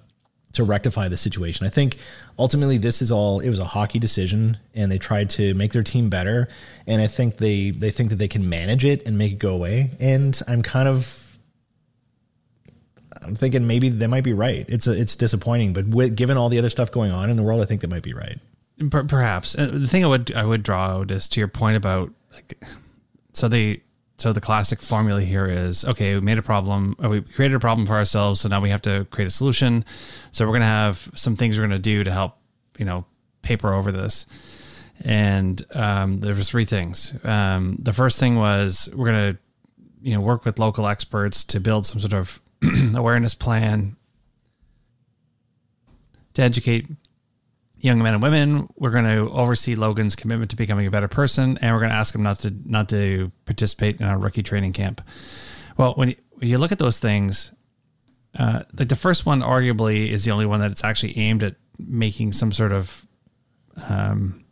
to 0.53 0.63
rectify 0.63 1.07
the 1.07 1.17
situation. 1.17 1.65
I 1.65 1.69
think 1.69 1.97
ultimately 2.37 2.77
this 2.77 3.01
is 3.01 3.11
all 3.11 3.39
it 3.39 3.49
was 3.49 3.59
a 3.59 3.65
hockey 3.65 3.99
decision 3.99 4.57
and 4.73 4.91
they 4.91 4.97
tried 4.97 5.29
to 5.31 5.53
make 5.53 5.73
their 5.73 5.83
team 5.83 6.09
better 6.09 6.47
and 6.87 7.01
I 7.01 7.07
think 7.07 7.37
they 7.37 7.71
they 7.71 7.91
think 7.91 8.09
that 8.09 8.15
they 8.15 8.27
can 8.27 8.49
manage 8.49 8.83
it 8.83 9.07
and 9.07 9.17
make 9.17 9.33
it 9.33 9.39
go 9.39 9.53
away 9.53 9.91
and 9.99 10.39
I'm 10.47 10.63
kind 10.63 10.87
of 10.87 11.25
I'm 13.21 13.35
thinking 13.35 13.67
maybe 13.67 13.89
they 13.89 14.07
might 14.07 14.23
be 14.23 14.33
right. 14.33 14.65
It's 14.69 14.87
a, 14.87 14.99
it's 14.99 15.15
disappointing, 15.15 15.73
but 15.73 15.87
with, 15.87 16.15
given 16.15 16.37
all 16.37 16.47
the 16.47 16.57
other 16.57 16.69
stuff 16.69 16.89
going 16.89 17.11
on 17.11 17.29
in 17.29 17.35
the 17.35 17.43
world, 17.43 17.61
I 17.61 17.65
think 17.65 17.81
they 17.81 17.87
might 17.87 18.03
be 18.03 18.13
right. 18.13 18.39
Perhaps 18.89 19.57
uh, 19.57 19.69
the 19.73 19.87
thing 19.87 20.05
I 20.05 20.07
would 20.07 20.33
I 20.33 20.45
would 20.45 20.63
draw 20.63 20.85
out 20.85 21.11
is 21.11 21.27
to 21.29 21.41
your 21.41 21.49
point 21.49 21.75
about 21.75 22.13
like, 22.33 22.63
so 23.33 23.49
they 23.49 23.81
so 24.19 24.33
the 24.33 24.41
classic 24.41 24.81
formula 24.81 25.21
here 25.21 25.45
is 25.45 25.85
okay, 25.85 26.13
we 26.15 26.21
made 26.21 26.37
a 26.37 26.41
problem, 26.41 26.95
we 26.99 27.21
created 27.21 27.55
a 27.55 27.59
problem 27.59 27.87
for 27.87 27.93
ourselves, 27.93 28.41
so 28.41 28.49
now 28.49 28.59
we 28.59 28.69
have 28.69 28.81
to 28.81 29.05
create 29.11 29.27
a 29.27 29.31
solution. 29.31 29.85
So 30.31 30.45
we're 30.45 30.51
going 30.51 30.61
to 30.61 30.67
have 30.67 31.09
some 31.15 31.35
things 31.35 31.57
we're 31.57 31.67
going 31.67 31.71
to 31.71 31.79
do 31.79 32.03
to 32.03 32.11
help, 32.11 32.37
you 32.77 32.85
know, 32.85 33.05
paper 33.41 33.73
over 33.73 33.91
this. 33.91 34.25
And 35.01 35.63
um, 35.73 36.19
there 36.19 36.35
was 36.35 36.49
three 36.49 36.65
things. 36.65 37.13
Um, 37.23 37.77
the 37.79 37.93
first 37.93 38.19
thing 38.19 38.35
was 38.35 38.89
we're 38.93 39.05
going 39.05 39.33
to, 39.33 39.39
you 40.01 40.13
know, 40.13 40.21
work 40.21 40.43
with 40.43 40.59
local 40.59 40.85
experts 40.85 41.45
to 41.45 41.61
build 41.61 41.85
some 41.85 42.01
sort 42.01 42.13
of 42.13 42.41
awareness 42.95 43.33
plan 43.33 43.95
to 46.33 46.41
educate 46.41 46.87
young 47.81 48.01
men 48.01 48.13
and 48.13 48.23
women. 48.23 48.69
We're 48.75 48.91
going 48.91 49.05
to 49.05 49.29
oversee 49.31 49.75
Logan's 49.75 50.15
commitment 50.15 50.51
to 50.51 50.57
becoming 50.57 50.87
a 50.87 50.91
better 50.91 51.07
person, 51.07 51.57
and 51.61 51.73
we're 51.73 51.79
going 51.79 51.91
to 51.91 51.95
ask 51.95 52.13
him 52.13 52.23
not 52.23 52.39
to 52.39 52.53
not 52.65 52.89
to 52.89 53.31
participate 53.45 53.99
in 53.99 54.05
our 54.05 54.17
rookie 54.17 54.43
training 54.43 54.73
camp. 54.73 55.01
Well, 55.77 55.93
when 55.93 56.15
you, 56.41 56.57
look 56.57 56.71
at 56.71 56.79
those 56.79 56.99
things, 56.99 57.51
uh, 58.37 58.63
like 58.77 58.89
the 58.89 58.95
first 58.95 59.25
one, 59.25 59.41
arguably, 59.41 60.09
is 60.09 60.25
the 60.25 60.31
only 60.31 60.45
one 60.45 60.59
that 60.59 60.71
it's 60.71 60.83
actually 60.83 61.17
aimed 61.17 61.41
at 61.41 61.55
making 61.77 62.33
some 62.33 62.51
sort 62.51 62.73
of 62.73 63.05
um, 63.87 64.43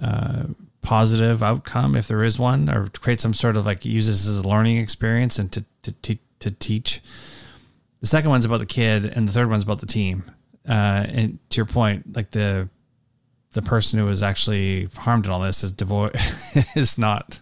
uh, 0.00 0.44
positive 0.80 1.42
outcome, 1.42 1.96
if 1.96 2.06
there 2.06 2.22
is 2.22 2.38
one, 2.38 2.70
or 2.70 2.88
create 3.00 3.20
some 3.20 3.34
sort 3.34 3.56
of 3.56 3.66
like 3.66 3.84
uses 3.84 4.28
as 4.28 4.38
a 4.38 4.48
learning 4.48 4.78
experience 4.78 5.38
and 5.38 5.50
to 5.52 5.64
to 5.82 5.92
to, 5.92 6.18
to 6.38 6.50
teach. 6.52 7.02
The 8.00 8.06
second 8.06 8.30
one's 8.30 8.44
about 8.44 8.60
the 8.60 8.66
kid, 8.66 9.06
and 9.06 9.26
the 9.26 9.32
third 9.32 9.50
one's 9.50 9.64
about 9.64 9.80
the 9.80 9.86
team 9.86 10.30
uh, 10.68 11.06
and 11.08 11.38
to 11.50 11.56
your 11.56 11.66
point, 11.66 12.14
like 12.14 12.30
the 12.30 12.68
the 13.52 13.62
person 13.62 13.98
who 13.98 14.04
was 14.04 14.22
actually 14.22 14.88
harmed 14.96 15.24
in 15.24 15.32
all 15.32 15.40
this 15.40 15.64
is 15.64 15.72
devoid 15.72 16.14
is 16.76 16.98
not 16.98 17.40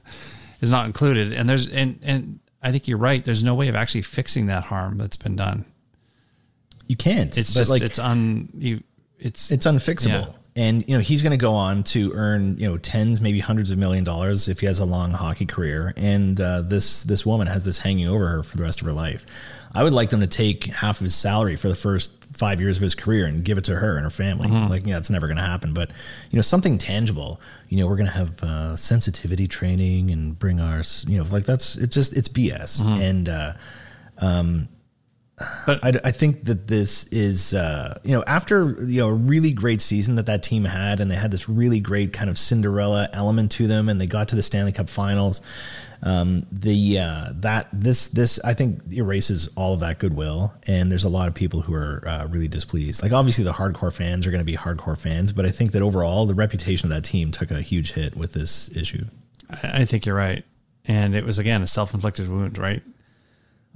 is 0.61 0.71
not 0.71 0.87
included. 0.87 1.33
And 1.33 1.49
there's 1.49 1.69
and 1.69 1.99
and 2.03 2.41
I 2.63 2.73
think 2.73 2.89
you're 2.89 2.99
right. 2.99 3.25
There's 3.25 3.43
no 3.43 3.55
way 3.55 3.69
of 3.69 3.75
actually 3.75 4.03
fixing 4.03 4.47
that 4.47 4.65
harm 4.65 4.99
that's 4.99 5.17
been 5.17 5.37
done. 5.37 5.65
You 6.87 6.97
can't. 6.97 7.37
It's 7.37 7.53
just 7.53 7.71
like, 7.71 7.83
it's 7.83 7.99
un 7.99 8.49
you 8.57 8.83
it's 9.19 9.51
it's 9.51 9.67
unfixable. 9.67 10.27
Yeah. 10.27 10.33
And 10.59 10.89
you 10.89 10.95
know 10.95 11.01
he's 11.01 11.21
going 11.21 11.33
to 11.33 11.37
go 11.37 11.53
on 11.53 11.83
to 11.85 12.13
earn 12.15 12.57
you 12.59 12.69
know 12.69 12.79
tens, 12.79 13.21
maybe 13.21 13.41
hundreds 13.41 13.71
of 13.71 13.79
million 13.79 14.05
dollars 14.05 14.49
if 14.49 14.61
he 14.61 14.67
has 14.67 14.79
a 14.79 14.85
long 14.85 15.11
hockey 15.11 15.47
career. 15.47 15.93
And 15.97 16.41
uh, 16.41 16.63
this 16.63 17.03
this 17.03 17.27
woman 17.27 17.49
has 17.49 17.65
this 17.65 17.79
hanging 17.79 18.09
over 18.09 18.29
her 18.29 18.43
for 18.43 18.57
the 18.57 18.63
rest 18.63 18.81
of 18.81 18.87
her 18.87 18.93
life. 18.93 19.27
I 19.75 19.83
would 19.83 19.93
like 19.93 20.11
them 20.11 20.21
to 20.21 20.27
take 20.27 20.65
half 20.65 21.01
of 21.01 21.05
his 21.05 21.15
salary 21.15 21.57
for 21.57 21.69
the 21.69 21.75
first 21.75 22.16
five 22.37 22.61
years 22.61 22.77
of 22.77 22.83
his 22.83 22.95
career 22.95 23.25
and 23.27 23.45
give 23.45 23.59
it 23.59 23.65
to 23.65 23.77
her 23.77 23.97
and 23.97 24.05
her 24.05 24.11
family. 24.11 24.49
Mm-hmm. 24.49 24.71
Like, 24.71 24.87
yeah, 24.87 24.99
it's 24.99 25.11
never 25.11 25.27
going 25.27 25.39
to 25.39 25.43
happen. 25.43 25.73
But 25.73 25.91
you 26.31 26.37
know, 26.37 26.43
something 26.43 26.79
tangible. 26.79 27.41
You 27.69 27.79
know, 27.79 27.87
we're 27.87 27.97
going 27.97 28.07
to 28.07 28.13
have 28.13 28.43
uh, 28.43 28.77
sensitivity 28.77 29.49
training 29.49 30.11
and 30.11 30.39
bring 30.39 30.61
our, 30.61 30.83
you 31.07 31.19
know, 31.19 31.25
like 31.25 31.45
that's 31.45 31.77
it's 31.77 31.95
just 31.95 32.17
it's 32.17 32.29
BS. 32.29 32.83
Mm-hmm. 32.83 33.03
And 33.03 33.29
uh, 33.29 33.53
um, 34.19 34.69
I, 35.39 36.01
I, 36.03 36.13
think 36.13 36.45
that 36.45 36.67
this 36.67 37.07
is, 37.09 37.53
uh, 37.53 37.99
you 38.05 38.13
know, 38.13 38.25
after 38.27 38.75
you 38.81 39.03
know 39.03 39.09
a 39.09 39.13
really 39.13 39.51
great 39.51 39.83
season 39.83 40.17
that 40.17 40.27
that 40.27 40.43
team 40.43 40.65
had, 40.65 40.99
and 41.01 41.11
they 41.11 41.15
had 41.15 41.31
this 41.31 41.47
really 41.49 41.79
great 41.79 42.15
kind 42.15 42.31
of 42.31 42.39
Cinderella 42.39 43.09
element 43.13 43.53
to 43.53 43.67
them, 43.67 43.91
and 43.91 44.01
they 44.01 44.07
got 44.07 44.29
to 44.29 44.37
the 44.37 44.43
Stanley 44.43 44.73
Cup 44.73 44.89
Finals 44.89 45.43
um, 46.03 46.43
the 46.53 46.99
uh, 46.99 47.31
that 47.37 47.69
this 47.73 48.09
this 48.09 48.39
I 48.45 48.55
think 48.55 48.81
erases 48.93 49.49
all 49.57 49.75
of 49.75 49.81
that 49.81 49.99
goodwill, 49.99 50.53
and 50.67 50.91
there's 50.91 51.05
a 51.05 51.09
lot 51.09 51.29
of 51.29 51.35
people 51.35 51.61
who 51.61 51.75
are 51.75 52.03
uh, 52.07 52.27
really 52.27 52.49
displeased. 52.49 53.03
Like 53.03 53.13
obviously 53.13 53.45
the 53.45 53.53
hardcore 53.53 53.93
fans 53.93 54.27
are 54.27 54.31
going 54.31 54.41
to 54.41 54.45
be 54.45 54.57
hardcore 54.57 54.99
fans, 54.99 55.33
but 55.33 55.47
I 55.47 55.51
think 55.51 55.73
that 55.73 55.83
overall 55.83 56.27
the 56.27 56.35
reputation 56.35 56.91
of 56.91 56.95
that 56.95 57.05
team 57.05 57.31
took 57.31 57.51
a 57.51 57.61
huge 57.61 57.93
hit 57.93 58.17
with 58.17 58.33
this 58.33 58.75
issue. 58.77 59.07
I 59.63 59.85
think 59.85 60.07
you're 60.07 60.17
right, 60.17 60.45
and 60.85 61.15
it 61.15 61.25
was 61.25 61.39
again 61.39 61.63
a 61.63 61.67
self 61.67 61.95
inflicted 61.95 62.29
wound, 62.29 62.59
right? 62.59 62.83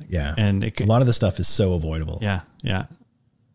Yeah, 0.09 0.35
and 0.37 0.65
it, 0.65 0.81
a 0.81 0.87
lot 0.87 1.01
of 1.01 1.07
the 1.07 1.13
stuff 1.13 1.39
is 1.39 1.49
so 1.49 1.75
avoidable. 1.75 2.19
Yeah, 2.21 2.41
yeah. 2.63 2.87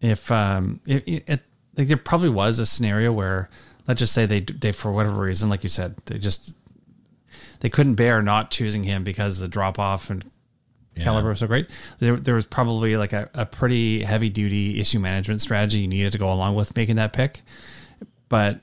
If 0.02 0.32
um, 0.32 0.82
it, 0.88 1.24
it, 1.28 1.42
like 1.78 1.88
there 1.88 1.98
probably 1.98 2.30
was 2.30 2.60
a 2.60 2.66
scenario 2.66 3.12
where 3.12 3.50
let's 3.88 4.00
just 4.00 4.14
say 4.14 4.26
they 4.26 4.42
they 4.42 4.72
for 4.72 4.92
whatever 4.92 5.22
reason, 5.22 5.50
like 5.50 5.64
you 5.64 5.70
said, 5.70 5.96
they 6.06 6.18
just 6.18 6.56
they 7.60 7.70
couldn't 7.70 7.96
bear 7.96 8.22
not 8.22 8.52
choosing 8.52 8.84
him 8.84 9.04
because 9.04 9.40
the 9.40 9.48
drop 9.48 9.80
off 9.80 10.10
and 10.10 10.30
yeah. 10.96 11.04
caliber 11.04 11.30
was 11.30 11.40
so 11.40 11.48
great. 11.48 11.70
There, 12.00 12.16
there 12.18 12.36
was 12.36 12.46
probably 12.46 12.98
like 12.98 13.14
a, 13.14 13.30
a 13.34 13.46
pretty 13.46 14.04
heavy 14.04 14.30
duty 14.30 14.80
issue 14.80 15.00
management 15.00 15.42
strategy 15.42 15.80
you 15.80 15.88
needed 15.88 16.12
to 16.14 16.18
go 16.18 16.32
along 16.32 16.56
with 16.56 16.76
making 16.76 16.98
that 16.98 17.14
pick. 17.14 17.42
But 18.30 18.62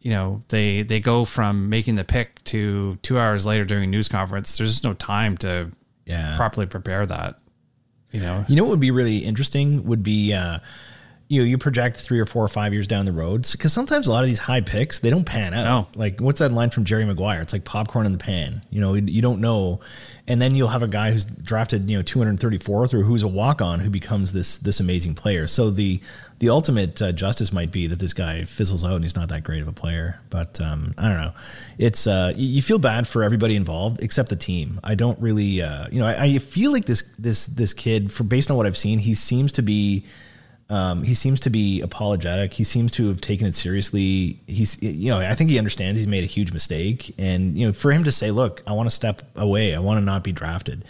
you 0.00 0.10
know, 0.10 0.40
they 0.48 0.82
they 0.82 1.00
go 1.00 1.24
from 1.24 1.68
making 1.68 1.94
the 1.94 2.04
pick 2.04 2.42
to 2.44 2.96
two 3.02 3.18
hours 3.18 3.46
later 3.46 3.64
during 3.64 3.84
a 3.84 3.86
news 3.86 4.08
conference. 4.08 4.56
There's 4.56 4.72
just 4.72 4.84
no 4.84 4.94
time 4.94 5.36
to 5.38 5.70
yeah. 6.06 6.36
properly 6.36 6.66
prepare 6.66 7.06
that. 7.06 7.38
You 8.10 8.20
know, 8.20 8.44
you 8.46 8.56
know 8.56 8.64
what 8.64 8.70
would 8.70 8.80
be 8.80 8.90
really 8.90 9.18
interesting 9.18 9.84
would 9.84 10.02
be. 10.02 10.32
Uh, 10.32 10.58
you 11.28 11.40
know, 11.40 11.46
you 11.46 11.56
project 11.56 11.96
three 11.96 12.20
or 12.20 12.26
four 12.26 12.44
or 12.44 12.48
five 12.48 12.74
years 12.74 12.86
down 12.86 13.06
the 13.06 13.12
road 13.12 13.48
because 13.50 13.72
sometimes 13.72 14.06
a 14.06 14.10
lot 14.10 14.22
of 14.22 14.28
these 14.28 14.38
high 14.38 14.60
picks 14.60 14.98
they 14.98 15.08
don't 15.08 15.24
pan 15.24 15.54
out. 15.54 15.64
No. 15.64 15.98
Like 15.98 16.20
what's 16.20 16.40
that 16.40 16.52
line 16.52 16.68
from 16.68 16.84
Jerry 16.84 17.06
Maguire? 17.06 17.40
It's 17.40 17.54
like 17.54 17.64
popcorn 17.64 18.04
in 18.04 18.12
the 18.12 18.18
pan. 18.18 18.60
You 18.68 18.82
know, 18.82 18.92
you 18.92 19.22
don't 19.22 19.40
know, 19.40 19.80
and 20.28 20.42
then 20.42 20.54
you'll 20.54 20.68
have 20.68 20.82
a 20.82 20.88
guy 20.88 21.10
who's 21.10 21.24
drafted 21.24 21.88
you 21.88 21.96
know 21.96 22.02
234th 22.02 22.92
or 22.92 23.02
who's 23.02 23.22
a 23.22 23.28
walk 23.28 23.62
on 23.62 23.80
who 23.80 23.88
becomes 23.88 24.34
this 24.34 24.58
this 24.58 24.78
amazing 24.78 25.14
player. 25.14 25.46
So 25.46 25.70
the 25.70 26.02
the 26.42 26.50
ultimate 26.50 27.00
uh, 27.00 27.12
justice 27.12 27.52
might 27.52 27.70
be 27.70 27.86
that 27.86 28.00
this 28.00 28.12
guy 28.12 28.42
fizzles 28.42 28.82
out 28.84 28.96
and 28.96 29.04
he's 29.04 29.14
not 29.14 29.28
that 29.28 29.44
great 29.44 29.62
of 29.62 29.68
a 29.68 29.72
player. 29.72 30.18
But 30.28 30.60
um, 30.60 30.92
I 30.98 31.08
don't 31.08 31.18
know. 31.18 31.32
It's 31.78 32.08
uh, 32.08 32.32
you 32.34 32.60
feel 32.60 32.80
bad 32.80 33.06
for 33.06 33.22
everybody 33.22 33.54
involved 33.54 34.02
except 34.02 34.28
the 34.28 34.36
team. 34.36 34.80
I 34.82 34.96
don't 34.96 35.18
really, 35.20 35.62
uh, 35.62 35.86
you 35.92 36.00
know, 36.00 36.06
I, 36.06 36.24
I 36.24 36.38
feel 36.38 36.72
like 36.72 36.86
this 36.86 37.02
this 37.16 37.46
this 37.46 37.72
kid, 37.72 38.10
for 38.10 38.24
based 38.24 38.50
on 38.50 38.56
what 38.56 38.66
I've 38.66 38.76
seen, 38.76 38.98
he 38.98 39.14
seems 39.14 39.52
to 39.52 39.62
be 39.62 40.04
Um, 40.68 41.02
he 41.02 41.14
seems 41.14 41.38
to 41.40 41.50
be 41.50 41.82
apologetic. 41.82 42.54
He 42.54 42.64
seems 42.64 42.92
to 42.92 43.08
have 43.08 43.20
taken 43.20 43.46
it 43.46 43.54
seriously. 43.54 44.40
He's, 44.46 44.82
you 44.82 45.10
know, 45.10 45.18
I 45.18 45.34
think 45.34 45.50
he 45.50 45.58
understands 45.58 45.98
he's 45.98 46.06
made 46.06 46.24
a 46.24 46.32
huge 46.38 46.50
mistake, 46.52 47.14
and 47.18 47.58
you 47.58 47.66
know, 47.66 47.72
for 47.72 47.92
him 47.92 48.04
to 48.04 48.12
say, 48.12 48.30
"Look, 48.30 48.62
I 48.66 48.72
want 48.72 48.88
to 48.88 48.94
step 48.94 49.22
away. 49.36 49.74
I 49.74 49.80
want 49.80 50.00
to 50.00 50.04
not 50.04 50.24
be 50.24 50.32
drafted," 50.32 50.84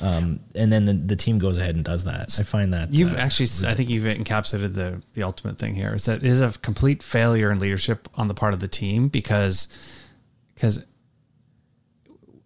um, 0.00 0.40
and 0.54 0.72
then 0.72 0.86
the, 0.86 0.94
the 0.94 1.16
team 1.16 1.38
goes 1.38 1.58
ahead 1.58 1.74
and 1.74 1.84
does 1.84 2.04
that. 2.04 2.34
I 2.38 2.42
find 2.42 2.72
that 2.72 2.92
You've 2.92 3.14
uh, 3.14 3.18
actually, 3.18 3.48
I 3.68 3.74
think 3.74 3.90
you've 3.90 4.04
encapsulated 4.04 4.74
the 4.74 5.02
the 5.12 5.22
ultimate 5.22 5.58
thing 5.58 5.74
here 5.74 5.94
is 5.94 6.06
that 6.06 6.18
it 6.18 6.24
is 6.24 6.40
a 6.40 6.52
complete 6.62 7.02
failure 7.02 7.50
in 7.50 7.58
leadership 7.58 8.08
on 8.14 8.28
the 8.28 8.34
part 8.34 8.54
of 8.54 8.60
the 8.60 8.68
team 8.68 9.08
because 9.08 9.68
because 10.54 10.84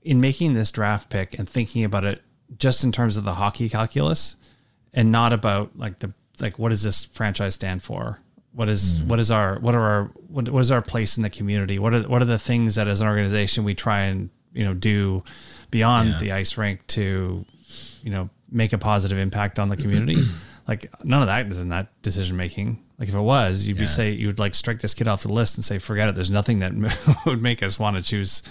in 0.03 0.21
making 0.21 0.55
this 0.55 0.71
draft 0.71 1.11
pick 1.11 1.39
and 1.39 1.49
thinking 1.49 1.85
about 1.85 2.05
it 2.05 2.23
just 2.59 2.85
in 2.85 2.93
terms 2.93 3.17
of 3.17 3.25
the 3.25 3.35
hockey 3.35 3.69
calculus 3.69 4.37
and 4.93 5.11
not 5.11 5.33
about 5.33 5.77
like 5.79 6.01
the 6.01 6.13
like 6.41 6.59
what 6.59 6.71
does 6.71 6.83
this 6.83 7.05
franchise 7.05 7.55
stand 7.55 7.83
for? 7.83 8.19
What 8.53 8.69
is 8.69 9.03
what 9.05 9.21
is 9.21 9.31
our 9.31 9.59
what 9.61 9.75
are 9.75 9.83
our 9.83 10.05
what, 10.29 10.49
what 10.49 10.61
is 10.61 10.73
our 10.73 10.83
place 10.83 11.17
in 11.17 11.23
the 11.23 11.31
community? 11.31 11.79
What 11.79 11.95
are 11.95 12.03
what 12.03 12.21
are 12.21 12.27
the 12.27 12.39
things 12.39 12.75
that 12.75 12.89
as 12.89 13.01
an 13.01 13.07
organization 13.07 13.63
we 13.65 13.75
try 13.75 14.03
and 14.03 14.31
you 14.53 14.65
know 14.65 14.75
do 14.75 15.23
beyond 15.75 16.09
Yeah. 16.11 16.19
the 16.19 16.33
ice 16.33 16.57
rink 16.57 16.87
to 16.99 17.45
you 18.05 18.11
know 18.11 18.31
make 18.51 18.73
a 18.73 18.79
positive 18.79 19.19
impact 19.19 19.59
on 19.59 19.69
the 19.69 19.77
community. 19.77 20.23
Like 20.67 20.89
none 21.05 21.21
of 21.21 21.27
that 21.29 21.47
is 21.53 21.61
in 21.61 21.69
that 21.77 21.89
decision 22.01 22.39
making 22.39 22.83
like 22.99 23.11
if 23.11 23.15
it 23.15 23.21
was 23.21 23.67
you'd 23.67 23.77
be 23.77 23.87
say 23.87 24.13
you 24.13 24.29
would 24.29 24.39
like 24.39 24.55
strike 24.55 24.81
this 24.81 24.95
kid 24.95 25.07
off 25.09 25.23
the 25.23 25.31
list 25.31 25.59
and 25.59 25.63
say 25.65 25.77
forget 25.79 26.09
it. 26.09 26.15
There's 26.15 26.31
nothing 26.31 26.61
that 26.61 26.73
would 27.27 27.43
make 27.43 27.63
us 27.63 27.79
want 27.79 27.97
to 27.99 28.03
choose 28.03 28.43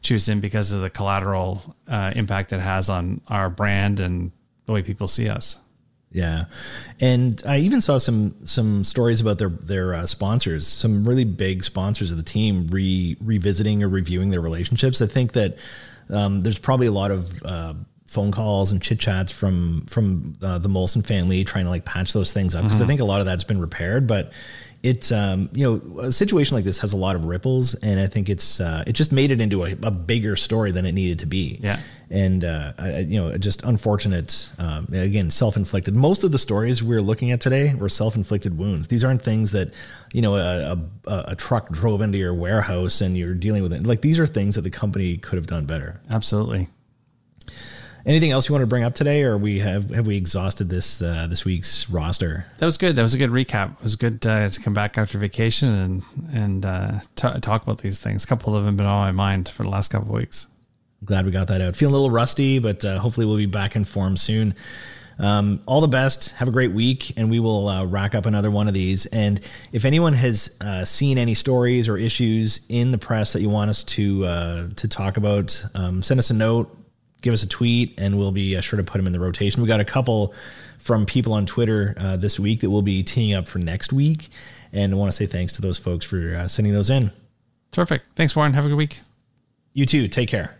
choose 0.00 0.28
him 0.28 0.38
because 0.38 0.70
of 0.70 0.80
the 0.80 0.90
collateral 0.90 1.74
uh, 1.88 2.12
impact 2.14 2.52
it 2.52 2.60
has 2.60 2.88
on 2.88 3.20
our 3.26 3.50
brand 3.50 3.98
and 3.98 4.30
the 4.66 4.72
way 4.74 4.82
people 4.82 5.08
see 5.08 5.28
us. 5.28 5.58
Yeah, 6.12 6.44
and 7.00 7.42
I 7.44 7.58
even 7.58 7.80
saw 7.80 7.98
some 7.98 8.36
some 8.46 8.84
stories 8.84 9.20
about 9.20 9.38
their 9.38 9.48
their 9.48 9.92
uh, 9.92 10.06
sponsors, 10.06 10.68
some 10.68 11.02
really 11.02 11.24
big 11.24 11.64
sponsors 11.64 12.12
of 12.12 12.16
the 12.16 12.22
team 12.22 12.68
re 12.70 13.16
revisiting 13.20 13.82
or 13.82 13.88
reviewing 13.88 14.30
their 14.30 14.40
relationships. 14.40 15.02
I 15.02 15.06
think 15.08 15.32
that 15.32 15.58
um, 16.10 16.40
there's 16.40 16.58
probably 16.58 16.86
a 16.86 16.92
lot 16.92 17.10
of 17.10 17.42
uh, 17.44 17.74
phone 18.06 18.30
calls 18.32 18.72
and 18.72 18.80
chit 18.80 19.00
chats 19.00 19.32
from 19.32 19.82
from 19.82 20.34
uh, 20.42 20.58
the 20.58 20.68
Molson 20.68 21.04
family 21.04 21.44
trying 21.44 21.64
to 21.64 21.70
like 21.70 21.84
patch 21.84 22.12
those 22.12 22.32
things 22.32 22.54
up 22.54 22.62
because 22.64 22.80
I 22.80 22.86
think 22.86 23.00
a 23.00 23.04
lot 23.04 23.20
of 23.20 23.26
that's 23.26 23.44
been 23.44 23.60
repaired, 23.60 24.06
but. 24.06 24.32
It's 24.82 25.10
um, 25.10 25.48
you 25.52 25.64
know 25.64 26.00
a 26.00 26.12
situation 26.12 26.54
like 26.54 26.64
this 26.64 26.78
has 26.78 26.92
a 26.92 26.96
lot 26.96 27.16
of 27.16 27.24
ripples, 27.24 27.74
and 27.74 27.98
I 27.98 28.06
think 28.06 28.28
it's 28.28 28.60
uh, 28.60 28.84
it 28.86 28.92
just 28.92 29.10
made 29.10 29.32
it 29.32 29.40
into 29.40 29.64
a, 29.64 29.72
a 29.82 29.90
bigger 29.90 30.36
story 30.36 30.70
than 30.70 30.84
it 30.86 30.92
needed 30.92 31.20
to 31.20 31.26
be 31.26 31.58
Yeah. 31.60 31.80
And 32.10 32.44
uh, 32.44 32.72
I, 32.78 32.98
you 33.00 33.20
know, 33.20 33.36
just 33.38 33.62
unfortunate. 33.64 34.48
Um, 34.58 34.86
again, 34.92 35.30
self-inflicted. 35.30 35.94
Most 35.96 36.24
of 36.24 36.32
the 36.32 36.38
stories 36.38 36.82
we're 36.82 37.02
looking 37.02 37.30
at 37.30 37.40
today 37.40 37.74
were 37.74 37.88
self-inflicted 37.88 38.56
wounds. 38.56 38.88
These 38.88 39.04
aren't 39.04 39.22
things 39.22 39.52
that 39.52 39.72
you 40.12 40.22
know 40.22 40.36
a, 40.36 40.78
a, 41.06 41.24
a 41.28 41.36
truck 41.36 41.70
drove 41.70 42.00
into 42.00 42.18
your 42.18 42.34
warehouse 42.34 43.00
and 43.00 43.16
you're 43.16 43.34
dealing 43.34 43.62
with 43.62 43.72
it. 43.72 43.86
Like 43.86 44.00
these 44.00 44.18
are 44.18 44.26
things 44.26 44.54
that 44.54 44.62
the 44.62 44.70
company 44.70 45.16
could 45.16 45.36
have 45.36 45.46
done 45.46 45.66
better. 45.66 46.00
absolutely 46.10 46.68
Anything 48.06 48.30
else 48.30 48.48
you 48.48 48.52
want 48.52 48.62
to 48.62 48.68
bring 48.68 48.84
up 48.84 48.94
today, 48.94 49.24
or 49.24 49.36
we 49.36 49.58
have 49.58 49.90
have 49.90 50.06
we 50.06 50.16
exhausted 50.16 50.68
this 50.68 51.02
uh, 51.02 51.26
this 51.28 51.44
week's 51.44 51.90
roster? 51.90 52.46
That 52.58 52.66
was 52.66 52.78
good. 52.78 52.94
That 52.94 53.02
was 53.02 53.14
a 53.14 53.18
good 53.18 53.30
recap. 53.30 53.72
It 53.72 53.82
was 53.82 53.96
good 53.96 54.24
uh, 54.24 54.48
to 54.48 54.60
come 54.60 54.72
back 54.72 54.96
after 54.96 55.18
vacation 55.18 55.74
and 55.74 56.02
and 56.32 56.64
uh, 56.64 57.00
t- 57.16 57.40
talk 57.40 57.64
about 57.64 57.78
these 57.78 57.98
things. 57.98 58.22
A 58.22 58.26
couple 58.28 58.54
of 58.54 58.62
them 58.62 58.74
have 58.74 58.76
been 58.76 58.86
on 58.86 59.06
my 59.06 59.10
mind 59.10 59.48
for 59.48 59.64
the 59.64 59.68
last 59.68 59.88
couple 59.88 60.10
of 60.10 60.14
weeks. 60.14 60.46
Glad 61.06 61.24
we 61.24 61.30
got 61.30 61.48
that 61.48 61.60
out. 61.60 61.76
Feeling 61.76 61.94
a 61.94 61.96
little 61.96 62.10
rusty, 62.10 62.58
but 62.58 62.84
uh, 62.84 62.98
hopefully 62.98 63.26
we'll 63.26 63.36
be 63.36 63.46
back 63.46 63.76
in 63.76 63.84
form 63.84 64.16
soon. 64.16 64.54
Um, 65.18 65.62
all 65.66 65.80
the 65.80 65.88
best. 65.88 66.30
Have 66.32 66.48
a 66.48 66.50
great 66.50 66.72
week, 66.72 67.16
and 67.16 67.30
we 67.30 67.40
will 67.40 67.68
uh, 67.68 67.86
rack 67.86 68.14
up 68.14 68.26
another 68.26 68.50
one 68.50 68.68
of 68.68 68.74
these. 68.74 69.06
And 69.06 69.40
if 69.72 69.84
anyone 69.84 70.12
has 70.12 70.58
uh, 70.60 70.84
seen 70.84 71.16
any 71.16 71.34
stories 71.34 71.88
or 71.88 71.96
issues 71.96 72.60
in 72.68 72.90
the 72.90 72.98
press 72.98 73.32
that 73.32 73.40
you 73.40 73.48
want 73.48 73.70
us 73.70 73.84
to 73.84 74.24
uh, 74.24 74.68
to 74.76 74.88
talk 74.88 75.16
about, 75.16 75.64
um, 75.74 76.02
send 76.02 76.18
us 76.18 76.30
a 76.30 76.34
note, 76.34 76.76
give 77.22 77.32
us 77.32 77.42
a 77.42 77.48
tweet, 77.48 77.98
and 77.98 78.18
we'll 78.18 78.32
be 78.32 78.56
uh, 78.56 78.60
sure 78.60 78.76
to 78.76 78.84
put 78.84 78.98
them 78.98 79.06
in 79.06 79.12
the 79.12 79.20
rotation. 79.20 79.62
We 79.62 79.68
got 79.68 79.80
a 79.80 79.84
couple 79.84 80.34
from 80.78 81.06
people 81.06 81.32
on 81.32 81.46
Twitter 81.46 81.94
uh, 81.96 82.16
this 82.16 82.38
week 82.38 82.60
that 82.60 82.70
we'll 82.70 82.82
be 82.82 83.02
teeing 83.02 83.32
up 83.32 83.48
for 83.48 83.58
next 83.58 83.92
week, 83.92 84.28
and 84.72 84.92
I 84.92 84.96
want 84.96 85.10
to 85.10 85.16
say 85.16 85.26
thanks 85.26 85.54
to 85.54 85.62
those 85.62 85.78
folks 85.78 86.04
for 86.04 86.36
uh, 86.36 86.48
sending 86.48 86.74
those 86.74 86.90
in. 86.90 87.10
Terrific. 87.72 88.02
Thanks, 88.14 88.36
Warren. 88.36 88.52
Have 88.52 88.66
a 88.66 88.68
good 88.68 88.76
week. 88.76 89.00
You 89.72 89.86
too. 89.86 90.08
Take 90.08 90.28
care. 90.28 90.55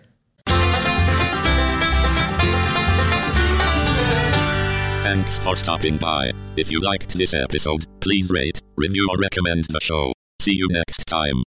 Thanks 5.07 5.39
for 5.39 5.55
stopping 5.55 5.99
by. 5.99 6.33
If 6.57 6.73
you 6.73 6.81
liked 6.81 7.17
this 7.17 7.33
episode, 7.33 7.87
please 8.01 8.29
rate, 8.29 8.61
review, 8.75 9.09
or 9.09 9.17
recommend 9.19 9.63
the 9.67 9.79
show. 9.79 10.13
See 10.41 10.55
you 10.55 10.67
next 10.69 11.07
time. 11.07 11.45